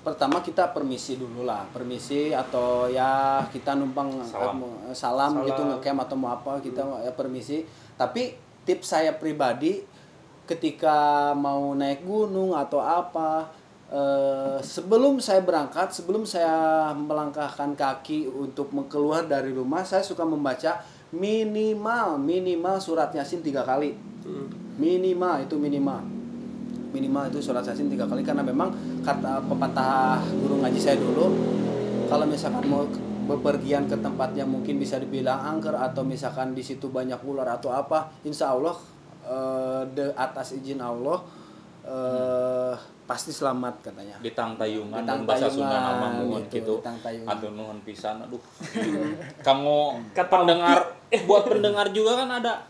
pertama 0.06 0.42
kita 0.46 0.70
permisi 0.70 1.18
dulu 1.18 1.46
lah, 1.46 1.66
permisi 1.74 2.30
atau 2.30 2.86
ya 2.86 3.42
kita 3.50 3.74
numpang 3.74 4.22
Salam. 4.22 4.62
eh, 4.86 4.94
salam, 4.94 5.42
gitu 5.46 5.62
ngecamp 5.66 6.06
atau 6.06 6.16
mau 6.18 6.34
apa 6.34 6.62
kita 6.62 6.86
ya 7.02 7.14
permisi. 7.14 7.66
Tapi 7.98 8.38
tips 8.66 8.98
saya 8.98 9.18
pribadi 9.18 9.82
ketika 10.46 11.34
mau 11.34 11.74
naik 11.74 12.06
gunung 12.06 12.54
atau 12.54 12.78
apa 12.82 13.50
eh, 13.90 14.58
sebelum 14.62 15.18
saya 15.18 15.42
berangkat 15.42 15.90
sebelum 15.90 16.22
saya 16.26 16.94
melangkahkan 16.94 17.74
kaki 17.74 18.30
untuk 18.30 18.70
keluar 18.86 19.26
dari 19.26 19.50
rumah 19.54 19.82
saya 19.82 20.06
suka 20.06 20.22
membaca 20.22 20.86
minimal 21.16 22.20
minimal 22.20 22.76
surat 22.78 23.10
yasin 23.16 23.40
tiga 23.40 23.64
kali. 23.64 23.96
Minimal 24.76 25.48
itu 25.48 25.56
minimal. 25.56 26.04
Minimal 26.92 27.32
itu 27.32 27.40
surat 27.40 27.64
yasin 27.64 27.88
tiga 27.88 28.04
kali 28.04 28.22
karena 28.22 28.44
memang 28.44 28.72
kata 29.02 29.40
pepatah 29.48 30.20
guru 30.44 30.60
ngaji 30.60 30.80
saya 30.80 31.00
dulu 31.00 31.32
kalau 32.12 32.26
misalkan 32.28 32.66
mau 32.68 32.84
bepergian 33.26 33.90
ke 33.90 33.98
tempat 33.98 34.38
yang 34.38 34.48
mungkin 34.52 34.78
bisa 34.78 35.02
dibilang 35.02 35.42
angker 35.42 35.74
atau 35.74 36.06
misalkan 36.06 36.54
di 36.54 36.62
situ 36.62 36.94
banyak 36.94 37.18
ular 37.26 37.58
atau 37.58 37.74
apa 37.74 38.14
insya 38.22 38.54
Allah 38.54 38.78
eh, 39.26 39.82
de 39.90 40.06
atas 40.14 40.54
izin 40.54 40.78
Allah 40.78 41.26
eh, 41.82 42.74
pasti 43.06 43.30
selamat 43.30 43.86
katanya. 43.86 44.16
Di 44.22 44.34
tang 44.34 44.58
tayungan 44.58 45.02
Di 45.02 45.06
dan 45.06 45.22
tang 45.22 45.22
bahasa 45.30 45.48
Sunda 45.50 45.78
nama 45.78 46.08
gitu, 46.42 46.82
gitu. 46.82 47.26
Aduh 47.30 47.50
nuhun 47.54 47.80
pisan 47.86 48.22
aduh. 48.26 48.42
Kamu 49.46 49.78
Kata 50.14 50.30
pendengar 50.30 50.78
buat 51.24 51.44
pendengar 51.46 51.90
juga 51.90 52.18
kan 52.18 52.30
ada 52.34 52.66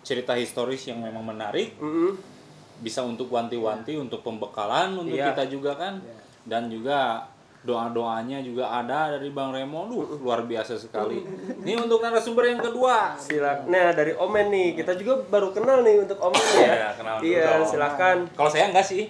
cerita 0.00 0.34
historis 0.34 0.82
yang 0.84 0.98
memang 0.98 1.22
menarik 1.24 1.74
bisa 2.78 3.00
untuk 3.00 3.28
wanti-wanti 3.28 3.94
untuk 3.94 4.20
pembekalan 4.20 4.96
untuk 4.96 5.14
Iya. 5.14 5.30
kita 5.30 5.46
juga 5.48 5.74
kan 5.74 6.02
dan 6.42 6.66
juga 6.66 7.22
doa-doanya 7.62 8.42
juga 8.42 8.66
ada 8.74 9.14
dari 9.14 9.30
Bang 9.30 9.54
Remo 9.54 9.86
Duh, 9.86 10.18
luar 10.18 10.42
biasa 10.42 10.74
sekali. 10.74 11.22
Ini 11.62 11.78
untuk 11.78 12.02
narasumber 12.02 12.50
yang 12.50 12.58
kedua. 12.58 13.14
Silakan. 13.14 13.70
Nah, 13.70 13.94
dari 13.94 14.10
Omen 14.12 14.50
nih, 14.50 14.74
kita 14.74 14.98
juga 14.98 15.22
baru 15.22 15.54
kenal 15.54 15.86
nih 15.86 16.02
untuk 16.02 16.18
Omen 16.18 16.42
ya. 16.58 16.58
Iya, 16.58 16.88
kenal 16.92 17.16
Iya, 17.22 17.50
silakan. 17.62 18.26
Kalau 18.34 18.50
saya 18.50 18.66
enggak 18.66 18.82
sih. 18.82 19.06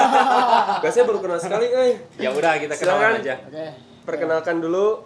Gak 0.84 0.92
saya 0.92 1.04
baru 1.04 1.24
kenal 1.24 1.40
sekali, 1.40 1.66
eh. 1.66 1.96
Ya 2.16 2.28
udah 2.30 2.60
kita 2.60 2.76
Silakan. 2.76 3.16
kenalan 3.16 3.24
aja. 3.24 3.34
Oke. 3.42 3.66
Perkenalkan 4.04 4.56
dulu 4.60 5.00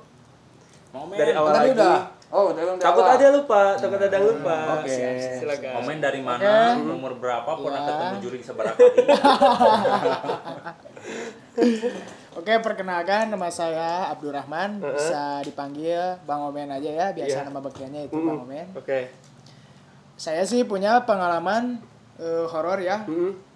Momen. 0.91 1.15
dari 1.15 1.31
awal 1.31 1.53
Tadi 1.55 1.63
lagi. 1.65 1.79
udah 1.79 1.95
oh 2.31 2.55
udah 2.55 2.79
Takut 2.79 3.05
aja 3.05 3.27
lupa, 3.35 3.75
takut 3.75 3.99
ada 3.99 4.15
yang 4.15 4.27
lupa. 4.31 4.79
Oke. 4.79 4.95
Silakan. 5.37 5.73
Momen 5.83 5.99
dari 5.99 6.23
mana, 6.23 6.79
umur 6.79 7.19
berapa, 7.19 7.47
pernah 7.47 7.83
ketemu 7.85 8.17
juri 8.23 8.39
seberapa 8.41 8.79
kali. 8.79 9.05
Oke, 12.31 12.55
perkenalkan 12.63 13.27
nama 13.29 13.51
saya 13.51 14.07
Abdurrahman, 14.09 14.79
bisa 14.81 15.43
dipanggil 15.43 16.23
Bang 16.25 16.47
Omen 16.47 16.71
aja 16.71 16.89
ya, 16.89 17.07
biasa 17.11 17.43
Iya. 17.43 17.47
nama 17.51 17.59
bekerjanya 17.59 18.01
itu. 18.07 18.17
Bang 18.17 18.47
Omen. 18.47 18.71
Oke. 18.79 19.11
Saya 20.15 20.47
sih 20.47 20.63
punya 20.63 21.03
pengalaman 21.05 21.83
eh, 22.17 22.47
horor 22.47 22.79
ya. 22.79 23.03
Mm-mm. 23.05 23.50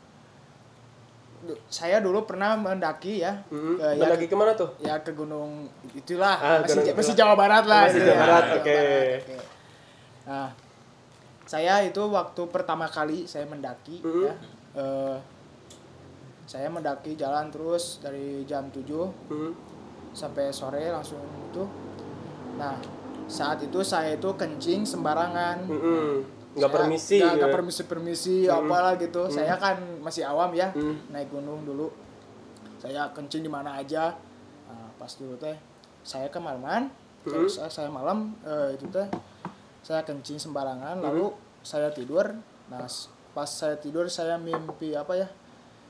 Saya 1.66 1.98
dulu 1.98 2.24
pernah 2.24 2.54
mendaki 2.54 3.20
ya, 3.20 3.44
Mm-mm. 3.48 3.76
ke, 3.76 3.86
ya, 3.94 4.06
Lagi 4.08 4.26
ke 4.26 4.34
mana 4.34 4.52
tuh? 4.52 4.72
ya 4.78 4.96
ke 5.00 5.12
gunung 5.12 5.66
itulah, 5.90 6.34
Ah, 6.34 6.58
masih, 6.60 6.80
gunung 6.80 6.96
masih. 6.96 7.14
Jawa 7.14 7.34
Barat 7.34 7.64
lah. 7.64 7.82
Masih 7.86 8.00
Jawa 8.00 8.08
ya, 8.08 8.18
Barat, 8.18 8.44
oke. 8.44 8.54
Barat, 8.54 9.20
oke. 9.20 9.36
Nah, 10.24 10.48
saya 11.44 11.74
itu 11.80 12.02
waktu 12.06 12.42
pertama 12.48 12.86
kali 12.86 13.24
saya 13.24 13.44
mendaki 13.44 14.00
Mm-mm. 14.00 14.24
ya, 14.24 14.34
eh, 14.74 15.16
saya 16.44 16.68
mendaki 16.68 17.14
jalan 17.14 17.48
terus 17.48 17.98
dari 17.98 18.44
jam 18.44 18.68
7 18.68 19.08
Mm. 19.28 19.52
sampai 20.12 20.48
sore 20.48 20.88
langsung 20.88 21.20
itu. 21.44 21.64
Nah, 22.54 22.76
saat 23.24 23.58
itu 23.58 23.80
saya 23.80 24.14
itu 24.14 24.28
kencing 24.30 24.84
sembarangan 24.84 25.64
Mm-mm. 25.64 26.24
Nggak 26.54 26.70
permisi 26.70 27.18
nggak 27.18 27.50
ya. 27.50 27.54
permisi 27.54 27.82
permisi 27.84 28.36
apalah 28.46 28.94
gitu. 28.96 29.26
Saya 29.30 29.58
kan 29.58 29.78
masih 30.00 30.22
awam 30.26 30.54
ya 30.54 30.70
naik 31.10 31.30
gunung 31.30 31.66
dulu. 31.66 31.90
Saya 32.78 33.10
kencing 33.10 33.42
di 33.42 33.50
mana 33.50 33.80
aja. 33.80 34.14
Nah, 34.68 34.88
pas 34.98 35.10
dulu 35.16 35.34
teh 35.40 35.56
saya 36.04 36.28
kemalaman 36.28 36.92
terus 37.24 37.56
saya, 37.56 37.72
saya 37.72 37.88
malam 37.88 38.36
eh, 38.44 38.76
itu 38.76 38.84
teh 38.92 39.08
saya 39.80 40.04
kencing 40.04 40.36
sembarangan 40.40 41.00
lalu 41.00 41.32
saya 41.64 41.88
tidur. 41.90 42.36
Nah 42.68 42.84
pas 43.34 43.50
saya 43.50 43.74
tidur 43.80 44.06
saya 44.06 44.38
mimpi 44.38 44.94
apa 44.94 45.16
ya? 45.18 45.28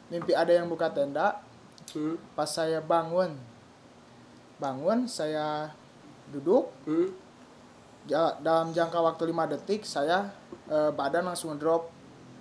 Mimpi 0.08 0.32
ada 0.32 0.50
yang 0.54 0.70
buka 0.70 0.90
tenda. 0.90 1.42
Hmm. 1.84 2.16
pas 2.32 2.48
saya 2.48 2.80
bangun 2.80 3.36
bangun 4.56 5.04
saya 5.04 5.68
duduk. 6.32 6.72
Hmm. 6.88 7.12
Dalam 8.40 8.72
jangka 8.76 9.00
waktu 9.00 9.32
5 9.32 9.52
detik 9.56 9.80
saya 9.88 10.28
eh, 10.66 10.90
badan 10.90 11.24
langsung 11.24 11.54
drop 11.54 11.90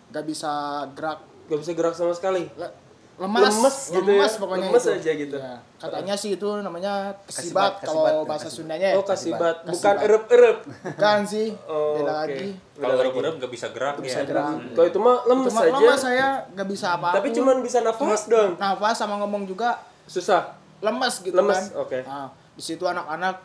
gak 0.09 0.23
bisa 0.23 0.51
gerak 0.91 1.19
Gak 1.43 1.59
bisa 1.59 1.71
gerak 1.71 1.91
sama 1.91 2.11
sekali. 2.11 2.47
Le- 2.53 2.81
lemas 3.13 3.45
Lemes 3.45 3.77
gitu 3.93 4.09
ya? 4.09 4.25
pokoknya 4.25 4.67
Lemes 4.67 4.83
itu. 4.83 4.93
aja 4.95 5.11
gitu. 5.13 5.35
Iya. 5.37 5.55
katanya 5.77 6.15
sih 6.15 6.29
itu 6.33 6.49
namanya 6.57 7.13
Kesibat, 7.23 7.29
kesibat, 7.29 7.71
kesibat, 7.77 7.85
kalau 7.85 8.03
ya, 8.03 8.25
bahasa 8.25 8.41
kesibat. 8.43 8.57
Sundanya 8.57 8.87
ya 8.87 8.95
Oh 8.95 9.05
kasibat, 9.05 9.55
bukan 9.61 9.69
Kasibat. 9.93 9.97
erep-erep. 10.01 10.57
bukan 10.87 11.19
sih 11.23 11.47
Oh, 11.63 11.93
beda 11.93 12.09
oke. 12.09 12.17
lagi 12.25 12.49
Kalau 12.73 12.95
urap-urap 12.97 13.33
nggak 13.37 13.51
bisa 13.51 13.67
gerak 13.69 13.95
bisa 13.99 14.19
ya. 14.19 14.25
gerak 14.25 14.45
Kalau 14.71 14.87
itu 14.87 14.99
mah 14.99 15.17
lemes 15.25 15.45
cuma 15.47 15.61
aja. 15.61 15.73
lemas 15.75 15.99
saya 15.99 16.27
gak 16.49 16.67
bisa 16.67 16.87
apa-apa 16.91 17.15
Tapi 17.15 17.27
cuman 17.31 17.55
bisa 17.59 17.77
nafas 17.79 18.21
dong. 18.25 18.49
nafas 18.55 18.95
sama 18.95 19.15
ngomong 19.19 19.43
juga 19.45 19.69
Susah. 20.03 20.57
lemas 20.79 21.13
gitu 21.19 21.31
Lemes, 21.33 21.69
kan 21.69 21.79
oke. 21.79 21.99
nah, 22.01 22.27
di 22.51 22.63
situ 22.63 22.83
anak-anak 22.83 23.35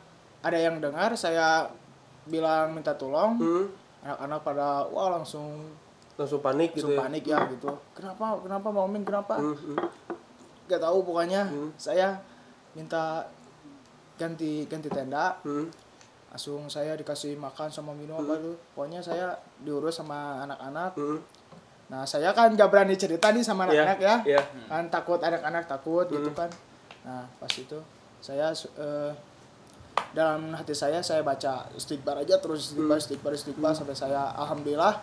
ada 0.41 0.59
yang 0.59 0.79
dengar 0.79 1.13
saya 1.13 1.69
bilang 2.25 2.73
minta 2.73 2.93
tolong 2.93 3.37
Hmm. 3.37 3.67
Anak-anak 4.01 4.41
pada 4.43 4.67
wah 4.87 5.11
langsung 5.11 5.75
Langsung 6.15 6.41
panik 6.41 6.73
gitu 6.73 6.87
langsung 6.87 6.95
ya. 6.95 7.01
panik 7.01 7.25
ya 7.25 7.39
gitu 7.49 7.71
kenapa 7.93 8.27
kenapa 8.41 8.69
mau 8.69 8.87
Min 8.87 9.03
kenapa 9.03 9.35
Hmm, 9.37 9.55
hmm. 9.55 9.79
gak 10.67 10.81
tahu 10.81 10.99
pokoknya 11.03 11.47
saya 11.75 12.19
minta 12.73 13.23
ganti 14.15 14.67
ganti 14.67 14.89
tenda 14.89 15.39
Hmm. 15.41 15.71
langsung 16.29 16.67
saya 16.67 16.93
dikasih 16.93 17.35
makan 17.35 17.71
sama 17.71 17.91
minum 17.93 18.19
apa 18.19 18.35
tuh 18.37 18.59
pokoknya 18.75 18.99
saya 18.99 19.33
diurus 19.59 19.97
sama 19.97 20.43
anak-anak 20.43 20.93
Hmm. 20.95 21.19
nah 21.89 22.03
saya 22.03 22.31
kan 22.33 22.51
gak 22.53 22.67
berani 22.67 22.95
cerita 22.95 23.31
nih 23.31 23.41
sama 23.41 23.65
Iya, 23.65 23.87
anak-anak 23.87 23.99
ya 23.99 24.15
iya. 24.29 24.43
kan 24.67 24.85
takut 24.89 25.19
anak-anak 25.19 25.65
takut 25.65 26.05
gitu 26.09 26.31
kan 26.33 26.51
nah 27.01 27.25
pas 27.39 27.49
itu 27.49 27.79
saya 28.19 28.51
eh, 28.53 29.13
dalam 30.11 30.51
hati 30.53 30.73
saya 30.73 30.99
saya 31.01 31.21
baca 31.21 31.69
istighfar 31.73 32.19
aja 32.19 32.37
terus 32.37 32.71
istighfar 32.71 32.99
istighfar 32.99 33.33
istighfar 33.33 33.73
sampai 33.73 33.95
saya 33.95 34.33
alhamdulillah 34.35 34.95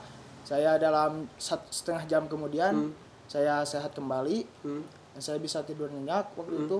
saya 0.42 0.78
dalam 0.78 1.26
setengah 1.38 2.04
jam 2.06 2.24
kemudian 2.26 2.92
saya 3.26 3.62
sehat 3.62 3.92
kembali 3.92 4.46
Hmm. 4.62 4.84
dan 5.12 5.22
saya 5.22 5.38
bisa 5.38 5.62
tidur 5.62 5.88
nyenyak 5.88 6.30
waktu 6.34 6.56
itu 6.62 6.78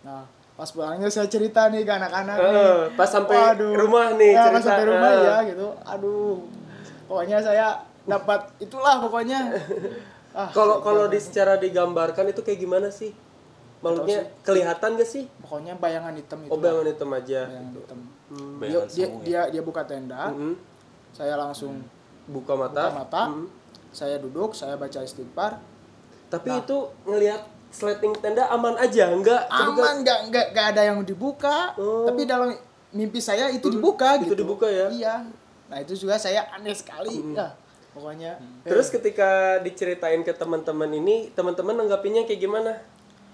nah 0.00 0.24
pas 0.54 0.68
pulangnya 0.68 1.06
saya 1.06 1.26
cerita 1.26 1.68
nih 1.68 1.82
ke 1.82 1.92
anak-anak 1.92 2.36
nih 2.36 2.50
Eh, 2.50 2.80
pas 2.92 3.06
sampai 3.06 3.36
Waduh. 3.36 3.74
rumah 3.76 4.10
nih 4.12 4.32
Ya, 4.32 4.42
pas 4.44 4.50
cerita. 4.54 4.64
sampai 4.64 4.84
rumah 4.86 5.10
Eh. 5.10 5.22
ya 5.22 5.36
gitu 5.46 5.68
aduh 5.84 6.36
pokoknya 7.04 7.38
saya 7.38 7.66
dapat 8.04 8.40
itulah 8.58 8.98
pokoknya 8.98 9.38
ah, 10.38 10.48
Kalau 10.50 10.80
kalau 10.80 11.06
di 11.06 11.18
secara 11.18 11.56
digambarkan 11.56 12.28
itu 12.28 12.40
kayak 12.40 12.58
gimana 12.58 12.88
sih? 12.88 13.12
Maksudnya 13.78 14.20
kelihatan 14.42 14.90
gak 14.94 15.06
sih? 15.06 15.24
pokoknya 15.38 15.72
bayangan 15.74 16.10
hitam 16.12 16.38
itu 16.40 16.50
Oh 16.50 16.58
bayangan 16.58 16.86
hitam 16.88 17.10
aja. 17.12 17.40
bayangan 17.44 17.72
hitam 17.72 17.98
dia, 18.00 18.58
Bayangan 18.58 18.86
dia, 18.86 19.06
semu 19.06 19.16
ya. 19.16 19.24
dia 19.24 19.40
dia 19.50 19.62
buka 19.62 19.82
tenda 19.82 20.22
Hmm. 20.28 20.54
saya 21.10 21.34
langsung 21.34 21.74
Buka 22.26 22.52
mata. 22.52 22.82
buka 22.84 22.98
mata 22.98 23.22
Hmm. 23.28 23.46
saya 23.88 24.16
duduk 24.16 24.52
saya 24.52 24.74
baca 24.74 24.98
istighfar 24.98 25.62
Tapi 26.28 26.50
itu 26.52 26.76
ngelihat 27.04 27.40
sleting 27.68 28.12
tenda 28.14 28.44
aman 28.48 28.76
aja, 28.76 29.08
enggak? 29.08 29.46
aman 29.46 30.00
nggak 30.00 30.18
nggak 30.28 30.46
nggak 30.52 30.66
ada 30.72 30.82
yang 30.84 31.00
dibuka 31.02 31.72
Oh. 31.74 32.04
tapi 32.04 32.24
dalam 32.24 32.52
mimpi 32.90 33.18
saya 33.18 33.48
itu 33.48 33.68
dibuka 33.68 34.16
itu 34.16 34.28
gitu 34.28 34.34
dibuka 34.38 34.64
ya? 34.66 34.88
iya 34.88 35.14
nah 35.68 35.76
itu 35.76 35.92
juga 35.94 36.16
saya 36.16 36.48
aneh 36.50 36.72
sekali 36.72 37.12
ya 37.32 37.52
pokoknya 37.90 38.40
eh, 38.62 38.68
Terus 38.68 38.88
ketika 38.88 39.28
diceritain 39.58 40.20
ke 40.20 40.32
teman-teman 40.32 40.88
ini, 40.90 41.28
teman-teman 41.30 41.76
nanggapinnya 41.76 42.24
kayak 42.24 42.40
gimana? 42.40 42.72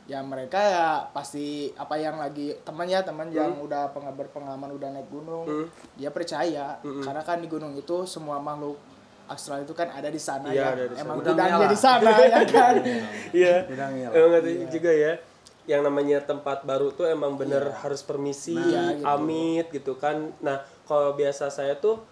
Ya 0.05 0.21
mereka 0.21 0.61
ya 0.61 0.87
pasti 1.09 1.47
apa 1.73 1.97
yang 1.97 2.17
lagi 2.17 2.53
teman 2.61 2.85
ya 2.85 3.01
teman 3.01 3.29
yang 3.29 3.53
Hmm. 3.53 3.65
udah 3.65 3.89
penga- 3.91 4.13
berpengalaman 4.13 4.71
udah 4.71 4.89
naik 4.91 5.09
gunung 5.09 5.49
dia 5.95 6.09
percaya 6.09 6.77
Hmm. 6.79 7.01
karena 7.01 7.21
kan 7.21 7.39
di 7.39 7.47
gunung 7.47 7.73
itu 7.73 8.05
semua 8.05 8.37
makhluk 8.39 8.77
astral 9.25 9.61
itu 9.61 9.73
kan 9.73 9.89
ada 9.89 10.07
di 10.07 10.21
sana 10.21 10.53
Iya, 10.53 10.61
ya 10.61 10.67
ada 10.71 10.85
di 10.85 10.95
sana. 10.95 11.03
emang 11.03 11.17
Gudangnya 11.19 11.67
di 11.67 11.79
sana 11.79 12.11
ya 12.29 12.43
kan 12.45 12.75
Iya. 13.33 13.55
Emang 14.11 14.31
ngerti 14.31 14.53
juga 14.71 14.93
ya. 14.93 15.13
Yang 15.65 15.81
namanya 15.83 16.19
tempat 16.21 16.61
baru 16.63 16.93
tuh 16.93 17.09
emang 17.09 17.41
bener 17.41 17.73
harus 17.75 18.05
permisi, 18.05 18.53
Iya, 18.53 19.01
gitu. 19.01 19.09
amit 19.09 19.67
gitu 19.73 19.97
kan. 19.97 20.29
Nah, 20.39 20.61
kalau 20.85 21.17
biasa 21.17 21.49
saya 21.49 21.73
tuh 21.75 22.05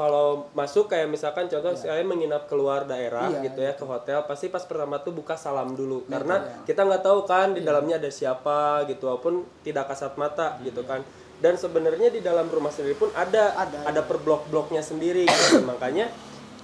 kalau 0.00 0.48
masuk 0.52 0.88
kayak 0.88 1.06
misalkan 1.06 1.44
contoh 1.44 1.76
saya 1.76 2.00
menginap 2.02 2.48
keluar 2.48 2.82
daerah 2.82 3.28
Iya, 3.28 3.44
gitu 3.44 3.60
ya 3.60 3.72
ke 3.74 3.84
hotel 3.84 4.24
pasti 4.24 4.48
pas 4.48 4.64
pertama 4.64 4.96
tuh 4.96 5.12
buka 5.12 5.36
salam 5.36 5.76
dulu. 5.76 6.08
Karena 6.08 6.40
kita 6.64 6.80
nggak 6.80 7.04
tahu 7.04 7.20
kan 7.22 7.52
di 7.52 7.60
dalamnya 7.60 7.96
ada 7.96 8.08
siapa 8.08 8.58
gitu 8.86 9.04
walaupun 9.04 9.44
tidak 9.60 9.84
kasat 9.86 10.16
mata 10.16 10.56
gitu 10.60 10.80
kan. 10.82 11.04
Dan 11.36 11.54
sebenarnya 11.54 12.08
di 12.08 12.20
dalam 12.20 12.48
rumah 12.48 12.68
sendiri 12.68 12.96
pun 12.96 13.12
ada 13.12 13.52
Ada, 13.54 13.78
ada 13.86 14.00
per 14.00 14.16
blok-bloknya 14.18 14.80
sendiri 14.80 15.24
gitu. 15.24 15.60
makanya 15.68 16.08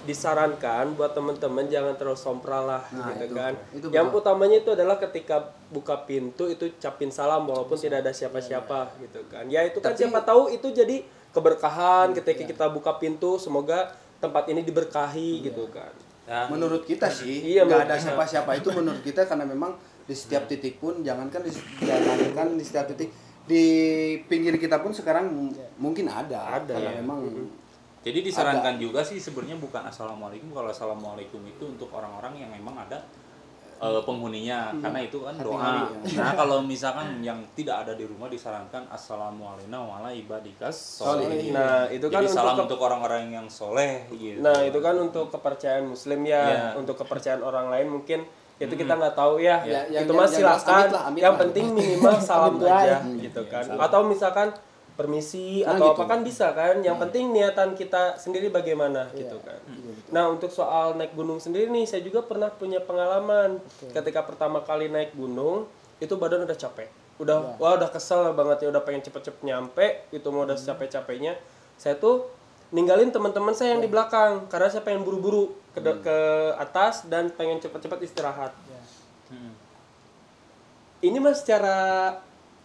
disarankan 0.03 0.95
buat 0.95 1.11
temen-temen 1.11 1.67
jangan 1.67 1.93
terlalu 1.93 2.15
sompral 2.15 2.63
lah 2.65 2.83
Nah, 2.89 3.11
gitu 3.13 3.27
itu. 3.27 3.35
kan. 3.35 3.53
Itu 3.69 3.85
yang 3.91 4.07
utamanya 4.09 4.57
itu 4.57 4.71
adalah 4.71 4.95
ketika 4.97 5.37
buka 5.67 5.99
pintu 6.01 6.47
itu 6.47 6.71
capin 6.77 7.11
salam 7.11 7.43
walaupun 7.43 7.75
tidak 7.75 8.01
ada 8.01 8.09
siapa-siapa 8.11 8.95
gitu 8.99 9.19
kan. 9.27 9.45
Ya 9.47 9.61
itu 9.61 9.77
kan 9.77 9.91
Tapi- 9.91 9.99
siapa 9.99 10.23
tahu 10.23 10.47
itu 10.49 10.71
jadi 10.71 11.03
keberkahan 11.37 12.17
ketika 12.17 12.41
kita 12.49 12.65
buka 12.73 12.97
pintu 12.97 13.37
semoga 13.37 13.93
tempat 14.17 14.49
ini 14.49 14.65
diberkahi 14.65 15.45
gitu 15.45 15.69
kan. 15.69 15.93
Nah, 16.27 16.49
menurut 16.49 16.83
kita 16.83 17.07
sih 17.07 17.55
Iya, 17.55 17.63
nggak 17.63 17.87
ada 17.87 17.95
siapa-siapa 17.95 18.57
itu 18.57 18.73
menurut 18.73 18.99
kita 19.05 19.23
karena 19.29 19.45
memang 19.45 19.77
di 20.09 20.15
setiap 20.17 20.49
titik 20.49 20.81
pun 20.81 21.05
jangankan 21.05 21.45
di 21.45 21.51
jangankan 21.85 22.57
di 22.57 22.63
setiap 22.65 22.89
titik 22.89 23.13
di 23.47 23.63
pinggir 24.27 24.59
kita 24.59 24.83
pun 24.83 24.91
sekarang 24.91 25.31
mungkin 25.79 26.11
ada, 26.11 26.59
Ada, 26.59 26.75
karena 26.75 26.91
ya. 26.91 26.99
memang 26.99 27.19
Jadi 28.03 28.23
disarankan 28.23 28.79
juga 28.79 29.03
sih 29.03 29.19
sebenarnya 29.19 29.59
bukan 29.59 29.83
assalamualaikum 29.87 30.51
kalau 30.51 30.71
assalamualaikum 30.71 31.43
itu 31.43 31.63
untuk 31.63 31.91
orang-orang 31.91 32.39
yang 32.39 32.51
memang 32.51 32.75
ada 32.87 33.03
eh, 33.77 34.01
penghuninya. 34.01 34.73
Karena 34.75 34.99
itu 34.99 35.17
kan 35.19 35.33
doa. 35.35 35.57
Hati-hati, 35.57 36.15
Nah 36.15 36.31
kalau 36.33 36.57
misalkan 36.67 37.07
yang 37.21 37.39
tidak 37.53 37.85
ada 37.85 37.93
di 37.93 38.03
rumah 38.03 38.25
disarankan 38.25 38.89
assalamualaikum 38.89 39.69
wala 39.71 40.09
ibadikas 40.09 40.73
solihin. 40.73 41.51
nah 41.51 41.85
itu 41.87 42.05
kan 42.07 42.21
Jadi 42.21 42.29
salam 42.29 42.53
untuk 42.55 42.65
untuk 42.67 42.79
orang-orang 42.83 43.29
yang 43.29 43.47
soleh 43.47 44.05
gitu. 44.11 44.41
nah 44.41 44.59
itu 44.59 44.77
kan 44.77 44.95
untuk 44.95 45.29
kepercayaan 45.29 45.85
muslim 45.85 46.19
ya. 46.21 46.43
Iya. 46.43 46.65
untuk 46.75 46.95
kepercayaan 46.95 47.41
orang 47.41 47.69
lain 47.69 47.87
mungkin 47.89 48.19
itu 48.57 48.73
kita 48.73 48.89
nggak 48.91 49.13
tahu 49.13 49.37
ya, 49.37 49.61
Ya, 49.61 49.85
yang- 49.85 50.03
itu 50.03 50.09
yang- 50.09 50.17
yang 50.17 50.33
jelas 50.33 50.61
silakan. 50.65 50.85
yang 51.13 51.31
lah. 51.31 51.39
penting 51.39 51.65
minimal 51.71 52.15
salam 52.19 52.57
aja 52.57 52.97
gitu 53.05 53.41
kan. 53.45 53.63
Atau 53.77 54.01
misalkan 54.03 54.49
permisi 54.97 55.61
Nah, 55.61 55.77
atau 55.77 55.93
gitu. 55.93 56.01
apa 56.01 56.03
kan 56.09 56.19
bisa 56.25 56.51
kan? 56.57 56.81
Yang 56.81 56.97
penting 57.07 57.29
niatan 57.29 57.77
kita 57.77 58.17
sendiri 58.17 58.49
bagaimana 58.49 59.07
gitu 59.13 59.37
kan. 59.45 59.61
Nah 60.09 60.33
untuk 60.33 60.49
soal 60.49 60.97
naik 60.97 61.13
gunung 61.13 61.37
sendiri 61.37 61.69
nih 61.69 61.85
saya 61.85 62.01
juga 62.01 62.25
pernah 62.25 62.49
punya 62.49 62.81
pengalaman. 62.81 63.61
Ketika 63.93 64.25
pertama 64.25 64.65
kali 64.65 64.89
naik 64.89 65.13
gunung 65.13 65.69
itu 66.01 66.17
badan 66.17 66.49
udah 66.49 66.57
capek. 66.57 66.89
Udah 67.21 67.61
wah 67.61 67.77
udah 67.77 67.93
kesel 67.93 68.33
banget 68.33 68.65
ya 68.65 68.67
udah 68.73 68.81
pengen 68.81 69.05
cepet-cepet 69.05 69.45
nyampe 69.45 70.09
itu 70.09 70.27
mau 70.33 70.49
udah 70.49 70.57
capek-capeknya. 70.57 71.37
Saya 71.77 72.01
tuh 72.01 72.25
ninggalin 72.73 73.13
teman-teman 73.13 73.55
saya 73.55 73.77
yang 73.77 73.85
di 73.85 73.87
belakang 73.87 74.49
karena 74.51 74.67
saya 74.67 74.83
pengen 74.83 75.05
buru-buru 75.07 75.55
ke, 75.71 75.79
ke 75.79 76.17
atas 76.57 77.05
dan 77.07 77.29
pengen 77.31 77.61
cepet-cepet 77.61 78.01
istirahat. 78.03 78.51
Hmm. 79.27 79.51
ini 81.03 81.19
mas 81.19 81.43
secara 81.43 82.15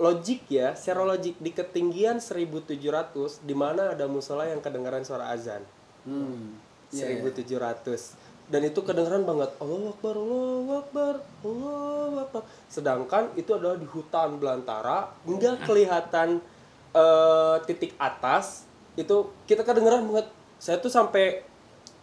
logik 0.02 0.50
ya, 0.50 0.74
secara 0.74 1.06
logik 1.06 1.38
di 1.38 1.54
ketinggian 1.54 2.18
1700 2.18 3.46
di 3.46 3.54
mana 3.54 3.94
ada 3.94 4.10
musola 4.10 4.50
yang 4.50 4.58
kedengaran 4.58 5.06
suara 5.06 5.30
azan. 5.30 5.62
hmm, 6.02 6.58
iya, 6.90 7.22
iya. 7.22 7.22
1700. 7.22 8.18
Dan 8.50 8.66
itu 8.66 8.83
kedengaran 8.83 9.22
banget. 9.22 9.54
Allahu 9.62 9.94
Akbar, 9.94 10.14
Allahu 10.18 10.72
Akbar, 10.83 11.14
Allahu 11.46 12.16
Akbar. 12.18 12.42
Sedangkan 12.66 13.31
itu 13.38 13.54
adalah 13.54 13.79
di 13.79 13.87
hutan 13.87 14.42
belantara, 14.42 15.14
nggak 15.22 15.70
kelihatan 15.70 16.42
eh, 16.90 17.56
titik 17.70 17.94
atas. 18.02 18.66
Itu 18.98 19.31
kita 19.46 19.62
kedengaran 19.62 20.10
banget. 20.10 20.27
Saya 20.58 20.83
tuh 20.83 20.90
sampai 20.90 21.46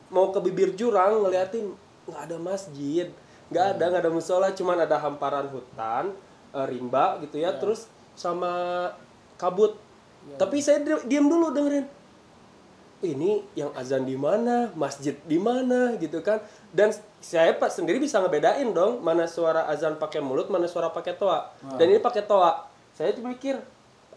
mau 0.07 0.31
ke 0.31 0.39
bibir 0.39 0.73
jurang 0.73 1.21
ngeliatin 1.21 1.75
nggak 2.09 2.21
ada 2.31 2.37
masjid, 2.41 3.07
nggak 3.53 3.65
ada 3.75 3.83
nggak 3.91 4.01
ada 4.07 4.11
musola, 4.11 4.47
cuman 4.55 4.87
ada 4.87 4.97
hamparan 4.97 5.45
hutan, 5.53 6.15
eh, 6.51 6.65
rimba 6.65 7.17
gitu 7.21 7.37
ya, 7.37 7.53
terus 7.55 7.85
sama 8.13 8.51
kabut 9.35 9.75
Tapi 10.35 10.59
saya 10.59 10.83
di- 10.83 11.05
diam 11.07 11.25
dulu 11.25 11.49
dengerin. 11.49 11.87
Ini 12.99 13.39
yang 13.55 13.71
azan 13.71 14.03
di 14.03 14.19
mana, 14.19 14.67
masjid 14.75 15.15
di 15.23 15.39
mana 15.39 15.95
gitu 15.95 16.19
kan. 16.19 16.43
Dan 16.75 16.91
saya 17.23 17.55
pak 17.55 17.71
sendiri 17.71 17.95
bisa 17.95 18.19
ngebedain 18.19 18.75
dong 18.75 18.99
mana 18.99 19.23
suara 19.23 19.71
azan 19.71 19.95
pakai 19.95 20.19
mulut, 20.19 20.51
mana 20.51 20.67
suara 20.67 20.91
pakai 20.91 21.15
toa. 21.15 21.47
Dan 21.79 21.95
ini 21.95 22.03
pakai 22.03 22.27
toa. 22.27 22.67
Saya 22.91 23.15
tuh 23.15 23.23
mikir 23.23 23.55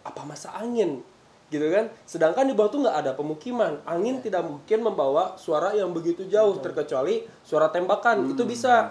apa 0.02 0.26
masa 0.26 0.50
angin 0.58 0.98
gitu 1.46 1.70
kan. 1.70 1.86
Sedangkan 2.02 2.50
di 2.50 2.58
bawah 2.58 2.74
tuh 2.74 2.82
nggak 2.82 2.96
ada 2.98 3.12
pemukiman. 3.14 3.78
Angin 3.86 4.18
tidak 4.18 4.42
mungkin 4.42 4.82
membawa 4.82 5.38
suara 5.38 5.70
yang 5.70 5.94
begitu 5.94 6.26
jauh 6.26 6.58
terkecuali 6.58 7.22
suara 7.46 7.70
tembakan. 7.70 8.26
Itu 8.34 8.42
bisa. 8.42 8.90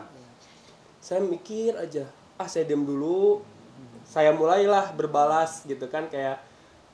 Saya 1.04 1.20
mikir 1.20 1.76
aja, 1.76 2.08
ah 2.42 2.48
saya 2.50 2.66
diam 2.66 2.82
dulu. 2.82 3.46
Saya 4.02 4.34
mulailah 4.36 4.92
berbalas 4.98 5.64
gitu 5.64 5.88
kan 5.88 6.10
kayak 6.12 6.42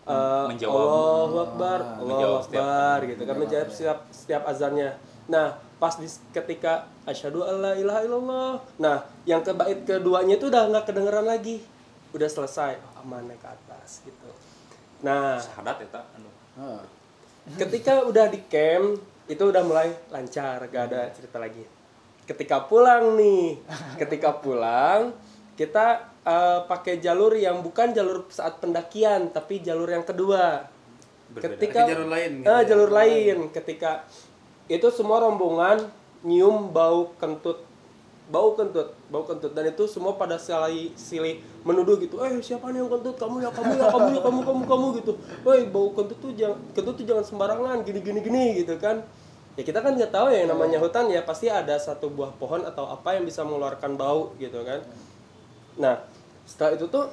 eh, 0.06 0.46
Menjawab. 0.52 0.76
Allahu 0.76 1.38
Akbar, 1.42 1.80
Allahu 1.82 2.08
Menjawab 2.12 2.42
setiap- 2.46 2.62
Akbar 2.68 2.98
gitu 3.08 3.24
kan 3.26 3.36
menjawab 3.40 3.70
setiap 3.72 3.98
setiap 4.14 4.42
azannya. 4.46 4.90
Nah, 5.28 5.48
pas 5.82 5.94
di, 5.98 6.08
ketika 6.32 6.86
asyhadu 7.04 7.42
alla 7.44 7.74
ilaha 7.74 8.02
illallah. 8.06 8.52
Nah, 8.78 9.04
yang 9.26 9.42
ke 9.42 9.52
bait 9.56 9.80
keduanya 9.84 10.36
itu 10.38 10.48
udah 10.48 10.70
nggak 10.72 10.86
kedengeran 10.88 11.26
lagi. 11.26 11.64
Udah 12.16 12.30
selesai, 12.32 12.80
oh, 12.80 13.04
aman 13.04 13.28
naik 13.28 13.42
ke 13.44 13.50
atas 13.52 14.04
gitu. 14.08 14.30
Nah, 15.04 15.36
Syahadat 15.36 15.84
ya? 15.84 16.00
Anu. 16.16 16.30
Ah. 16.58 16.82
ketika 17.56 18.02
udah 18.04 18.28
di 18.28 18.42
camp 18.50 18.98
itu 19.30 19.44
udah 19.44 19.62
mulai 19.64 19.94
lancar 20.12 20.58
gak 20.68 20.84
ada 20.92 21.08
cerita 21.14 21.38
lagi 21.38 21.64
ketika 22.28 22.66
pulang 22.68 23.16
nih 23.16 23.62
ketika 24.02 24.36
pulang 24.36 25.14
kita 25.58 25.86
eh, 26.22 26.60
pakai 26.64 27.02
jalur 27.02 27.34
yang 27.34 27.60
bukan 27.60 27.92
jalur 27.92 28.30
saat 28.30 28.62
pendakian 28.62 29.34
tapi 29.34 29.60
jalur 29.60 29.90
yang 29.90 30.06
kedua. 30.06 30.70
Berbeda. 31.28 31.60
ketika 31.60 31.80
Pakai 31.84 31.92
jalur 31.92 32.08
lain 32.08 32.32
gitu 32.40 32.48
Ah, 32.48 32.62
ya? 32.62 32.68
jalur 32.72 32.90
lain. 32.94 33.38
ketika 33.52 33.92
itu 34.70 34.88
semua 34.94 35.20
rombongan 35.20 35.90
nyium 36.24 36.70
bau 36.72 37.12
kentut. 37.18 37.66
Bau 38.28 38.56
kentut 38.56 38.92
bau 39.08 39.24
kentut. 39.24 39.52
Dan 39.52 39.72
itu 39.72 39.84
semua 39.88 40.16
pada 40.16 40.36
silih 40.38 40.92
silih 40.96 41.40
menuduh 41.64 41.96
gitu. 41.98 42.20
Eh 42.22 42.38
siapa 42.40 42.70
nih 42.70 42.84
yang 42.84 42.92
kentut? 42.92 43.16
Kamu 43.18 43.40
ya 43.40 43.50
kamu 43.50 43.72
ya 43.76 43.88
kamu 43.90 44.08
ya 44.14 44.22
kamu 44.22 44.40
kamu 44.46 44.62
kamu 44.68 44.88
gitu. 45.02 45.12
Woi 45.44 45.68
bau 45.68 45.90
kentut 45.92 46.20
tuh 46.22 46.32
jangan 46.36 46.60
kentut 46.72 46.96
tuh 46.96 47.06
jangan 47.08 47.24
sembarangan. 47.24 47.78
Gini 47.84 48.00
gini 48.00 48.20
gini 48.22 48.44
gitu 48.62 48.76
kan. 48.78 49.00
Ya 49.58 49.66
kita 49.66 49.82
kan 49.82 49.98
nggak 49.98 50.14
tahu 50.14 50.30
ya 50.30 50.46
yang 50.46 50.54
namanya 50.54 50.78
hutan 50.78 51.10
ya 51.10 51.26
pasti 51.26 51.50
ada 51.50 51.74
satu 51.82 52.14
buah 52.14 52.30
pohon 52.38 52.62
atau 52.62 52.86
apa 52.88 53.18
yang 53.18 53.26
bisa 53.26 53.42
mengeluarkan 53.42 53.98
bau 53.98 54.30
gitu 54.38 54.62
kan 54.62 54.86
nah 55.78 56.04
setelah 56.44 56.76
itu 56.76 56.86
tuh 56.90 57.08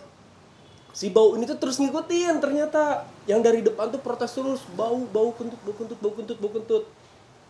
si 0.94 1.10
bau 1.10 1.36
ini 1.36 1.44
tuh 1.44 1.58
terus 1.58 1.78
ngikutin 1.78 2.40
ternyata 2.40 3.04
yang 3.28 3.44
dari 3.44 3.60
depan 3.60 3.90
tuh 3.92 4.00
protes 4.00 4.32
terus 4.34 4.62
bau 4.74 5.04
bau 5.10 5.30
kentut 5.36 5.60
bau 5.62 5.74
kentut 5.74 5.98
bau 6.00 6.12
kentut 6.14 6.38
bau 6.40 6.52
kentut 6.52 6.84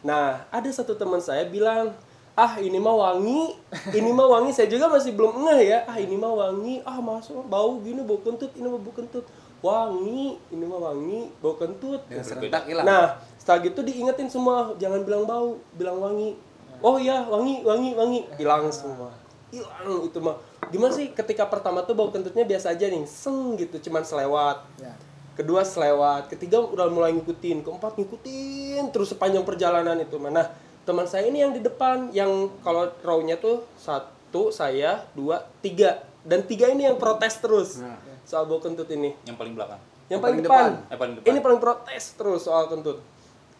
nah 0.04 0.44
ada 0.52 0.68
satu 0.68 0.92
teman 0.98 1.22
saya 1.22 1.48
bilang 1.48 1.94
ah 2.34 2.58
ini 2.58 2.82
mah 2.82 2.92
wangi 2.98 3.54
ini 3.94 4.10
mah 4.10 4.26
wangi 4.26 4.50
saya 4.50 4.66
juga 4.66 4.90
masih 4.90 5.14
belum 5.14 5.46
ngeh 5.46 5.60
ya 5.70 5.78
ah 5.86 5.96
ini 5.96 6.18
mah 6.18 6.34
wangi 6.34 6.82
ah 6.82 6.98
masuk 6.98 7.46
bau 7.46 7.78
gini 7.78 8.02
bau 8.02 8.18
kentut 8.20 8.50
ini 8.58 8.66
mah 8.66 8.80
bau 8.80 8.90
kentut 8.90 9.24
wangi 9.64 10.36
ini 10.52 10.64
mah 10.68 10.92
wangi 10.92 11.32
bau 11.40 11.56
kentut 11.56 12.04
serentak 12.20 12.68
hilang. 12.68 12.84
Nah, 12.84 13.16
setelah 13.40 13.64
gitu 13.64 13.80
diingetin 13.80 14.28
semua, 14.28 14.76
jangan 14.76 15.00
bilang 15.08 15.24
bau, 15.24 15.56
bilang 15.72 15.96
wangi. 16.04 16.36
Oh 16.84 17.00
iya, 17.00 17.24
wangi, 17.24 17.64
wangi, 17.64 17.96
wangi. 17.96 18.20
Hilang 18.36 18.68
semua. 18.68 19.08
Hilang 19.48 20.04
itu 20.04 20.18
mah. 20.20 20.36
Gimana 20.70 20.92
sih 20.92 21.10
ketika 21.10 21.44
pertama 21.44 21.82
tuh 21.82 21.92
bau 21.92 22.08
kentutnya 22.08 22.44
biasa 22.44 22.72
aja 22.72 22.86
nih, 22.86 23.04
seng 23.04 23.56
gitu, 23.56 23.76
cuman 23.88 24.02
selewat. 24.02 24.64
Ya. 24.78 24.94
Kedua 25.34 25.66
selewat, 25.66 26.30
ketiga 26.30 26.62
udah 26.62 26.86
mulai 26.86 27.10
ngikutin, 27.10 27.66
keempat 27.66 27.98
ngikutin 27.98 28.94
terus 28.94 29.10
sepanjang 29.10 29.42
perjalanan 29.42 29.98
itu. 29.98 30.14
Mana 30.16 30.46
teman 30.86 31.10
saya 31.10 31.26
ini 31.26 31.42
yang 31.42 31.50
di 31.50 31.58
depan, 31.58 32.14
yang 32.14 32.30
kalau 32.62 32.86
row-nya 33.02 33.34
tuh 33.36 33.66
satu, 33.74 34.54
saya, 34.54 35.02
dua, 35.12 35.42
tiga. 35.58 36.06
Dan 36.22 36.46
tiga 36.46 36.70
ini 36.70 36.88
yang 36.88 36.96
protes 36.96 37.36
terus 37.36 37.82
Nah. 37.82 38.00
soal 38.24 38.48
bau 38.48 38.56
kentut 38.56 38.88
ini 38.88 39.12
Yang 39.28 39.36
paling 39.36 39.52
belakang. 39.52 39.76
yang 40.08 40.08
Yang 40.08 40.20
paling, 40.22 40.38
paling 40.40 40.40
depan. 40.40 40.64
depan. 40.72 40.92
Eh, 40.92 40.96
paling 40.96 41.14
depan. 41.18 41.28
Ini 41.28 41.38
paling 41.42 41.60
protes 41.60 42.04
terus 42.14 42.40
soal 42.46 42.64
kentut. 42.70 42.98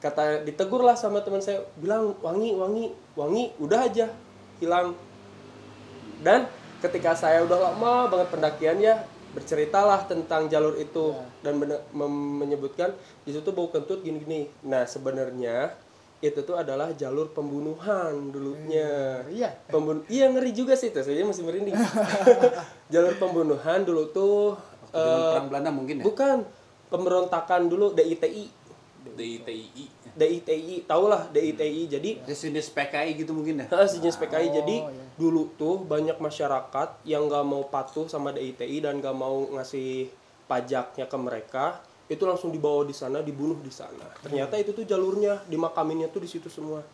Kata 0.01 0.41
ditegur 0.41 0.81
lah 0.81 0.95
sama 0.95 1.21
teman 1.21 1.41
saya, 1.41 1.61
bilang 1.77 2.15
wangi, 2.21 2.55
wangi, 2.55 2.85
wangi, 3.17 3.53
udah 3.59 3.81
aja 3.85 4.07
hilang. 4.57 4.93
Dan 6.21 6.49
ketika 6.85 7.17
saya 7.17 7.41
udah 7.41 7.73
lama 7.73 8.13
banget 8.13 8.29
pendakian 8.29 8.77
ya 8.77 9.01
berceritalah 9.35 10.07
tentang 10.07 10.47
jalur 10.47 10.77
itu 10.79 11.17
dan 11.43 11.59
bene- 11.59 11.83
mem- 11.91 12.45
menyebutkan 12.45 12.95
di 13.27 13.35
situ 13.35 13.51
bau 13.51 13.73
kentut 13.73 14.05
gini-gini. 14.05 14.47
Nah 14.69 14.87
sebenarnya 14.87 15.75
itu 16.23 16.41
tuh 16.47 16.57
adalah 16.57 16.93
jalur 16.95 17.33
pembunuhan 17.35 18.31
dulunya. 18.31 19.21
Iya. 19.29 19.51
Pembun 19.69 20.07
iya 20.07 20.31
ngeri 20.31 20.55
juga 20.55 20.79
sih 20.79 20.93
itu, 20.95 21.01
saya 21.03 21.25
masih 21.27 21.43
merinding. 21.45 21.75
jalur 22.95 23.15
pembunuhan 23.19 23.83
dulu 23.83 24.09
tuh 24.15 24.55
Waktu 24.95 24.95
zaman 24.95 25.19
eh, 25.19 25.29
perang 25.35 25.47
Belanda 25.51 25.71
mungkin 25.75 25.95
ya. 26.01 26.05
Bukan 26.07 26.37
pemberontakan 26.89 27.67
dulu 27.67 27.93
DITI. 27.93 28.45
DITII. 29.19 29.85
DITI, 30.15 30.87
tahulah 30.87 31.27
DITI. 31.31 31.91
Jadi 31.91 32.11
Jenis 32.27 32.71
PKI 32.71 33.19
gitu 33.19 33.35
mungkin 33.35 33.63
ya. 33.63 33.67
Sejenis 33.87 34.17
PKI. 34.19 34.49
Jadi 34.55 34.77
Oh, 34.81 34.91
iya. 34.91 35.05
dulu 35.19 35.51
tuh 35.59 35.83
banyak 35.83 36.19
masyarakat 36.19 37.03
yang 37.07 37.27
gak 37.27 37.45
mau 37.47 37.67
patuh 37.67 38.07
sama 38.07 38.31
DITI 38.31 38.83
dan 38.83 39.03
gak 39.03 39.15
mau 39.15 39.47
ngasih 39.55 40.11
pajaknya 40.47 41.09
ke 41.09 41.17
mereka, 41.17 41.65
itu 42.05 42.21
langsung 42.29 42.53
dibawa 42.53 42.85
di 42.85 42.93
sana, 42.93 43.25
dibunuh 43.25 43.57
di 43.65 43.73
sana. 43.73 44.05
Ternyata 44.21 44.61
itu 44.61 44.77
tuh 44.77 44.85
jalurnya, 44.85 45.41
dimakaminnya 45.49 46.13
tuh 46.13 46.21
di 46.21 46.29
situ 46.29 46.53
semua. 46.53 46.85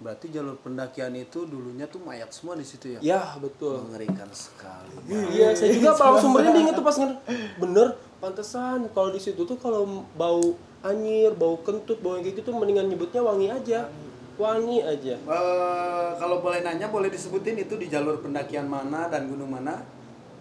Berarti 0.00 0.32
jalur 0.32 0.56
pendakian 0.56 1.12
itu 1.12 1.44
dulunya 1.44 1.84
tuh 1.84 2.00
mayat 2.00 2.32
semua 2.32 2.56
di 2.56 2.64
situ 2.64 2.96
ya. 2.96 3.00
Ya, 3.04 3.22
betul. 3.36 3.84
Mengerikan 3.84 4.32
sekali. 4.32 4.96
Iya, 5.36 5.52
saya 5.52 5.76
juga 5.76 5.92
langsung 5.92 6.32
merinding 6.32 6.72
itu 6.72 6.80
pas 6.80 6.96
bener 7.60 8.00
pantesan 8.16 8.88
kalau 8.96 9.12
di 9.12 9.20
situ 9.20 9.44
tuh 9.44 9.60
kalau 9.60 10.04
bau 10.16 10.56
anyir, 10.80 11.36
bau 11.36 11.60
kentut, 11.60 12.00
bau 12.00 12.16
yang 12.16 12.24
kayak 12.24 12.40
gitu 12.40 12.50
mendingan 12.50 12.88
nyebutnya 12.88 13.20
wangi 13.20 13.48
aja. 13.48 13.88
Wangi 14.40 14.80
aja. 14.80 15.14
Eh, 15.20 16.08
kalau 16.16 16.40
boleh 16.40 16.64
nanya 16.64 16.88
boleh 16.88 17.12
disebutin 17.12 17.60
itu 17.60 17.76
di 17.76 17.92
jalur 17.92 18.24
pendakian 18.24 18.64
mana 18.64 19.12
dan 19.12 19.28
gunung 19.28 19.52
mana? 19.52 19.84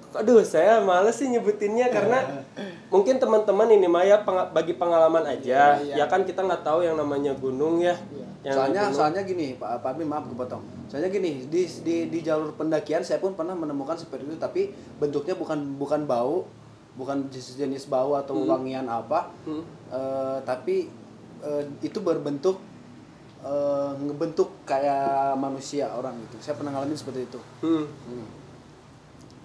Aduh, 0.09 0.41
saya 0.41 0.81
males 0.81 1.21
sih 1.21 1.29
nyebutinnya 1.29 1.91
karena 1.91 2.23
mungkin 2.93 3.21
teman-teman 3.21 3.69
ini 3.69 3.85
mah 3.85 4.01
ya 4.01 4.23
peng- 4.25 4.49
bagi 4.49 4.73
pengalaman 4.73 5.21
aja. 5.27 5.77
Ya 5.77 6.05
kan 6.07 6.25
kita 6.25 6.41
nggak 6.41 6.65
tahu 6.65 6.81
yang 6.81 6.97
namanya 6.97 7.35
gunung 7.37 7.77
ya. 7.77 7.93
Yang 8.41 8.55
soalnya 8.55 8.81
gunung- 8.87 8.95
soalnya 8.95 9.21
gini 9.27 9.47
Pak 9.59 9.83
Pak 9.83 9.99
maaf 10.01 10.25
kepotong. 10.25 10.63
Soalnya 10.89 11.13
gini 11.13 11.45
di, 11.45 11.61
di 11.85 11.95
di 12.09 12.19
jalur 12.23 12.55
pendakian 12.55 13.05
saya 13.05 13.21
pun 13.21 13.37
pernah 13.37 13.53
menemukan 13.53 13.93
seperti 13.93 14.25
itu 14.25 14.39
tapi 14.41 14.71
bentuknya 14.97 15.37
bukan 15.37 15.77
bukan 15.77 16.07
bau, 16.09 16.49
bukan 16.97 17.29
jenis 17.29 17.57
jenis 17.59 17.83
bau 17.89 18.17
atau 18.17 18.37
wangian 18.45 18.87
apa. 18.89 19.29
Hmm. 19.45 19.63
Eh, 19.89 20.37
tapi 20.45 20.89
eh, 21.41 21.63
itu 21.85 21.99
berbentuk 22.01 22.57
eh, 23.41 23.91
ngebentuk 23.99 24.65
kayak 24.65 25.37
manusia 25.37 25.89
orang 25.93 26.17
gitu. 26.27 26.41
Saya 26.41 26.55
pernah 26.57 26.73
ngalamin 26.73 26.97
seperti 26.97 27.27
itu. 27.27 27.39
Hmm. 27.61 27.85
Hmm. 27.85 28.27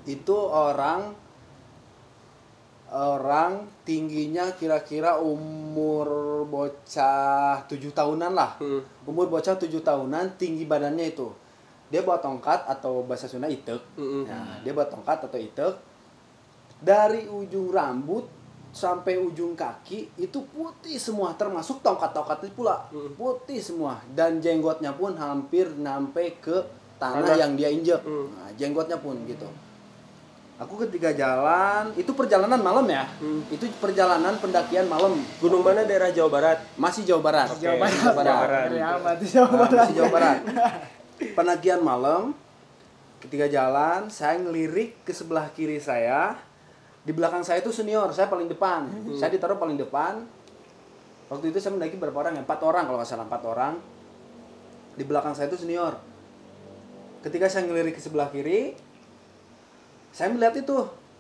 Itu 0.05 0.37
orang 0.37 1.25
orang 2.95 3.67
tingginya 3.83 4.55
kira-kira 4.55 5.19
umur 5.19 6.07
bocah 6.47 7.67
tujuh 7.67 7.91
tahunan 7.91 8.33
lah. 8.33 8.55
Hmm. 8.63 8.81
Umur 9.09 9.27
bocah 9.27 9.59
tujuh 9.59 9.83
tahunan 9.83 10.39
tinggi 10.39 10.63
badannya 10.65 11.11
itu. 11.11 11.29
Dia 11.91 12.03
bawa 12.03 12.19
tongkat 12.19 12.67
atau 12.67 13.05
bahasa 13.07 13.31
Sunda 13.31 13.47
itek. 13.47 13.79
Mm-mm. 13.95 14.27
Nah, 14.27 14.59
dia 14.67 14.73
bawa 14.75 14.89
tongkat 14.89 15.31
atau 15.31 15.39
itek. 15.39 15.75
Dari 16.85 17.25
ujung 17.25 17.69
rambut 17.69 18.29
sampai 18.71 19.17
ujung 19.17 19.55
kaki 19.55 20.19
itu 20.19 20.39
putih 20.47 20.99
semua 20.99 21.31
termasuk 21.33 21.79
tongkat-tongkatnya 21.79 22.51
pula 22.53 22.83
putih 23.15 23.57
semua 23.57 24.03
dan 24.11 24.37
jenggotnya 24.37 24.91
pun 24.91 25.15
hampir 25.15 25.71
sampai 25.73 26.35
ke 26.37 26.59
tanah 26.97 27.23
Tanah. 27.23 27.39
yang 27.39 27.53
dia 27.55 27.71
injek 27.71 28.03
Hmm. 28.03 28.35
nah, 28.35 28.51
jenggotnya 28.53 28.99
pun 28.99 29.15
gitu 29.25 29.47
aku 30.57 30.75
ketika 30.81 31.11
jalan 31.11 31.95
itu 31.95 32.11
perjalanan 32.11 32.59
malam 32.59 32.83
ya 32.85 33.07
Hmm. 33.17 33.47
itu 33.49 33.63
perjalanan 33.79 34.35
pendakian 34.37 34.87
malam 34.87 35.23
Gunung 35.39 35.63
mana 35.63 35.83
daerah 35.83 36.11
Jawa 36.11 36.31
Barat? 36.33 36.59
masih 36.75 37.07
Jawa 37.07 37.23
Barat 37.23 37.49
Jawa 37.55 37.79
Barat. 37.79 37.95
Jawa 37.95 38.11
Barat. 38.13 38.35
Barat. 38.35 38.69
Amat 38.99 39.17
di 39.17 39.27
Jawa 39.29 39.47
Nah, 39.47 39.55
Barat. 39.57 39.71
masih 39.79 39.95
Jawa 39.95 40.11
Barat 40.11 40.39
pendakian 41.31 41.79
malam 41.81 42.35
ketika 43.21 43.47
jalan 43.47 44.01
saya 44.09 44.35
ngelirik 44.37 44.99
ke 45.01 45.11
sebelah 45.11 45.47
kiri 45.49 45.79
saya 45.79 46.35
di 47.05 47.13
belakang 47.13 47.45
saya 47.45 47.61
itu 47.61 47.69
senior 47.69 48.09
saya 48.17 48.33
paling 48.33 48.49
depan. 48.49 48.89
Saya 49.21 49.29
ditaruh 49.29 49.61
paling 49.61 49.77
depan. 49.77 50.25
Waktu 51.29 51.53
itu 51.53 51.61
saya 51.61 51.77
mendaki 51.77 52.01
berapa 52.01 52.17
orang 52.17 52.41
ya? 52.41 52.43
Empat 52.45 52.61
orang 52.65 52.89
kalau 52.89 52.97
nggak 53.01 53.09
salah 53.09 53.29
empat 53.29 53.43
orang. 53.45 53.77
Di 54.97 55.05
belakang 55.05 55.37
saya 55.37 55.53
itu 55.53 55.61
senior. 55.61 56.01
Ketika 57.21 57.49
saya 57.49 57.69
ngelirik 57.69 57.97
ke 57.97 58.01
sebelah 58.01 58.33
kiri 58.33 58.77
saya 60.15 60.31
melihat 60.31 60.55
itu 60.63 60.77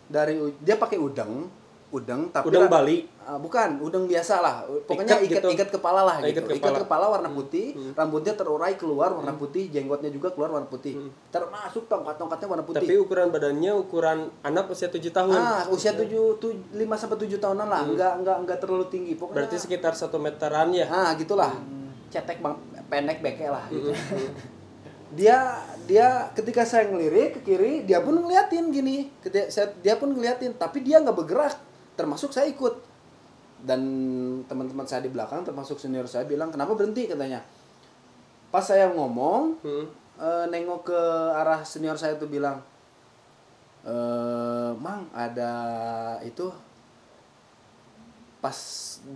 dari 0.07 0.39
dia 0.62 0.78
pakai 0.78 1.03
udeng 1.03 1.51
udeng 1.95 2.26
tapi 2.28 2.51
Udeng 2.51 2.66
ra- 2.66 2.72
Bali? 2.74 3.07
Ah, 3.20 3.38
bukan 3.38 3.78
udeng 3.78 4.05
biasa 4.05 4.42
lah. 4.42 4.66
Pokoknya 4.84 5.16
Ikat 5.16 5.24
ikat 5.24 5.38
gitu? 5.38 5.49
ikat 5.55 5.68
kepala 5.70 6.03
lah 6.03 6.16
Ah, 6.18 6.26
gitu. 6.26 6.42
ikat 6.42 6.45
ikat 6.51 6.59
kepala. 6.59 6.78
kepala, 6.82 7.05
warna 7.09 7.30
putih 7.30 7.66
rambutnya 7.92 8.34
terurai 8.34 8.74
keluar 8.74 9.14
warna 9.14 9.32
putih 9.32 9.70
jenggotnya 9.70 10.11
juga 10.11 10.28
keluar 10.28 10.51
warna 10.51 10.66
putih. 10.66 10.99
Termasuk 11.30 11.86
tongkat 11.86 12.18
tongkatnya 12.18 12.47
warna 12.47 12.64
putih. 12.64 12.82
Tapi 12.82 12.95
ukuran 12.97 13.30
badannya 13.30 13.72
ukuran 13.72 14.18
anak 14.42 14.66
usia 14.68 14.88
7 14.88 14.99
tahun. 15.09 15.32
ah 15.32 15.62
usia 15.68 15.95
tujuh 15.95 16.36
tuh 16.36 16.51
lima 16.72 16.95
sampai 16.95 17.16
tujuh 17.16 17.38
tahunan 17.38 17.64
lah. 17.64 17.86
Enggak 17.86 18.12
enggak 18.18 18.36
enggak 18.40 18.59
terlalu 18.59 18.86
tinggi. 18.88 19.14
Pokoknya 19.14 19.36
Berarti 19.40 19.57
sekitar 19.57 19.95
satu 19.95 20.18
meteran 20.18 20.68
ya. 20.70 20.84
ah 20.86 21.14
gitulah. 21.14 21.55
Cetek 22.11 22.38
bang 22.40 22.55
pendek 22.86 23.18
beke 23.20 23.47
lah 23.47 23.64
gitu. 23.68 23.95
dia 25.14 25.62
dia 25.84 26.07
ketika 26.32 26.66
saya 26.66 26.84
ngelirik 26.84 27.38
ke 27.38 27.47
kiri 27.47 27.72
dia 27.82 28.03
pun 28.03 28.16
ngeliatin 28.16 28.68
gini. 28.68 29.09
Ketika 29.20 29.47
saya, 29.47 29.70
dia 29.78 29.95
pun 29.95 30.11
ngeliatin 30.11 30.53
tapi 30.53 30.82
dia 30.82 30.99
nggak 30.99 31.14
bergerak 31.14 31.55
termasuk 31.95 32.30
saya 32.30 32.47
ikut. 32.47 32.74
Dan 33.64 33.80
teman-teman 34.45 34.84
saya 34.84 35.01
di 35.01 35.09
belakang 35.09 35.40
termasuk 35.40 35.80
senior 35.80 36.05
saya 36.05 36.28
bilang 36.28 36.53
kenapa 36.53 36.76
berhenti? 36.76 37.09
katanya. 37.09 37.40
Pas 38.53 38.61
saya 38.61 38.92
ngomong 38.92 39.57
Hmm. 39.64 39.86
eh, 40.14 40.47
nengok 40.47 40.92
ke 40.92 41.01
arah 41.34 41.64
senior 41.64 41.97
saya 41.97 42.14
tuh 42.14 42.28
bilang 42.28 42.61
eh 43.84 44.70
mang 44.76 45.09
ada 45.11 45.53
itu. 46.22 46.53
Pas 48.38 48.57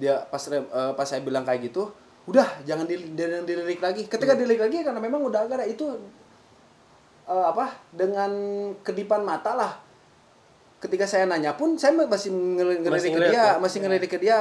dia 0.01 0.25
pas 0.27 0.41
eh, 0.49 0.63
pas 0.97 1.05
saya 1.05 1.21
bilang 1.21 1.45
kayak 1.45 1.69
gitu 1.69 1.93
udah 2.29 2.61
jangan 2.65 2.85
dil- 2.85 3.13
jangan 3.17 3.45
dilirik 3.45 3.81
lagi. 3.81 4.05
Ketika 4.09 4.33
dilirik 4.37 4.61
lagi 4.61 4.85
karena 4.85 5.01
memang 5.01 5.21
udah 5.25 5.45
agak 5.45 5.61
ada 5.61 5.67
itu 5.69 5.85
eh, 7.29 7.45
apa 7.53 7.77
dengan 7.93 8.33
kedipan 8.81 9.21
mata 9.21 9.53
lah 9.53 9.73
ketika 10.79 11.03
saya 11.03 11.27
nanya 11.27 11.53
pun 11.53 11.75
saya 11.75 11.91
masih 11.93 12.31
ngel- 12.31 12.81
ngelirik 12.81 13.11
ke 13.11 13.21
dia 13.25 13.35
ya? 13.35 13.49
masih 13.59 13.79
ngelirik 13.81 14.07
ke 14.09 14.19
dia 14.19 14.39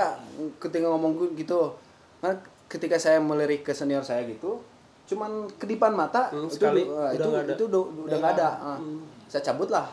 ketika 0.57 0.85
ngomong 0.85 1.33
gitu. 1.33 1.73
Nah, 2.19 2.33
ketika 2.65 2.95
saya 2.95 3.17
melirik 3.17 3.61
ke 3.61 3.71
senior 3.71 4.01
saya 4.01 4.21
gitu 4.23 4.61
cuman 5.07 5.47
kedipan 5.55 5.95
mata 5.95 6.27
Hmm, 6.27 6.45
itu 6.45 6.59
sekali, 6.59 6.83
udah 6.83 7.15
itu 7.15 7.29
ada. 7.31 7.53
itu 7.55 7.63
udah 7.65 7.81
udah 8.03 8.17
nggak 8.19 8.33
ada. 8.35 8.49
Ah. 8.59 8.79
saya 9.25 9.39
cabut 9.41 9.67
lah. 9.67 9.87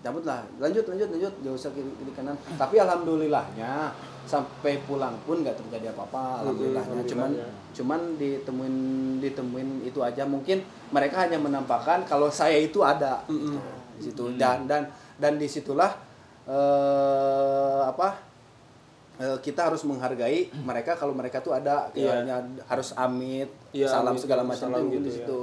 Cabut 0.00 0.20
lah. 0.22 0.44
Lanjut 0.56 0.84
lanjut 0.84 1.08
lanjut. 1.10 1.32
Gak 1.34 1.52
usah 1.54 1.68
kiri, 1.70 1.88
kiri 1.96 2.12
kanan. 2.12 2.36
Tapi 2.54 2.76
alhamdulillahnya 2.76 3.88
sampai 4.24 4.80
pulang 4.84 5.16
pun 5.24 5.40
nggak 5.40 5.56
terjadi 5.56 5.90
apa-apa. 5.90 6.44
Alhamdulillahnya. 6.44 7.04
cuman 7.04 7.30
cuman 7.72 8.00
ditemuin 8.16 8.76
ditemuin 9.18 9.68
itu 9.82 9.96
aja. 9.98 10.24
Mungkin 10.24 10.60
mereka 10.90 11.24
hanya 11.24 11.36
menampakkan 11.36 12.04
kalau 12.04 12.28
saya 12.28 12.56
itu 12.56 12.80
ada. 12.80 13.24
Gitu, 13.26 13.56
di 13.96 14.02
situ. 14.02 14.24
Dan 14.36 14.64
dan 14.64 14.84
dan 15.20 15.36
di 15.36 15.44
situlah 15.44 15.92
eh 16.44 17.80
apa 17.84 18.16
eh, 19.16 19.38
kita 19.38 19.68
harus 19.68 19.84
menghargai 19.84 20.48
mereka 20.58 20.96
kalau 20.96 21.12
mereka 21.12 21.38
tuh 21.38 21.52
ada 21.52 21.92
kayaknya 21.92 22.40
harus 22.64 22.90
amit 22.92 23.52
Iya, 23.70 23.86
salam 23.86 24.12
amit, 24.12 24.20
segala 24.20 24.42
macam 24.42 24.66
salam 24.66 24.88
gitu 24.88 24.98
di 24.98 25.10
ya. 25.10 25.16
situ 25.20 25.40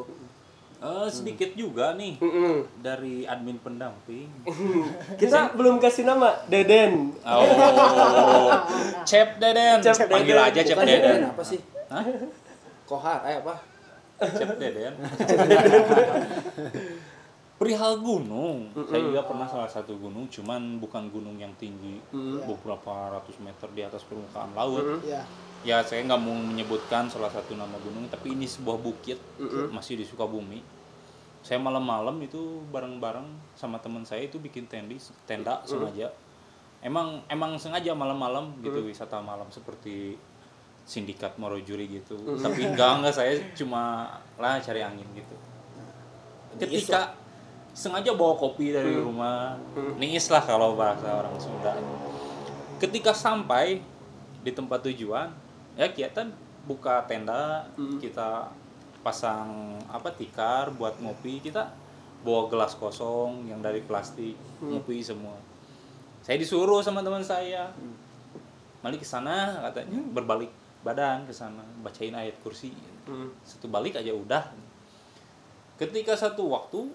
Eh, 0.78 1.10
sedikit 1.10 1.58
juga 1.58 1.98
nih 1.98 2.22
Mm-mm. 2.22 2.62
dari 2.78 3.26
admin 3.26 3.58
pendamping. 3.58 4.30
Kita 5.18 5.50
belum 5.52 5.82
kasih 5.82 6.06
nama 6.06 6.38
Deden. 6.46 7.18
Oh, 7.26 7.42
Cep 9.10 9.42
Deden. 9.42 9.82
Cep 9.82 10.06
Panggil 10.06 10.38
Deden. 10.38 10.48
aja 10.48 10.62
Cep 10.62 10.78
Bukan 10.78 10.86
Deden. 10.88 11.20
apa 11.26 11.42
sih 11.42 11.58
Hah? 11.90 12.06
kohar 12.86 13.26
eh 13.26 13.42
apa 13.42 13.58
Cep 14.22 14.54
Deden. 14.56 14.94
Perihal 17.58 17.98
gunung, 18.06 18.70
saya 18.86 19.02
juga 19.02 19.26
pernah 19.26 19.50
salah 19.50 19.66
satu 19.66 19.98
gunung, 19.98 20.30
cuman 20.30 20.78
bukan 20.78 21.10
gunung 21.10 21.42
yang 21.42 21.50
tinggi, 21.58 21.98
beberapa 22.46 23.18
ratus 23.18 23.42
meter 23.42 23.66
di 23.74 23.82
atas 23.82 24.06
permukaan 24.06 24.54
laut. 24.54 25.02
ya 25.02 25.26
Ya 25.66 25.82
saya 25.82 26.06
nggak 26.06 26.22
mau 26.22 26.38
menyebutkan 26.38 27.10
salah 27.10 27.34
satu 27.34 27.58
nama 27.58 27.74
gunung, 27.82 28.06
tapi 28.14 28.38
ini 28.38 28.46
sebuah 28.46 28.78
bukit 28.78 29.18
masih 29.74 29.98
di 29.98 30.06
Sukabumi. 30.06 30.62
Saya 31.42 31.58
malam-malam 31.58 32.22
itu 32.22 32.62
bareng-bareng 32.70 33.26
sama 33.58 33.82
teman 33.82 34.06
saya 34.06 34.30
itu 34.30 34.38
bikin 34.38 34.70
tendi, 34.70 35.02
tenda 35.26 35.66
sengaja. 35.66 36.14
Emang 36.86 37.26
emang 37.26 37.58
sengaja 37.58 37.98
malam-malam 37.98 38.54
gitu 38.62 38.86
wisata 38.86 39.18
malam 39.18 39.50
seperti 39.50 40.14
sindikat 40.86 41.34
Morojuri 41.42 41.90
gitu. 41.90 42.22
Tapi 42.38 42.70
enggak 42.70 43.02
enggak 43.02 43.16
saya 43.18 43.34
cuma 43.58 44.14
lah 44.38 44.62
cari 44.62 44.86
angin 44.86 45.10
gitu. 45.18 45.36
Ketika 46.62 47.18
sengaja 47.78 48.18
bawa 48.18 48.34
kopi 48.34 48.74
dari 48.74 48.98
rumah, 48.98 49.54
niis 50.02 50.34
lah 50.34 50.42
kalau 50.42 50.74
bahasa 50.74 51.06
orang 51.14 51.38
Sunda. 51.38 51.78
Ketika 52.82 53.14
sampai 53.14 53.78
di 54.42 54.50
tempat 54.50 54.82
tujuan, 54.90 55.30
ya 55.78 55.86
kita 55.94 56.26
buka 56.66 57.06
tenda, 57.06 57.70
kita 58.02 58.50
pasang 59.06 59.78
apa 59.94 60.10
tikar 60.10 60.74
buat 60.74 60.98
ngopi, 60.98 61.38
kita 61.38 61.70
bawa 62.26 62.50
gelas 62.50 62.74
kosong 62.74 63.46
yang 63.46 63.62
dari 63.62 63.86
plastik, 63.86 64.34
ngopi 64.58 65.06
semua. 65.06 65.38
Saya 66.26 66.42
disuruh 66.42 66.82
sama 66.82 67.06
teman 67.06 67.22
saya, 67.22 67.70
balik 68.82 69.06
ke 69.06 69.08
sana 69.08 69.54
katanya 69.70 70.02
berbalik 70.18 70.50
badan 70.82 71.30
ke 71.30 71.34
sana, 71.34 71.62
bacain 71.86 72.18
ayat 72.18 72.34
kursi. 72.42 72.74
Hmm. 73.06 73.30
Satu 73.46 73.70
balik 73.70 74.02
aja 74.02 74.10
udah. 74.18 74.50
Ketika 75.78 76.18
satu 76.18 76.50
waktu 76.50 76.90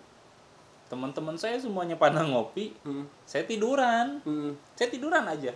teman-teman 0.93 1.33
saya 1.35 1.57
semuanya 1.57 1.97
pada 1.97 2.21
ngopi, 2.21 2.77
Hmm. 2.83 3.09
saya 3.25 3.43
tiduran. 3.43 4.21
Hmm. 4.21 4.53
Saya 4.75 4.89
tiduran 4.89 5.25
aja. 5.25 5.49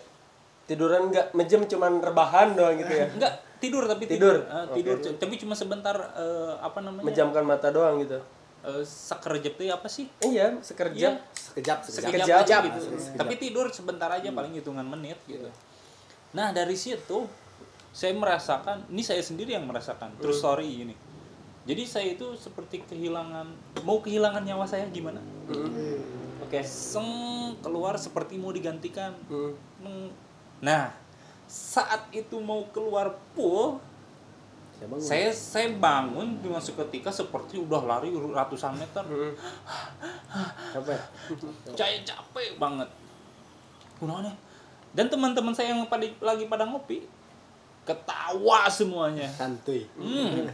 Tiduran 0.64 1.12
nggak 1.12 1.30
mejem 1.30 1.62
cuman 1.66 2.00
rebahan 2.00 2.56
doang 2.56 2.72
gitu 2.74 2.88
ya. 2.90 3.04
Enggak, 3.06 3.36
tidur 3.58 3.84
tapi 3.84 4.08
Tidur? 4.08 4.40
tidur. 4.40 4.48
Eh, 4.48 4.66
tidur, 4.72 4.96
cu- 4.98 5.16
tapi 5.16 5.34
cuma 5.36 5.52
sebentar 5.52 5.92
eh, 5.92 6.52
apa 6.56 6.80
namanya? 6.80 7.04
Menjamkan 7.04 7.44
mata 7.44 7.68
doang 7.68 8.00
gitu. 8.00 8.16
Sakerjep 8.82 9.54
tuh 9.54 9.70
apa 9.70 9.86
sih? 9.86 10.10
Iya, 10.18 10.58
sekerja. 10.58 11.22
sekejap 11.30 11.78
sekejap 11.84 12.10
Sekejap, 12.10 12.26
Sekejap. 12.42 12.62
gitu. 12.66 12.78
Tapi 13.14 13.34
tidur 13.36 13.66
sebentar 13.70 14.10
aja 14.10 14.26
paling 14.26 14.50
hitungan 14.52 14.82
menit 14.82 15.20
gitu. 15.24 15.46
Nah, 16.32 16.50
dari 16.50 16.74
situ 16.74 17.28
saya 17.92 18.10
merasakan, 18.12 18.90
ini 18.90 19.00
saya 19.00 19.22
sendiri 19.22 19.54
yang 19.54 19.64
merasakan 19.64 20.18
true 20.18 20.34
story 20.34 20.82
ini. 20.82 20.96
Jadi 21.66 21.82
saya 21.82 22.14
itu 22.14 22.30
seperti 22.38 22.86
kehilangan 22.86 23.50
mau 23.82 23.98
kehilangan 23.98 24.46
nyawa 24.46 24.62
saya 24.62 24.86
gimana? 24.94 25.18
Oke. 26.38 26.62
Seng 26.62 27.10
keluar 27.58 27.98
seperti 27.98 28.38
mau 28.38 28.54
digantikan. 28.54 29.10
Hmm. 29.26 30.14
Nah, 30.62 30.94
saat 31.50 32.06
itu 32.14 32.38
mau 32.38 32.62
keluar 32.70 33.18
pool, 33.34 33.82
Saya 34.78 34.86
bangun. 34.86 35.02
saya 35.02 35.28
saya 35.34 35.68
bangun 35.74 36.28
dengan 36.38 36.62
seketika 36.62 37.10
seperti 37.10 37.58
udah 37.58 37.82
lari 37.82 38.14
ratusan 38.14 38.78
meter. 38.78 39.02
Hmm. 39.02 39.34
capek 40.70 40.98
Saya 41.74 41.98
capek 42.06 42.62
banget. 42.62 42.88
Kenapa 43.98 44.30
Dan 44.94 45.12
teman-teman 45.12 45.52
saya 45.52 45.74
yang 45.74 45.82
pada, 45.90 46.06
lagi 46.22 46.46
pada 46.46 46.62
ngopi 46.62 47.04
ketawa 47.86 48.70
semuanya. 48.70 49.26
santuy 49.34 49.82
Hmm. 49.98 50.46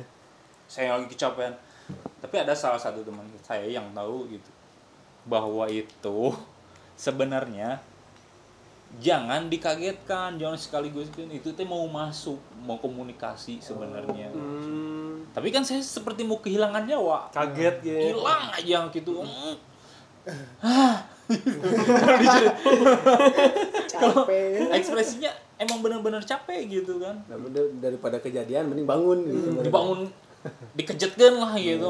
Saya 0.72 0.96
lagi 0.96 1.04
kecapean. 1.12 1.52
Tapi 2.24 2.34
ada 2.40 2.56
salah 2.56 2.80
satu 2.80 3.04
teman 3.04 3.28
saya 3.44 3.68
yang 3.68 3.92
tahu 3.92 4.24
gitu 4.32 4.48
bahwa 5.28 5.68
itu 5.68 6.32
sebenarnya 7.04 7.76
jangan 8.96 9.52
dikagetkan, 9.52 10.40
jangan 10.40 10.56
sekaligus 10.56 11.12
itu 11.12 11.52
teh 11.52 11.68
mau 11.68 11.84
masuk, 11.92 12.40
mau 12.64 12.80
komunikasi 12.80 13.60
sebenarnya. 13.60 14.32
Hmm. 14.32 15.28
Tapi 15.36 15.52
kan 15.52 15.60
saya 15.60 15.84
seperti 15.84 16.24
mau 16.24 16.40
kehilangan 16.40 16.88
nyawa. 16.88 17.28
Kaget 17.36 17.76
gitu. 17.84 17.92
ya. 17.92 17.98
Hilang 18.08 18.44
aja 18.56 18.78
gitu. 18.88 19.20
Hmm. 19.20 19.56
capek 23.92 24.72
Ekspresinya 24.72 25.32
emang 25.60 25.84
benar-benar 25.84 26.22
capek 26.24 26.64
gitu 26.80 26.96
kan. 27.00 27.20
Nah, 27.28 27.36
daripada 27.80 28.16
kejadian 28.20 28.72
mending 28.72 28.88
bangun 28.88 29.18
gitu. 29.28 29.48
dibangun 29.60 30.08
dikejetkan 30.72 31.38
lah 31.38 31.54
gitu 31.54 31.88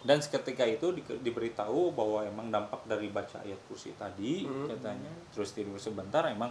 dan 0.00 0.16
seketika 0.16 0.64
itu 0.64 0.96
di- 0.96 1.20
diberitahu 1.20 1.92
bahwa 1.92 2.24
emang 2.24 2.48
dampak 2.48 2.80
dari 2.88 3.12
baca 3.12 3.36
ayat 3.44 3.60
kursi 3.68 3.92
tadi 3.94 4.48
katanya 4.66 5.12
terus 5.30 5.52
tidur 5.52 5.76
sebentar 5.76 6.24
emang 6.24 6.48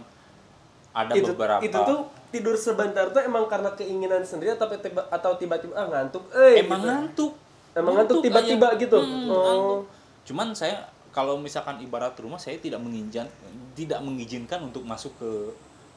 ada 0.90 1.14
itu, 1.14 1.30
beberapa 1.30 1.62
itu 1.62 1.78
tuh 1.78 2.00
tidur 2.30 2.54
sebentar 2.54 3.10
tuh 3.10 3.22
emang 3.22 3.46
karena 3.46 3.70
keinginan 3.74 4.22
sendiri 4.22 4.54
atau 4.54 4.66
tiba 4.70 5.02
atau 5.06 5.34
tiba-tiba 5.34 5.74
ah 5.74 5.86
ngantuk 5.86 6.26
eh 6.30 6.62
emang 6.62 6.78
gitu. 6.78 6.86
ngantuk 6.86 7.32
Emang 7.70 7.92
ngantuk 7.94 8.18
tiba-tiba 8.26 8.74
gitu? 8.74 8.98
Hmm, 8.98 9.30
Oh. 9.30 9.38
ngantuk. 9.46 9.80
cuman 10.26 10.48
saya 10.50 10.90
kalau 11.10 11.38
misalkan 11.38 11.78
ibarat 11.78 12.14
rumah 12.18 12.38
saya 12.38 12.58
tidak 12.58 12.82
mengizinkan 12.82 13.26
tidak 13.74 14.02
mengizinkan 14.02 14.62
untuk 14.62 14.82
masuk 14.82 15.14
ke 15.18 15.30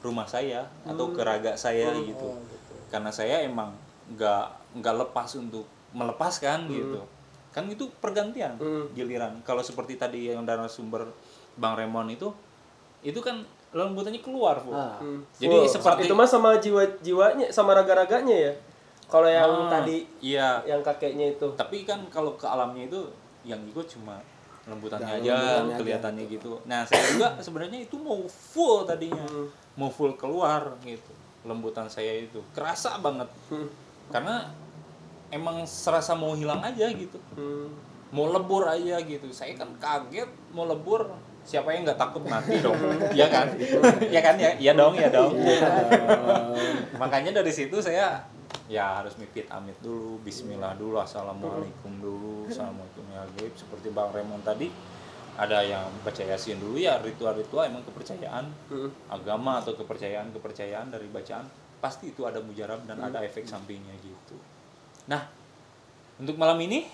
rumah 0.02 0.26
saya 0.26 0.70
atau 0.86 1.10
ke 1.10 1.22
raga 1.22 1.54
saya 1.54 1.90
gitu 1.98 2.34
karena 2.90 3.10
saya 3.10 3.42
emang 3.42 3.74
nggak 4.14 4.63
nggak 4.74 4.96
lepas 5.00 5.30
untuk 5.36 5.64
melepaskan 5.92 6.66
gitu 6.68 7.00
kan 7.50 7.66
itu 7.68 7.86
pergantian 7.96 8.58
Hmm. 8.58 8.90
giliran 8.92 9.38
kalau 9.42 9.62
seperti 9.62 9.94
tadi 9.94 10.28
yang 10.28 10.42
dari 10.42 10.66
sumber 10.68 11.06
bang 11.54 11.74
Remon 11.76 12.10
itu 12.10 12.34
itu 13.00 13.20
kan 13.20 13.46
lembutannya 13.70 14.18
keluar 14.20 14.58
Fu. 14.58 14.70
Ah. 14.70 14.98
jadi 15.36 15.54
Full. 15.60 15.70
seperti 15.72 16.06
itu 16.06 16.14
mah 16.14 16.26
sama 16.26 16.58
jiwa-jiwanya 16.58 17.50
sama 17.50 17.74
raga-raganya 17.74 18.38
ya. 18.44 18.54
Kalau 19.04 19.26
yang 19.28 19.46
Ah, 19.46 19.70
tadi 19.72 20.10
iya 20.20 20.62
yang 20.64 20.82
kakeknya 20.82 21.34
itu. 21.34 21.46
tapi 21.54 21.82
kan 21.84 22.02
kalau 22.08 22.34
ke 22.34 22.46
alamnya 22.46 22.88
itu 22.88 23.02
yang 23.44 23.62
ikut 23.64 23.86
cuma 23.88 24.18
lembutannya 24.64 25.06
Dan 25.06 25.20
aja 25.20 25.30
lembutannya 25.30 25.68
aja. 25.68 25.78
kelihatannya 25.78 26.24
gitu 26.28 26.52
nah 26.64 26.82
saya 26.82 27.04
juga 27.12 27.28
sebenarnya 27.38 27.80
itu 27.82 27.94
mau 27.96 28.18
full 28.26 28.82
tadinya 28.84 29.22
Hmm. 29.24 29.46
mau 29.76 29.90
full 29.90 30.16
keluar 30.16 30.74
gitu 30.82 31.12
lembutan 31.44 31.86
saya 31.86 32.16
itu 32.16 32.40
kerasa 32.50 32.98
banget 32.98 33.28
Hmm. 33.52 33.68
karena 34.08 34.48
emang 35.34 35.66
serasa 35.66 36.14
mau 36.14 36.38
hilang 36.38 36.62
aja 36.62 36.88
gitu. 36.94 37.18
Hmm. 37.34 37.74
mau 38.14 38.30
lebur 38.30 38.70
aja 38.70 39.02
gitu. 39.02 39.26
Saya 39.34 39.58
kan 39.58 39.74
kaget 39.82 40.30
mau 40.54 40.70
lebur 40.70 41.10
siapa 41.42 41.74
yang 41.74 41.82
nggak 41.82 41.98
takut 41.98 42.22
mati 42.30 42.62
dong? 42.62 42.78
Ya 43.20 43.26
kan? 43.26 43.50
Ya 44.14 44.22
kan? 44.22 44.38
Ya 44.38 44.54
ya 44.62 44.74
dong 44.78 44.94
ya 44.94 45.10
dong. 45.10 45.34
Makanya 47.02 47.42
dari 47.42 47.50
situ 47.50 47.82
saya 47.82 48.22
ya 48.70 49.02
harus 49.02 49.18
mipit 49.20 49.50
amit 49.52 49.76
dulu 49.84 50.22
Bismillah 50.24 50.78
dulu 50.80 51.02
Assalamualaikum 51.02 52.00
dulu 52.00 52.48
Assalamualaikum 52.48 53.04
ya 53.12 53.22
gaib 53.36 53.54
seperti 53.58 53.92
Bang 53.92 54.14
Raymond 54.16 54.46
tadi 54.46 54.70
ada 55.34 55.66
yang 55.66 55.90
percaya 56.06 56.38
yasin 56.38 56.62
dulu 56.62 56.78
ya 56.78 57.02
ritual-ritual 57.02 57.66
emang 57.66 57.82
kepercayaan. 57.90 58.46
Hmm. 58.70 58.90
agama 59.10 59.58
atau 59.58 59.74
kepercayaan-kepercayaan 59.74 60.94
dari 60.94 61.10
bacaan 61.10 61.50
pasti 61.82 62.14
itu 62.14 62.24
ada 62.24 62.40
mujarab 62.40 62.86
dan 62.86 63.02
ada 63.02 63.20
efek 63.26 63.44
sampingnya 63.44 63.98
gitu 64.00 64.38
nah 65.10 65.28
untuk 66.20 66.38
malam 66.40 66.60
ini? 66.64 66.88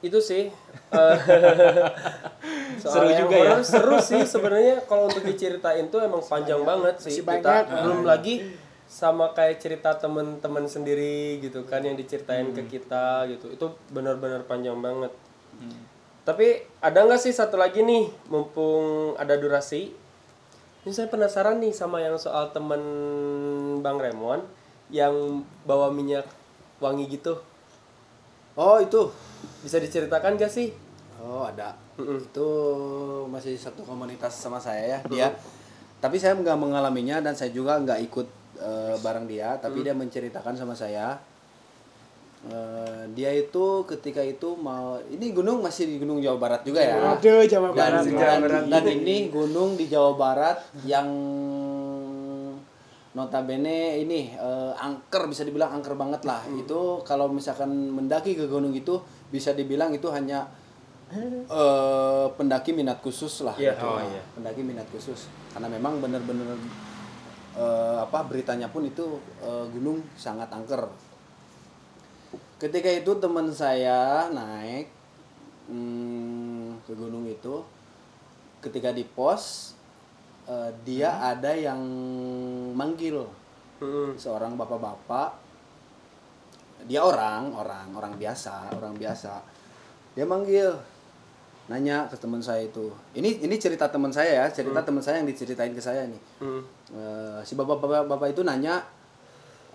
Itu 0.00 0.16
sih 0.16 0.48
eh, 0.96 1.16
Seru 2.80 3.08
juga 3.12 3.36
ya. 3.36 3.60
seru 3.60 4.00
sih 4.00 4.24
sebenarnya. 4.24 4.80
Kalau 4.88 5.12
untuk 5.12 5.20
diceritain 5.26 5.92
tuh 5.92 6.00
emang 6.00 6.24
panjang 6.24 6.64
banget 6.64 6.96
sih. 7.02 7.20
Kita 7.20 7.36
banyak. 7.36 7.84
belum 7.84 8.00
lagi 8.08 8.40
sama 8.90 9.30
kayak 9.36 9.60
cerita 9.62 9.94
temen-temen 10.00 10.66
sendiri 10.66 11.38
gitu 11.38 11.62
kan 11.68 11.84
yang 11.84 11.94
diceritain 12.00 12.50
ke 12.56 12.64
kita 12.66 13.28
gitu. 13.28 13.52
Itu 13.52 13.76
benar-benar 13.92 14.48
panjang 14.48 14.80
banget. 14.80 15.12
Tapi 16.24 16.64
ada 16.80 17.04
nggak 17.04 17.20
sih 17.20 17.34
satu 17.36 17.60
lagi 17.60 17.84
nih 17.84 18.08
mumpung 18.32 19.12
ada 19.20 19.36
durasi? 19.36 19.92
Ini 20.80 20.92
saya 20.96 21.12
penasaran 21.12 21.60
nih 21.60 21.76
sama 21.76 22.00
yang 22.00 22.16
soal 22.16 22.48
temen 22.56 22.80
bang 23.84 24.00
Remon 24.00 24.40
yang 24.88 25.44
bawa 25.68 25.92
minyak 25.92 26.24
wangi 26.80 27.06
gitu 27.06 27.36
Oh 28.56 28.76
itu. 28.76 29.08
bisa 29.64 29.80
diceritakan 29.80 30.36
gak 30.36 30.52
sih 30.52 30.68
Oh 31.20 31.44
ada. 31.44 31.76
Mm-mm. 32.00 32.16
Itu 32.32 32.48
masih 33.28 33.52
satu 33.60 33.84
komunitas 33.84 34.32
sama 34.32 34.56
saya 34.56 34.96
ya 34.96 34.98
dia. 35.04 35.28
Tapi 36.00 36.16
saya 36.16 36.32
nggak 36.32 36.56
mengalaminya 36.56 37.20
dan 37.20 37.36
saya 37.36 37.52
juga 37.52 37.76
nggak 37.76 38.00
ikut 38.08 38.26
eh, 38.56 38.96
bareng 39.04 39.28
dia. 39.28 39.60
Tapi 39.60 39.84
dia 39.84 39.92
menceritakan 39.92 40.56
sama 40.56 40.72
saya. 40.72 41.20
Eh, 42.40 43.04
dia 43.12 43.36
itu 43.36 43.84
ketika 43.84 44.24
itu 44.24 44.56
mau 44.56 44.96
ini 45.12 45.28
gunung 45.28 45.60
masih 45.60 45.84
di 45.92 46.00
Gunung 46.00 46.24
Jawa 46.24 46.40
Barat 46.40 46.64
juga 46.64 46.80
ya. 46.80 46.96
Aduh, 47.20 47.44
Jawa 47.44 47.68
dan, 47.76 48.00
Barat. 48.00 48.64
dan, 48.64 48.72
dan 48.72 48.84
ini 48.88 49.28
gunung 49.28 49.76
di 49.76 49.92
Jawa 49.92 50.16
Barat 50.16 50.64
yang 50.88 51.04
notabene 53.10 53.98
ini 53.98 54.32
eh, 54.32 54.72
angker 54.76 55.26
bisa 55.26 55.42
dibilang 55.42 55.74
angker 55.74 55.98
banget 55.98 56.22
lah 56.22 56.46
itu 56.50 57.02
kalau 57.02 57.26
misalkan 57.26 57.70
mendaki 57.90 58.38
ke 58.38 58.46
gunung 58.46 58.70
itu 58.70 59.02
bisa 59.28 59.50
dibilang 59.50 59.90
itu 59.90 60.06
hanya 60.10 60.46
eh, 61.10 62.26
pendaki 62.30 62.70
minat 62.70 63.02
khusus 63.02 63.42
lah 63.42 63.58
Iya. 63.58 63.74
gitu. 63.74 63.86
Oh, 63.86 63.98
iya. 63.98 64.22
pendaki 64.34 64.62
minat 64.62 64.86
khusus 64.88 65.26
karena 65.50 65.66
memang 65.66 65.98
benar-benar 65.98 66.54
eh, 67.58 67.96
apa 67.98 68.30
beritanya 68.30 68.70
pun 68.70 68.86
itu 68.86 69.18
eh, 69.42 69.64
gunung 69.74 69.98
sangat 70.14 70.46
angker 70.54 70.86
ketika 72.62 72.86
itu 72.86 73.10
teman 73.18 73.50
saya 73.50 74.30
naik 74.30 74.86
hmm, 75.66 76.86
ke 76.86 76.92
gunung 76.94 77.26
itu 77.26 77.64
ketika 78.60 78.92
di 78.92 79.02
pos 79.02 79.74
eh, 80.50 80.70
dia 80.82 81.22
ada 81.22 81.54
yang 81.54 81.78
manggil. 82.74 83.40
Mm-mm. 83.80 84.12
seorang 84.20 84.60
bapak-bapak. 84.60 85.40
Dia 86.84 87.04
orang 87.04 87.52
orang 87.56 87.88
orang 87.96 88.12
biasa 88.16 88.72
orang 88.76 88.96
biasa. 88.96 89.40
Dia 90.16 90.24
manggil 90.28 90.68
nanya 91.68 92.08
ke 92.08 92.16
teman 92.20 92.44
saya 92.44 92.68
itu. 92.68 92.92
Ini 93.16 93.40
ini 93.40 93.56
cerita 93.56 93.88
teman 93.88 94.12
saya 94.12 94.44
ya 94.44 94.46
cerita 94.52 94.84
teman 94.84 95.00
saya 95.00 95.24
yang 95.24 95.28
diceritain 95.28 95.72
ke 95.72 95.80
saya 95.80 96.08
nih. 96.08 96.22
Mm. 96.40 96.62
Eh, 96.92 97.38
si 97.44 97.56
bapak 97.56 97.80
bapak 97.80 98.04
bapak 98.08 98.28
itu 98.36 98.44
nanya 98.44 98.84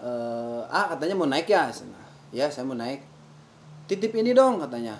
eh, 0.01 0.61
ah 0.69 0.93
katanya 0.93 1.17
mau 1.17 1.29
naik 1.29 1.49
ya? 1.49 1.69
Ya 2.33 2.45
saya 2.49 2.65
mau 2.65 2.77
naik. 2.77 3.01
Titip 3.85 4.13
ini 4.17 4.33
dong 4.33 4.61
katanya. 4.61 4.97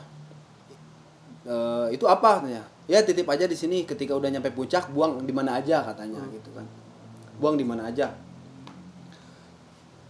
Eh, 1.46 1.88
itu 1.94 2.06
apa? 2.10 2.42
katanya 2.42 2.75
ya 2.86 3.02
titip 3.02 3.26
aja 3.26 3.46
di 3.46 3.54
sini 3.54 3.82
ketika 3.84 4.14
udah 4.14 4.30
nyampe 4.30 4.50
puncak 4.50 4.90
buang 4.90 5.22
di 5.22 5.34
mana 5.34 5.58
aja 5.58 5.82
katanya 5.82 6.22
gitu 6.30 6.50
kan. 6.54 6.66
Buang 7.36 7.56
di 7.56 7.66
mana 7.66 7.90
aja. 7.90 8.14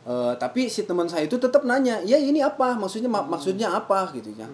Eh, 0.05 0.33
tapi 0.37 0.69
si 0.69 0.85
teman 0.85 1.09
saya 1.09 1.25
itu 1.25 1.33
tetap 1.35 1.65
nanya 1.65 1.97
ya 2.05 2.13
ini 2.15 2.37
apa? 2.37 2.77
Maksudnya 2.77 3.09
mak- 3.09 3.25
maksudnya 3.25 3.73
apa? 3.73 4.05
Gitu 4.13 4.29
ya. 4.37 4.45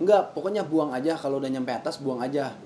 Enggak 0.00 0.32
pokoknya 0.32 0.64
buang 0.64 0.88
aja. 0.90 1.12
Kalau 1.12 1.36
udah 1.36 1.52
nyampe 1.52 1.68
atas 1.68 2.00
buang 2.00 2.18
aja. 2.18 2.56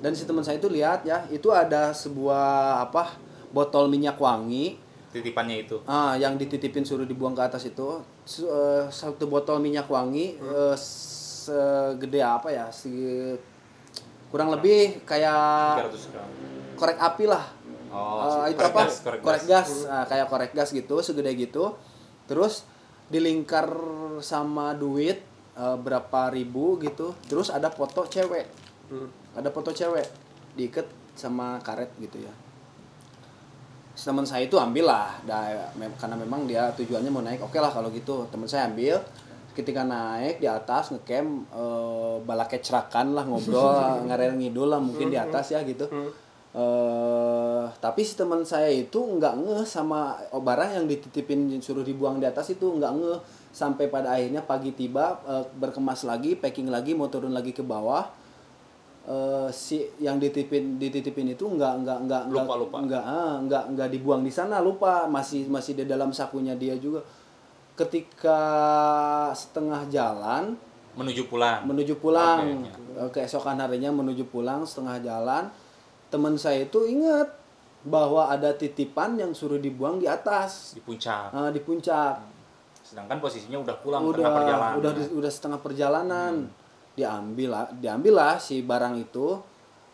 Dan 0.00 0.16
si 0.16 0.24
teman 0.24 0.40
saya 0.40 0.56
itu 0.56 0.72
lihat 0.72 1.04
ya 1.04 1.28
itu 1.28 1.52
ada 1.52 1.92
sebuah 1.92 2.80
apa 2.88 3.12
botol 3.52 3.92
minyak 3.92 4.16
wangi. 4.16 4.80
Titipannya 5.12 5.68
itu. 5.68 5.76
Ah 5.84 6.16
yang 6.16 6.40
dititipin 6.40 6.86
suruh 6.86 7.04
dibuang 7.04 7.36
ke 7.36 7.42
atas 7.44 7.68
itu. 7.68 8.00
Su- 8.24 8.48
eh, 8.48 8.88
satu 8.88 9.28
botol 9.28 9.60
minyak 9.60 9.84
wangi 9.84 10.40
eh, 10.40 10.74
segede 11.50 12.20
apa 12.20 12.48
ya 12.48 12.70
se- 12.70 13.34
kurang 14.28 14.48
lebih 14.48 15.02
kayak 15.02 15.90
300 15.90 16.06
gram. 16.08 16.28
korek 16.74 16.94
api 16.96 17.24
lah. 17.26 17.44
Oh 17.90 18.46
Eh, 18.46 18.54
itu 18.54 18.62
korek 18.62 18.70
apa? 18.70 18.80
gas, 18.80 18.94
korek 19.00 19.20
korek 19.20 19.42
gas. 19.44 19.66
gas, 19.66 19.90
Ah, 19.90 20.04
kayak 20.04 20.26
korek 20.26 20.52
gas 20.52 20.70
gitu 20.70 21.02
segede 21.02 21.34
gitu. 21.34 21.74
Terus 22.24 22.62
dilingkar 23.08 23.66
sama 24.20 24.70
duit 24.72 25.18
eh, 25.52 25.76
berapa 25.76 26.30
ribu 26.30 26.78
gitu. 26.78 27.18
Terus 27.24 27.50
ada 27.50 27.66
foto 27.68 28.06
cewek. 28.06 28.46
Mm. 28.88 29.08
ada 29.34 29.50
foto 29.50 29.70
cewek. 29.70 30.06
Diikat 30.52 30.86
sama 31.14 31.58
karet 31.60 31.90
gitu 31.98 32.18
ya. 32.18 32.30
Teman 33.92 34.24
saya 34.24 34.42
itu 34.42 34.56
ambil 34.56 34.86
lah. 34.86 35.18
Karena 35.96 36.16
memang 36.16 36.46
dia 36.46 36.70
tujuannya 36.72 37.06
mau 37.08 37.20
naik 37.20 37.42
oke 37.42 37.54
lah 37.56 37.68
kalau 37.68 37.90
gitu. 37.90 38.24
Teman 38.26 38.46
saya 38.46 38.66
ambil 38.66 38.96
ketika 39.60 39.84
naik 39.84 40.40
di 40.40 40.48
atas 40.48 40.88
ngecamp 40.96 41.52
eh, 41.52 42.16
bala 42.24 42.48
kecerakan 42.48 43.12
lah 43.12 43.28
ngobrol 43.28 43.76
ngarel 44.08 44.40
ngidul 44.40 44.72
lah 44.72 44.80
mungkin 44.80 45.12
di 45.12 45.20
atas 45.20 45.52
ya 45.52 45.60
gitu. 45.68 45.84
Eh 46.50 47.64
tapi 47.78 48.02
si 48.02 48.18
teman 48.18 48.42
saya 48.42 48.66
itu 48.72 48.98
nggak 48.98 49.34
ngeh 49.46 49.62
sama 49.62 50.18
barang 50.34 50.82
yang 50.82 50.86
dititipin 50.90 51.62
suruh 51.62 51.86
dibuang 51.86 52.18
di 52.18 52.26
atas 52.26 52.50
itu 52.50 52.66
nggak 52.66 52.92
ngeh 52.98 53.20
sampai 53.54 53.86
pada 53.86 54.18
akhirnya 54.18 54.42
pagi 54.42 54.74
tiba 54.74 55.20
eh, 55.28 55.44
berkemas 55.54 56.02
lagi 56.08 56.34
packing 56.34 56.72
lagi 56.72 56.96
mau 56.96 57.06
turun 57.06 57.30
lagi 57.30 57.54
ke 57.54 57.62
bawah. 57.62 58.02
Eh 59.06 59.48
si 59.54 59.86
yang 60.02 60.18
dititipin 60.18 60.82
dititipin 60.82 61.38
itu 61.38 61.46
nggak 61.46 61.86
nggak 61.86 61.98
nggak 62.10 62.22
nggak 62.34 62.44
Lupa, 62.46 62.54
lupa. 62.58 62.76
nggak 62.82 63.04
ah, 63.06 63.34
nggak 63.46 63.64
nggak 63.76 63.88
dibuang 63.94 64.26
di 64.26 64.32
sana 64.34 64.58
lupa. 64.58 65.06
Masih 65.06 65.46
masih 65.46 65.78
di 65.78 65.86
dalam 65.86 66.10
sakunya 66.10 66.58
dia 66.58 66.74
juga 66.74 66.98
ketika 67.74 68.40
setengah 69.32 69.86
jalan 69.86 70.54
menuju 70.92 71.26
pulang. 71.26 71.64
menuju 71.64 71.94
pulang. 71.96 72.66
Oke, 72.66 72.76
Eh, 72.90 73.10
keesokan 73.16 73.56
harinya 73.56 73.88
menuju 73.90 74.26
pulang 74.26 74.62
setengah 74.62 74.98
jalan 75.00 75.44
teman 76.06 76.34
saya 76.34 76.62
itu 76.62 76.82
ingat 76.84 77.30
bahwa 77.80 78.26
ada 78.26 78.50
titipan 78.52 79.14
yang 79.14 79.30
suruh 79.30 79.56
dibuang 79.56 79.96
di 79.96 80.04
atas. 80.04 80.74
Di 80.74 80.82
puncak. 80.82 81.30
Ah, 81.30 81.48
di 81.48 81.58
puncak. 81.58 82.20
Sedangkan 82.82 83.16
posisinya 83.16 83.56
udah 83.56 83.76
pulang 83.78 84.02
udah 84.02 84.18
tengah 84.18 84.34
perjalanan 84.34 84.74
udah 84.76 84.92
di- 84.92 85.12
udah 85.14 85.30
setengah 85.30 85.60
perjalanan. 85.60 86.34
Diambil 86.92 87.48
lah 87.48 87.64
diambil 87.72 88.14
lah 88.18 88.34
si 88.36 88.60
barang 88.60 88.98
itu 88.98 89.38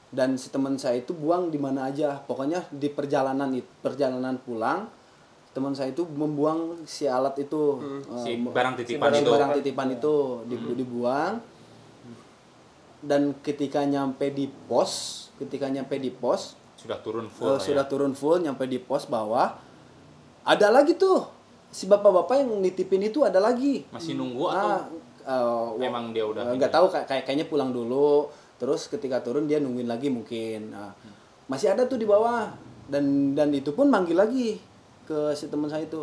dan 0.08 0.34
si 0.34 0.48
teman 0.48 0.74
saya 0.74 0.96
itu 0.96 1.12
buang 1.12 1.52
di 1.52 1.60
mana 1.60 1.86
aja. 1.86 2.16
Pokoknya 2.18 2.64
di 2.72 2.88
perjalanan 2.88 3.52
perjalanan 3.78 4.40
pulang 4.40 4.88
teman 5.56 5.72
saya 5.72 5.88
itu 5.88 6.04
membuang 6.04 6.60
si 6.84 7.08
alat 7.08 7.32
itu. 7.38 7.80
Eh, 7.80 8.20
Si 8.20 8.30
mu- 8.36 8.52
barang 8.52 8.76
titipan 8.76 9.08
si 9.10 9.24
itu. 9.24 9.30
barang 9.30 9.50
titipan 9.56 9.88
itu 9.90 10.14
di- 10.44 10.76
dibuang. 10.76 11.40
Dan 12.98 13.32
ketika 13.38 13.80
nyampe 13.82 14.28
di 14.30 14.44
pos 14.66 15.24
ketika 15.36 15.68
nyampe 15.68 15.96
di 15.96 16.08
pos 16.10 16.56
sudah 16.76 16.96
turun 16.98 17.28
full 17.28 17.48
eh, 17.50 17.56
ya. 17.56 17.62
sudah 17.62 17.84
turun 17.84 18.12
full 18.12 18.40
nyampe 18.40 18.64
di 18.64 18.76
pos 18.78 19.04
bawah 19.06 19.56
ada 20.42 20.68
lagi 20.68 20.94
tuh. 20.94 21.24
Si 21.68 21.84
bapak-bapak 21.84 22.36
yang 22.38 22.50
nitipin 22.58 23.02
itu 23.02 23.20
ada 23.20 23.36
lagi. 23.38 23.84
Masih 23.90 24.14
nunggu 24.14 24.44
atau 24.46 24.68
Ah, 24.68 24.80
eh, 25.26 25.66
memang 25.78 26.10
dia 26.10 26.22
udah 26.22 26.52
nggak 26.52 26.70
tahu 26.70 26.86
kayak 26.88 27.06
kayak- 27.06 27.24
kayaknya 27.24 27.46
pulang 27.46 27.70
dulu. 27.70 28.28
Terus 28.56 28.86
ketika 28.86 29.20
turun 29.20 29.44
dia 29.44 29.58
nungguin 29.58 29.84
lagi 29.84 30.08
mungkin. 30.08 30.70
Nah, 30.70 30.94
masih 31.46 31.68
ada 31.68 31.84
tuh 31.84 31.96
di 31.96 32.04
bawah. 32.04 32.48
Dan 32.86 33.34
dan 33.34 33.50
itu 33.50 33.70
pun 33.70 33.86
manggil 33.86 34.14
lagi 34.14 34.56
ke 35.06 35.30
si 35.32 35.46
teman 35.46 35.70
saya 35.70 35.86
itu 35.86 36.02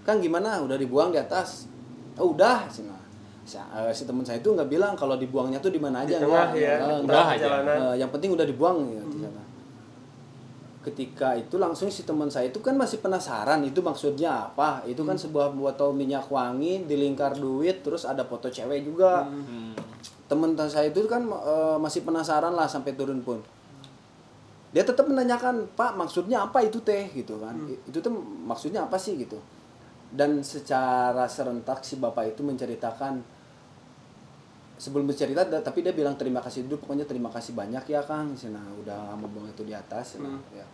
kan 0.00 0.16
gimana 0.16 0.56
udah 0.58 0.74
dibuang 0.74 1.12
di 1.12 1.20
atas 1.20 1.68
oh 2.16 2.32
udah 2.32 2.64
sih 2.66 2.82
nah. 2.82 2.96
si, 3.44 3.56
eh, 3.56 3.92
si 3.92 4.08
teman 4.08 4.24
saya 4.24 4.40
itu 4.40 4.48
nggak 4.48 4.66
bilang 4.66 4.96
kalau 4.96 5.14
dibuangnya 5.14 5.60
tuh 5.60 5.68
di 5.68 5.76
mana 5.76 6.02
aja 6.02 6.16
Di 6.16 6.24
tengah 6.24 6.48
enggak. 6.48 6.56
ya, 6.56 6.74
Eh, 6.74 6.98
di 6.98 7.06
tengah 7.06 7.28
aja. 7.28 7.40
jalanan. 7.42 7.76
Eh, 7.76 7.94
yang 8.00 8.10
penting 8.10 8.30
udah 8.32 8.46
dibuang 8.48 8.78
ya 8.88 9.02
di 9.04 9.18
sana. 9.20 9.42
Ketika 10.80 11.36
itu 11.36 11.60
langsung 11.60 11.92
si 11.92 12.08
teman 12.08 12.32
saya 12.32 12.48
itu 12.48 12.64
kan 12.64 12.72
masih 12.72 13.04
penasaran 13.04 13.60
itu 13.60 13.84
maksudnya 13.84 14.48
apa? 14.48 14.80
Itu 14.88 15.04
kan 15.04 15.12
sebuah 15.12 15.52
botol 15.52 15.92
minyak 15.92 16.32
wangi 16.32 16.88
dilingkar 16.88 17.36
duit 17.36 17.84
terus 17.84 18.08
ada 18.08 18.24
foto 18.24 18.48
cewek 18.48 18.88
juga. 18.88 19.28
Teman 20.24 20.56
saya 20.56 20.88
itu 20.88 21.04
kan 21.04 21.28
eh, 21.28 21.76
masih 21.76 22.00
penasaran 22.00 22.56
lah 22.56 22.64
sampai 22.64 22.96
turun 22.96 23.20
pun. 23.20 23.44
Dia 24.70 24.86
tetap 24.86 25.06
menanyakan, 25.10 25.66
"Pak, 25.74 25.98
maksudnya 25.98 26.46
apa 26.46 26.62
itu 26.62 26.78
teh?" 26.80 27.10
gitu 27.10 27.42
kan. 27.42 27.58
Itu 27.86 27.98
tuh 27.98 28.14
maksudnya 28.46 28.86
apa 28.86 28.94
sih 28.94 29.18
gitu. 29.18 29.38
Dan 30.10 30.42
secara 30.42 31.26
serentak 31.26 31.82
si 31.82 31.98
bapak 31.98 32.34
itu 32.34 32.42
menceritakan 32.42 33.22
sebelum 34.80 35.04
bercerita 35.04 35.44
tapi 35.60 35.84
dia 35.84 35.92
bilang 35.92 36.16
terima 36.16 36.40
kasih 36.40 36.64
dulu 36.64 36.80
pokoknya 36.80 37.04
terima 37.04 37.28
kasih 37.28 37.52
banyak 37.52 37.84
ya 37.84 38.00
Kang 38.00 38.32
nah 38.48 38.64
udah 38.80 39.12
membuang 39.12 39.52
itu 39.52 39.60
di 39.68 39.76
atas 39.76 40.16
nah, 40.16 40.40
ya 40.56 40.64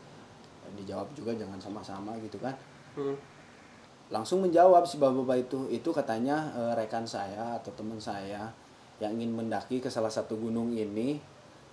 dijawab 0.78 1.10
juga 1.18 1.34
jangan 1.34 1.58
sama-sama 1.58 2.14
gitu 2.22 2.38
kan 2.38 2.54
Hmm. 2.96 3.12
langsung 4.08 4.40
menjawab 4.40 4.88
si 4.88 4.96
bapak-bapak 4.96 5.36
itu 5.44 5.68
itu 5.68 5.90
katanya 5.92 6.48
eh, 6.56 6.72
rekan 6.80 7.04
saya 7.04 7.60
atau 7.60 7.68
teman 7.76 8.00
saya 8.00 8.48
yang 9.04 9.12
ingin 9.20 9.36
mendaki 9.36 9.84
ke 9.84 9.92
salah 9.92 10.08
satu 10.08 10.40
gunung 10.40 10.72
ini 10.72 11.20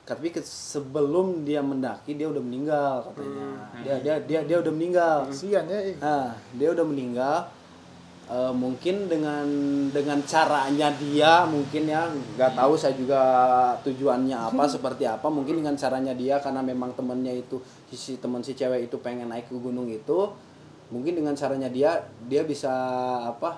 tapi 0.04 0.36
sebelum 0.44 1.48
dia 1.48 1.64
mendaki 1.64 2.20
dia 2.20 2.28
udah 2.28 2.44
meninggal 2.44 3.08
katanya. 3.08 3.48
Dia 3.84 3.96
dia 4.04 4.16
dia 4.24 4.40
dia 4.44 4.58
udah 4.60 4.74
meninggal. 4.76 5.18
Kasihan 5.32 5.64
ya. 5.68 5.80
Nah, 6.00 6.36
dia 6.60 6.70
udah 6.76 6.86
meninggal. 6.86 7.38
Eh, 8.24 8.54
mungkin 8.56 9.08
dengan 9.12 9.48
dengan 9.92 10.20
caranya 10.24 10.92
dia 10.96 11.44
mungkin 11.44 11.92
ya 11.92 12.08
nggak 12.08 12.56
tahu 12.56 12.76
saya 12.80 12.96
juga 12.96 13.22
tujuannya 13.84 14.36
apa 14.36 14.64
seperti 14.68 15.08
apa. 15.08 15.28
Mungkin 15.32 15.64
dengan 15.64 15.76
caranya 15.80 16.12
dia 16.12 16.40
karena 16.44 16.60
memang 16.60 16.92
temennya 16.96 17.32
itu 17.32 17.64
si 17.92 18.20
teman 18.20 18.44
si 18.44 18.56
cewek 18.60 18.92
itu 18.92 19.00
pengen 19.00 19.32
naik 19.32 19.48
ke 19.48 19.56
gunung 19.56 19.88
itu 19.88 20.32
mungkin 20.94 21.18
dengan 21.18 21.34
caranya 21.34 21.74
dia 21.74 22.06
dia 22.30 22.46
bisa 22.46 22.70
apa 23.26 23.58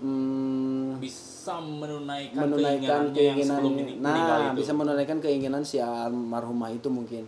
hmm, 0.00 0.96
bisa 0.96 1.31
menunaikan, 1.58 2.38
menunaikan 2.38 2.54
keinginannya 2.54 2.94
yang 2.94 3.06
keinginan 3.10 3.56
sebelum 3.58 3.74
ini- 3.74 3.98
nah 3.98 4.14
itu. 4.46 4.58
bisa 4.62 4.72
menunaikan 4.72 5.18
keinginan 5.18 5.62
si 5.62 5.76
almarhumah 5.76 6.70
itu 6.70 6.86
mungkin. 6.86 7.26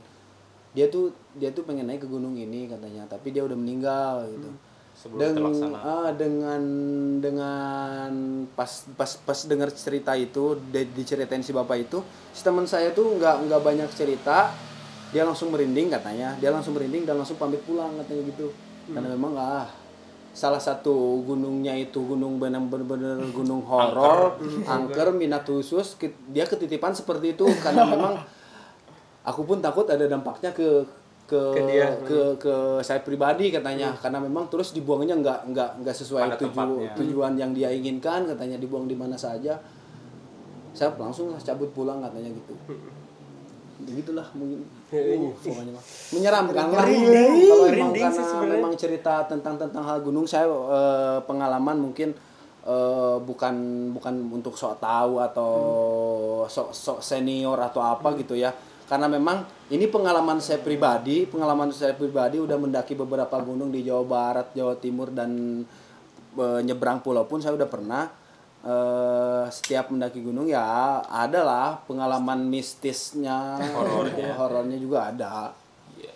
Dia 0.71 0.87
tuh 0.87 1.11
dia 1.33 1.51
tuh 1.51 1.62
pengen 1.62 1.87
naik 1.87 2.03
ke 2.03 2.09
gunung 2.09 2.35
ini 2.35 2.67
katanya. 2.67 3.07
Tapi 3.07 3.31
dia 3.31 3.43
udah 3.43 3.55
meninggal 3.55 4.27
gitu. 4.31 4.51
Sebelum 4.95 5.19
Deng- 5.19 5.37
terlaksana. 5.37 5.79
ah, 5.81 6.11
dengan 6.15 6.62
dengan 7.19 8.11
pas 8.55 8.71
pas 8.95 9.11
pas 9.19 9.39
dengar 9.43 9.71
cerita 9.71 10.15
itu 10.15 10.55
di- 10.71 10.91
diceritain 10.95 11.43
si 11.43 11.51
bapak 11.51 11.83
itu 11.83 11.99
si 12.31 12.43
teman 12.43 12.62
saya 12.65 12.91
tuh 12.91 13.19
nggak 13.19 13.51
nggak 13.51 13.61
banyak 13.61 13.91
cerita. 13.91 14.55
Dia 15.11 15.23
langsung 15.23 15.51
merinding 15.51 15.91
katanya. 15.91 16.35
Dia 16.39 16.51
langsung 16.51 16.75
merinding 16.75 17.03
dan 17.03 17.19
langsung 17.19 17.35
pamit 17.35 17.62
pulang 17.62 17.95
katanya 17.99 18.23
gitu. 18.29 18.51
Karena 18.87 19.09
memang 19.11 19.33
ah 19.35 19.67
salah 20.35 20.59
satu 20.59 20.93
gunungnya 21.22 21.70
itu 21.72 22.03
gunung 22.03 22.37
benar-benar 22.37 22.82
gunung 23.30 23.62
horor 23.62 24.35
angker. 24.64 25.09
Minat 25.11 25.47
khusus 25.47 25.95
dia 26.28 26.43
ketitipan 26.43 26.91
seperti 26.91 27.32
itu 27.32 27.47
karena 27.59 27.87
memang 27.95 28.18
aku 29.22 29.41
pun 29.43 29.59
takut 29.59 29.87
ada 29.87 30.05
dampaknya 30.05 30.51
ke 30.51 30.82
ke 31.24 31.41
Ke 31.55 31.61
dia. 31.64 31.89
ke 32.03 32.20
ke 32.37 32.55
saya 32.80 33.01
pribadi 33.01 33.49
katanya. 33.49 33.95
Karena 33.97 34.18
memang 34.18 34.45
terus 34.47 34.70
dibuangnya 34.70 35.14
nggak 35.14 35.39
nggak 35.49 35.70
nggak 35.80 35.97
sesuai 35.97 36.22
Pada 36.26 36.37
tuju- 36.37 36.51
tempatnya. 36.53 36.91
tujuan 36.95 37.32
yang 37.35 37.51
dia 37.51 37.70
inginkan 37.70 38.26
katanya 38.26 38.59
dibuang 38.59 38.85
di 38.85 38.93
mana 38.93 39.14
saja. 39.14 39.57
Saya 40.74 40.91
langsung 40.99 41.30
cabut 41.32 41.70
pulang 41.70 42.03
katanya 42.03 42.28
gitu 42.28 42.53
begitulah 43.85 44.26
mungkin. 44.35 44.64
Uh, 44.91 45.30
pokoknya 45.39 45.72
mah 45.76 45.85
menyeramkan 46.16 46.64
lah. 46.72 46.85
Kalau 46.89 47.66
emang 47.68 47.93
Merinding 47.93 48.11
sih 48.11 48.24
karena 48.24 48.47
memang 48.57 48.72
cerita 48.74 49.14
tentang 49.28 49.55
tentang 49.61 49.85
hal 49.85 50.01
gunung 50.01 50.24
saya 50.24 50.49
eh, 50.49 51.18
pengalaman 51.28 51.76
mungkin 51.78 52.16
eh, 52.64 53.16
bukan 53.20 53.55
bukan 53.93 54.14
untuk 54.32 54.57
sok 54.57 54.80
tahu 54.80 55.20
atau 55.20 55.53
sok 56.49 56.72
sok 56.72 56.99
senior 57.05 57.61
atau 57.61 57.85
apa 57.85 58.16
gitu 58.16 58.35
ya. 58.35 58.51
Karena 58.85 59.09
memang 59.09 59.45
ini 59.72 59.89
pengalaman 59.89 60.41
saya 60.45 60.61
pribadi 60.61 61.24
pengalaman 61.24 61.72
saya 61.72 61.97
pribadi 61.97 62.37
udah 62.41 62.57
mendaki 62.61 62.93
beberapa 62.93 63.41
gunung 63.41 63.72
di 63.72 63.80
Jawa 63.80 64.05
Barat 64.05 64.53
Jawa 64.53 64.76
Timur 64.76 65.12
dan 65.12 65.62
eh, 66.37 66.61
nyebrang 66.64 67.01
pulau 67.05 67.24
pun 67.24 67.41
saya 67.41 67.57
udah 67.57 67.68
pernah 67.68 68.24
eh 68.65 69.45
setiap 69.47 69.89
mendaki 69.89 70.19
gunung 70.19 70.49
ya 70.49 70.65
ada 71.05 71.41
lah 71.41 71.69
pengalaman 71.85 72.49
mistisnya 72.49 73.61
horornya 73.71 74.33
horornya 74.35 74.79
juga 74.79 74.99
ada 75.07 75.35
Iya. 75.95 76.15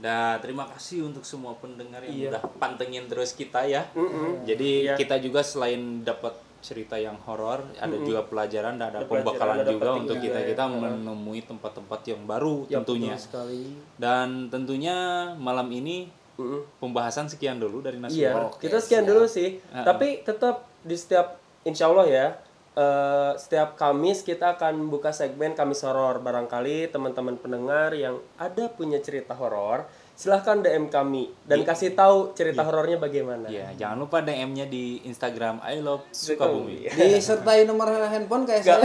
Nah, 0.00 0.40
terima 0.40 0.64
kasih 0.66 1.04
untuk 1.04 1.22
semua 1.22 1.52
pendengar 1.54 2.00
yang 2.02 2.10
Iya. 2.10 2.28
udah 2.32 2.42
pantengin 2.56 3.04
terus 3.04 3.30
kita 3.32 3.62
ya. 3.62 3.84
Mm-mm. 3.92 4.42
Jadi 4.42 4.88
Iya. 4.88 4.94
kita 4.96 5.20
juga 5.20 5.40
selain 5.40 6.00
dapat 6.02 6.32
cerita 6.60 6.96
yang 6.96 7.16
horor, 7.22 7.64
ada 7.74 7.96
juga 7.98 8.20
pelajaran 8.22 8.76
dan 8.76 8.90
ada 8.90 9.00
pelajaran, 9.00 9.24
pembekalan 9.24 9.56
ada 9.56 9.70
juga 9.70 9.88
untuk 9.94 10.16
kita 10.18 10.40
ya. 10.40 10.46
kita 10.50 10.64
menemui 10.68 11.40
tempat-tempat 11.42 12.00
yang 12.06 12.20
baru 12.24 12.64
Ya, 12.66 12.80
tentunya. 12.80 13.12
betul 13.12 13.24
sekali. 13.26 13.62
Dan 13.94 14.28
tentunya 14.48 14.96
malam 15.36 15.68
ini 15.70 16.08
Mm-mm. 16.34 16.64
pembahasan 16.76 17.28
sekian 17.28 17.56
dulu 17.56 17.80
dari 17.80 17.96
Nasi 17.96 18.20
Iya, 18.20 18.48
kita 18.56 18.76
sekian 18.76 19.04
dulu 19.04 19.24
sih. 19.24 19.60
Uh-uh. 19.62 19.84
Tapi 19.84 20.20
tetap 20.20 20.64
di 20.80 20.96
setiap 20.96 21.39
Insya 21.60 21.92
Allah 21.92 22.06
ya, 22.08 22.26
eh, 22.72 23.32
setiap 23.36 23.76
Kamis 23.76 24.24
kita 24.24 24.56
akan 24.56 24.88
buka 24.88 25.12
segmen 25.12 25.52
Kamis 25.52 25.84
Horor. 25.84 26.24
Barangkali 26.24 26.88
teman-teman 26.88 27.36
pendengar 27.36 27.92
yang 27.92 28.16
ada 28.40 28.72
punya 28.72 28.96
cerita 29.04 29.36
horor, 29.36 29.84
silahkan 30.20 30.60
DM 30.60 30.92
kami 30.92 31.32
dan 31.48 31.64
kasih 31.64 31.96
tahu 31.96 32.36
cerita 32.36 32.60
horornya 32.60 33.00
bagaimana. 33.00 33.48
Iya, 33.48 33.72
jangan 33.72 34.04
lupa 34.04 34.20
DM-nya 34.20 34.68
di 34.68 35.00
Instagram 35.08 35.64
I 35.64 35.80
love 35.80 36.04
Sukabumi. 36.12 36.92
disertai 36.92 37.64
nomor 37.64 37.88
handphone 37.88 38.44
kayak 38.44 38.60
saya. 38.60 38.84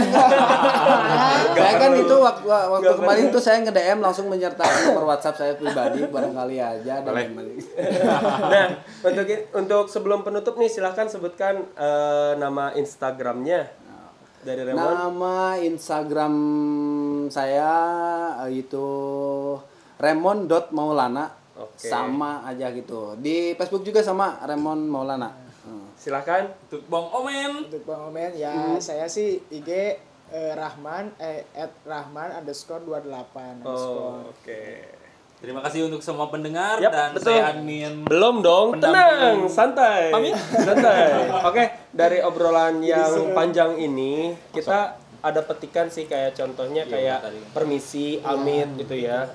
Saya 1.60 1.74
kan 1.76 1.92
itu 1.92 2.16
waktu 2.16 2.48
waktu 2.48 2.92
kemarin 2.96 3.28
tuh 3.28 3.42
saya 3.44 3.60
nge 3.60 3.68
DM 3.68 4.00
langsung 4.00 4.32
menyertai 4.32 4.88
nomor 4.88 5.12
WhatsApp 5.12 5.36
saya 5.36 5.52
pribadi 5.60 6.08
barangkali 6.08 6.56
aja 6.56 7.04
dan 7.04 7.12
nah, 8.52 8.66
untuk 9.04 9.26
untuk 9.52 9.84
sebelum 9.92 10.24
penutup 10.24 10.56
nih 10.56 10.72
silahkan 10.72 11.04
sebutkan 11.04 11.68
eh, 11.76 12.32
nama 12.40 12.72
Instagramnya. 12.72 13.84
Dari 14.46 14.62
Remon. 14.62 14.78
nama 14.78 15.58
Instagram 15.58 16.34
saya 17.34 17.74
eh, 19.98 20.12
itu 20.12 20.48
remon.maulana 20.68 21.24
Oke. 21.56 21.82
sama 21.82 22.44
aja 22.44 22.68
gitu 22.70 23.16
di 23.16 23.54
Facebook 23.54 23.80
juga 23.82 24.00
sama 24.00 24.36
Remon 24.42 24.84
Maulana 24.84 25.32
Hmm. 25.58 25.82
Silahkan. 25.96 26.46
Untuk 26.62 26.86
Bang 26.86 27.10
Omen. 27.10 27.66
untuk 27.66 27.82
bang 27.82 27.98
Omen 28.00 28.30
ya 28.32 28.54
saya 28.78 29.02
sih 29.06 29.42
IG 29.50 29.98
eh, 30.28 30.52
Rahman 30.54 31.10
eh 31.16 31.42
at 31.52 31.74
Rahman 31.82 32.30
underscore 32.36 32.86
28 32.86 33.02
underscore 33.58 34.22
Oh, 34.22 34.30
oke. 34.30 34.62
Terima 35.36 35.60
kasih 35.60 35.84
untuk 35.84 36.00
semua 36.00 36.30
pendengar 36.30 36.78
Yap, 36.78 36.88
dan 36.88 37.10
betul. 37.12 37.34
saya 37.34 37.50
admin 37.50 38.04
Belum 38.04 38.40
dong, 38.40 38.72
Pendamping. 38.72 38.94
tenang, 38.94 39.38
santai. 39.46 40.08
Pamit. 40.08 40.32
Santai. 40.38 40.98
Oke, 41.50 41.64
dari 41.90 42.18
obrolan 42.20 42.80
yang 42.80 43.12
panjang 43.34 43.76
ini 43.76 44.32
kita 44.48 44.94
ada 45.20 45.40
petikan 45.42 45.86
sih 45.86 46.06
kayak 46.06 46.32
contohnya 46.32 46.82
Iya, 46.82 46.88
kayak 46.88 47.18
tadi. 47.20 47.38
permisi, 47.50 48.16
amit 48.18 48.78
gitu 48.78 48.96
ya. 48.96 49.28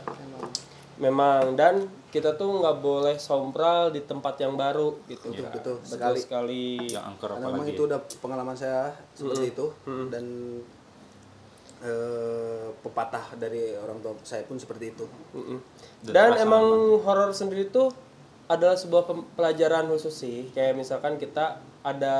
Memang 1.02 1.58
dan 1.58 1.82
kita 2.14 2.38
tuh 2.38 2.62
nggak 2.62 2.78
boleh 2.78 3.16
sompral 3.18 3.89
di 3.89 4.06
tempat 4.06 4.38
yang 4.38 4.54
baru 4.54 5.02
gitu. 5.10 5.34
Betul, 5.34 5.49
betul, 5.49 5.76
Betul 5.82 5.89
sekali. 5.89 6.20
sekali. 6.22 6.66
yang 6.93 7.10
angker 7.10 7.34
Karena 7.34 7.47
memang 7.49 7.66
apalagi. 7.66 7.74
itu 7.74 7.82
udah 7.89 7.99
pengalaman 8.22 8.54
saya 8.54 8.93
seperti 9.12 9.45
itu 9.49 9.66
dan 10.14 10.26
eh, 11.82 12.68
pepatah 12.80 13.34
dari 13.36 13.74
orang 13.74 13.97
tua 13.99 14.14
saya 14.22 14.45
pun 14.45 14.62
seperti 14.62 14.93
itu. 14.93 15.06
Mm-mm. 15.34 15.58
Dan 16.06 16.14
Dan 16.14 16.32
emang 16.38 16.66
horor 17.02 17.34
sendiri 17.34 17.74
tuh 17.74 17.89
adalah 18.45 18.76
sebuah 18.76 19.08
pelajaran 19.34 19.89
khusus 19.89 20.14
sih. 20.14 20.52
Kayak 20.52 20.78
misalkan 20.78 21.18
kita 21.18 21.58
ada 21.82 22.16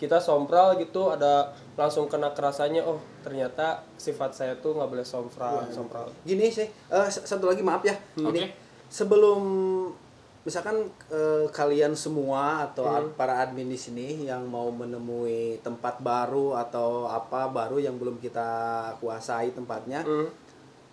kita 0.00 0.16
sompral 0.16 0.74
gitu, 0.74 1.12
ada 1.12 1.46
langsung 1.76 2.08
kena 2.08 2.32
kerasanya. 2.32 2.80
Oh 2.82 2.96
ternyata 3.20 3.84
sifat 3.94 4.32
saya 4.32 4.56
tuh 4.56 4.72
nggak 4.72 4.88
boleh 4.88 5.04
sompral, 5.04 5.68
sompral. 5.68 6.08
Gini 6.22 6.48
sih, 6.48 6.64
eh, 6.64 7.06
s- 7.06 7.22
satu 7.22 7.44
lagi 7.44 7.60
maaf 7.60 7.84
ya. 7.84 7.92
Ini 8.16 8.24
Oke. 8.24 8.44
sebelum 8.88 9.40
misalkan 10.40 10.88
eh, 11.06 11.44
kalian 11.50 11.92
semua 11.92 12.64
atau 12.64 12.88
ad- 12.88 13.12
para 13.12 13.38
admin 13.38 13.68
di 13.68 13.76
sini 13.76 14.24
yang 14.24 14.40
mau 14.46 14.72
menemui 14.72 15.60
tempat 15.60 16.00
baru 16.00 16.56
atau 16.56 17.04
apa 17.04 17.46
baru 17.46 17.76
yang 17.76 17.94
belum 17.94 18.16
kita 18.16 18.48
kuasai 18.96 19.52
tempatnya, 19.52 20.00
Hmm. 20.00 20.32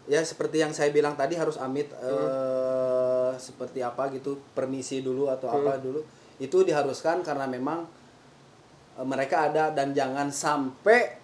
ya 0.06 0.20
seperti 0.22 0.60
yang 0.60 0.72
saya 0.72 0.92
bilang 0.92 1.16
tadi 1.16 1.34
harus 1.34 1.56
amit 1.56 1.88
eh, 1.96 3.32
seperti 3.38 3.80
apa 3.80 4.10
gitu 4.10 4.36
permisi 4.52 5.00
dulu 5.00 5.28
atau 5.28 5.48
apa 5.48 5.78
dulu 5.78 6.04
itu 6.38 6.62
diharuskan 6.62 7.22
karena 7.22 7.48
memang 7.48 7.88
mereka 9.00 9.48
ada 9.48 9.70
dan 9.70 9.92
jangan 9.92 10.28
sampai 10.28 11.18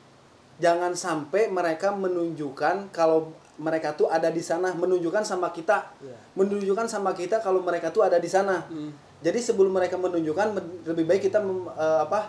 jangan 0.55 0.93
sampai 0.93 1.49
mereka 1.49 1.89
menunjukkan 1.89 2.89
kalau 2.89 3.33
mereka 3.55 3.93
tuh 3.93 4.05
ada 4.07 4.29
di 4.29 4.39
sana. 4.39 4.73
Menunjukkan 4.73 5.21
sama 5.21 5.49
kita. 5.49 5.93
Menunjukkan 6.33 6.85
sama 6.85 7.13
kita 7.13 7.37
kalau 7.37 7.61
mereka 7.61 7.89
tuh 7.89 8.01
ada 8.01 8.17
di 8.17 8.27
sana. 8.27 8.65
Jadi 9.19 9.39
sebelum 9.39 9.71
mereka 9.71 9.95
menunjukkan 9.95 10.47
men- 10.51 10.73
lebih 10.83 11.05
baik 11.05 11.21
kita 11.23 11.39
mem- 11.39 11.71
eh, 11.71 11.99
apa 12.01 12.27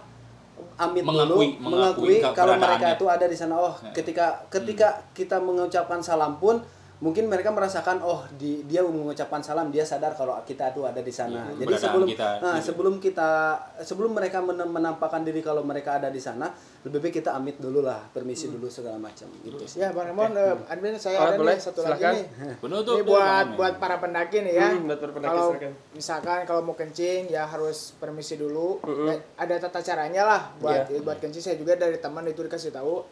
amit 0.76 1.03
Mengakui- 1.03 1.59
dulu 1.59 1.66
mengakui 1.66 2.14
mengakui 2.14 2.32
kalau 2.32 2.55
mereka 2.57 2.86
itu 2.95 3.07
ada 3.11 3.26
di 3.26 3.34
sana. 3.34 3.55
Oh 3.55 3.74
ketika 3.92 4.26
ketika 4.49 4.88
kita 5.11 5.36
mengucapkan 5.38 6.01
salam 6.01 6.38
pun 6.38 6.62
mungkin 7.05 7.29
mereka 7.29 7.53
merasakan 7.53 8.01
oh 8.01 8.25
di, 8.33 8.65
dia 8.65 8.81
mengucapkan 8.81 9.37
salam 9.39 9.69
dia 9.69 9.85
sadar 9.85 10.17
kalau 10.17 10.41
kita 10.41 10.73
tuh 10.73 10.89
ada 10.89 10.99
di 10.99 11.13
sana 11.13 11.53
Iya, 11.53 11.61
jadi 11.61 11.75
sebelum 11.77 12.09
kita 12.09 12.29
nah, 12.41 12.57
gitu. 12.57 12.65
sebelum 12.65 12.95
kita 12.97 13.31
sebelum 13.79 14.11
mereka 14.11 14.41
men- 14.41 14.65
menampakkan 14.67 15.21
diri 15.21 15.45
kalau 15.45 15.61
mereka 15.61 16.01
ada 16.01 16.09
di 16.09 16.17
sana 16.17 16.49
lebih 16.81 16.99
baik 16.99 17.21
kita 17.21 17.37
amit 17.37 17.61
dulu 17.61 17.85
lah 17.85 18.01
permisi 18.09 18.49
dulu 18.49 18.67
segala 18.67 18.97
macam 18.97 19.29
gitu 19.39 19.61
Ya 19.75 19.93
Bang 19.93 20.07
Ramon, 20.07 20.33
eh, 20.33 20.57
admin 20.65 20.97
saya 20.97 21.19
Oh, 21.19 21.27
ada 21.27 21.37
boleh, 21.37 21.57
nih 21.57 21.61
satu 21.61 21.81
silakan. 21.81 21.99
lagi 21.99 22.15
nih. 22.15 22.25
Penutup 22.57 22.95
Ini 22.95 23.05
buat 23.05 23.21
Bang 23.21 23.49
buat 23.55 23.75
para 23.77 23.97
pendaki 23.99 24.39
nih 24.41 24.55
ya. 24.55 24.69
Hmm, 24.71 24.87
buat 24.87 24.99
para 24.99 25.13
pendaki, 25.13 25.31
kalau 25.31 25.49
silakan. 25.51 25.73
misalkan 25.93 26.41
kalau 26.45 26.61
mau 26.63 26.75
kencing 26.75 27.23
ya 27.27 27.43
harus 27.45 27.79
permisi 27.95 28.35
dulu. 28.35 28.79
Ya, 29.05 29.15
ada 29.37 29.55
tata 29.59 29.81
caranya 29.83 30.23
lah 30.23 30.43
buat 30.57 30.87
Iya. 30.87 31.01
buat 31.01 31.19
kencing 31.19 31.43
saya 31.43 31.57
juga 31.57 31.75
dari 31.75 31.99
teman 31.99 32.25
itu 32.25 32.41
dikasih 32.41 32.71
tahu 32.71 33.03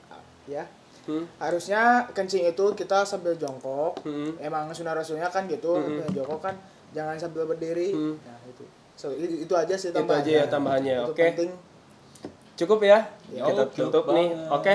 ya. 0.47 0.64
Hmm. 1.03 1.24
Harusnya 1.38 2.07
kencing 2.14 2.46
itu 2.46 2.64
kita 2.78 3.03
sambil 3.03 3.34
jongkok. 3.34 3.98
Hmm. 4.07 4.38
Emang 4.38 4.70
sunnah 4.70 4.94
rasulnya 4.94 5.26
kan 5.28 5.46
gitu, 5.50 5.78
jongkok 6.14 6.40
kan 6.50 6.55
jangan 6.92 7.16
sambil 7.16 7.48
berdiri. 7.48 7.96
Nah, 7.96 8.38
itu. 8.46 8.64
So, 8.94 9.11
itu, 9.16 9.48
itu 9.48 9.55
aja 9.57 9.74
sih 9.74 9.90
Itu 9.90 10.05
tambahan. 10.05 10.22
aja 10.22 10.30
ya 10.30 10.44
tambahannya. 10.46 10.96
Itu 11.03 11.12
Oke. 11.16 11.24
penting. 11.34 11.50
Cukup 12.55 12.78
ya? 12.84 13.09
Ya, 13.32 13.48
Kita 13.48 13.62
cukup 13.72 13.90
tutup 13.90 14.05
nih. 14.12 14.28
Oke. 14.53 14.74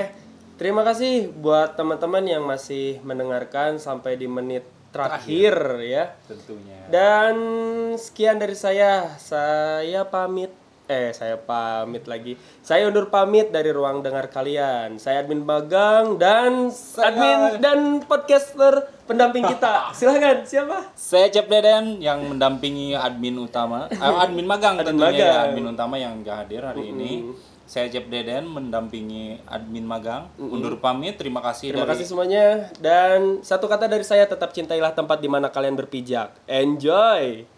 Terima 0.58 0.82
kasih 0.82 1.30
buat 1.30 1.78
teman-teman 1.78 2.26
yang 2.26 2.42
masih 2.42 2.98
mendengarkan 3.06 3.78
sampai 3.78 4.18
di 4.18 4.26
menit 4.26 4.66
terakhir 4.90 5.54
ya. 5.86 6.18
tentunya 6.26 6.82
Dan 6.90 7.36
sekian 7.94 8.42
dari 8.42 8.58
saya. 8.58 9.14
Saya 9.22 10.02
pamit. 10.10 10.50
Eh, 10.88 11.12
saya 11.12 11.36
pamit 11.36 12.08
lagi. 12.08 12.32
Saya 12.64 12.88
undur 12.88 13.12
pamit 13.12 13.52
dari 13.52 13.68
ruang 13.68 14.00
dengar 14.00 14.32
kalian. 14.32 14.96
Saya 14.96 15.20
admin 15.20 15.44
Bagang 15.44 16.16
dan 16.16 16.72
admin 16.96 17.60
dan 17.60 18.00
podcaster 18.08 18.88
pendamping 19.04 19.44
kita. 19.44 19.88
Silahkan, 19.98 20.48
siapa? 20.48 20.88
Saya 20.96 21.28
Cep 21.28 21.44
Deden 21.52 22.00
yang 22.00 22.24
mendampingi 22.24 22.96
admin 22.96 23.36
utama, 23.36 23.84
eh, 23.92 24.00
admin 24.24 24.48
magang 24.48 24.80
Admin 24.80 24.96
tentunya 24.96 25.12
ya, 25.12 25.28
magang. 25.28 25.44
admin 25.52 25.66
utama 25.76 25.94
yang 26.00 26.12
gak 26.24 26.48
hadir 26.48 26.64
hari 26.64 26.88
ini. 26.88 27.36
Saya 27.68 27.92
Cep 27.92 28.08
Deden 28.08 28.48
mendampingi 28.48 29.44
admin 29.44 29.84
magang. 29.84 30.32
Undur 30.40 30.80
pamit, 30.80 31.20
terima 31.20 31.44
kasih 31.44 31.76
Terima 31.76 31.84
dari 31.84 32.00
kasih 32.00 32.06
semuanya 32.08 32.72
dan 32.80 33.44
satu 33.44 33.68
kata 33.68 33.92
dari 33.92 34.08
saya 34.08 34.24
tetap 34.24 34.56
cintailah 34.56 34.96
tempat 34.96 35.20
di 35.20 35.28
mana 35.28 35.52
kalian 35.52 35.76
berpijak. 35.76 36.32
Enjoy. 36.48 37.57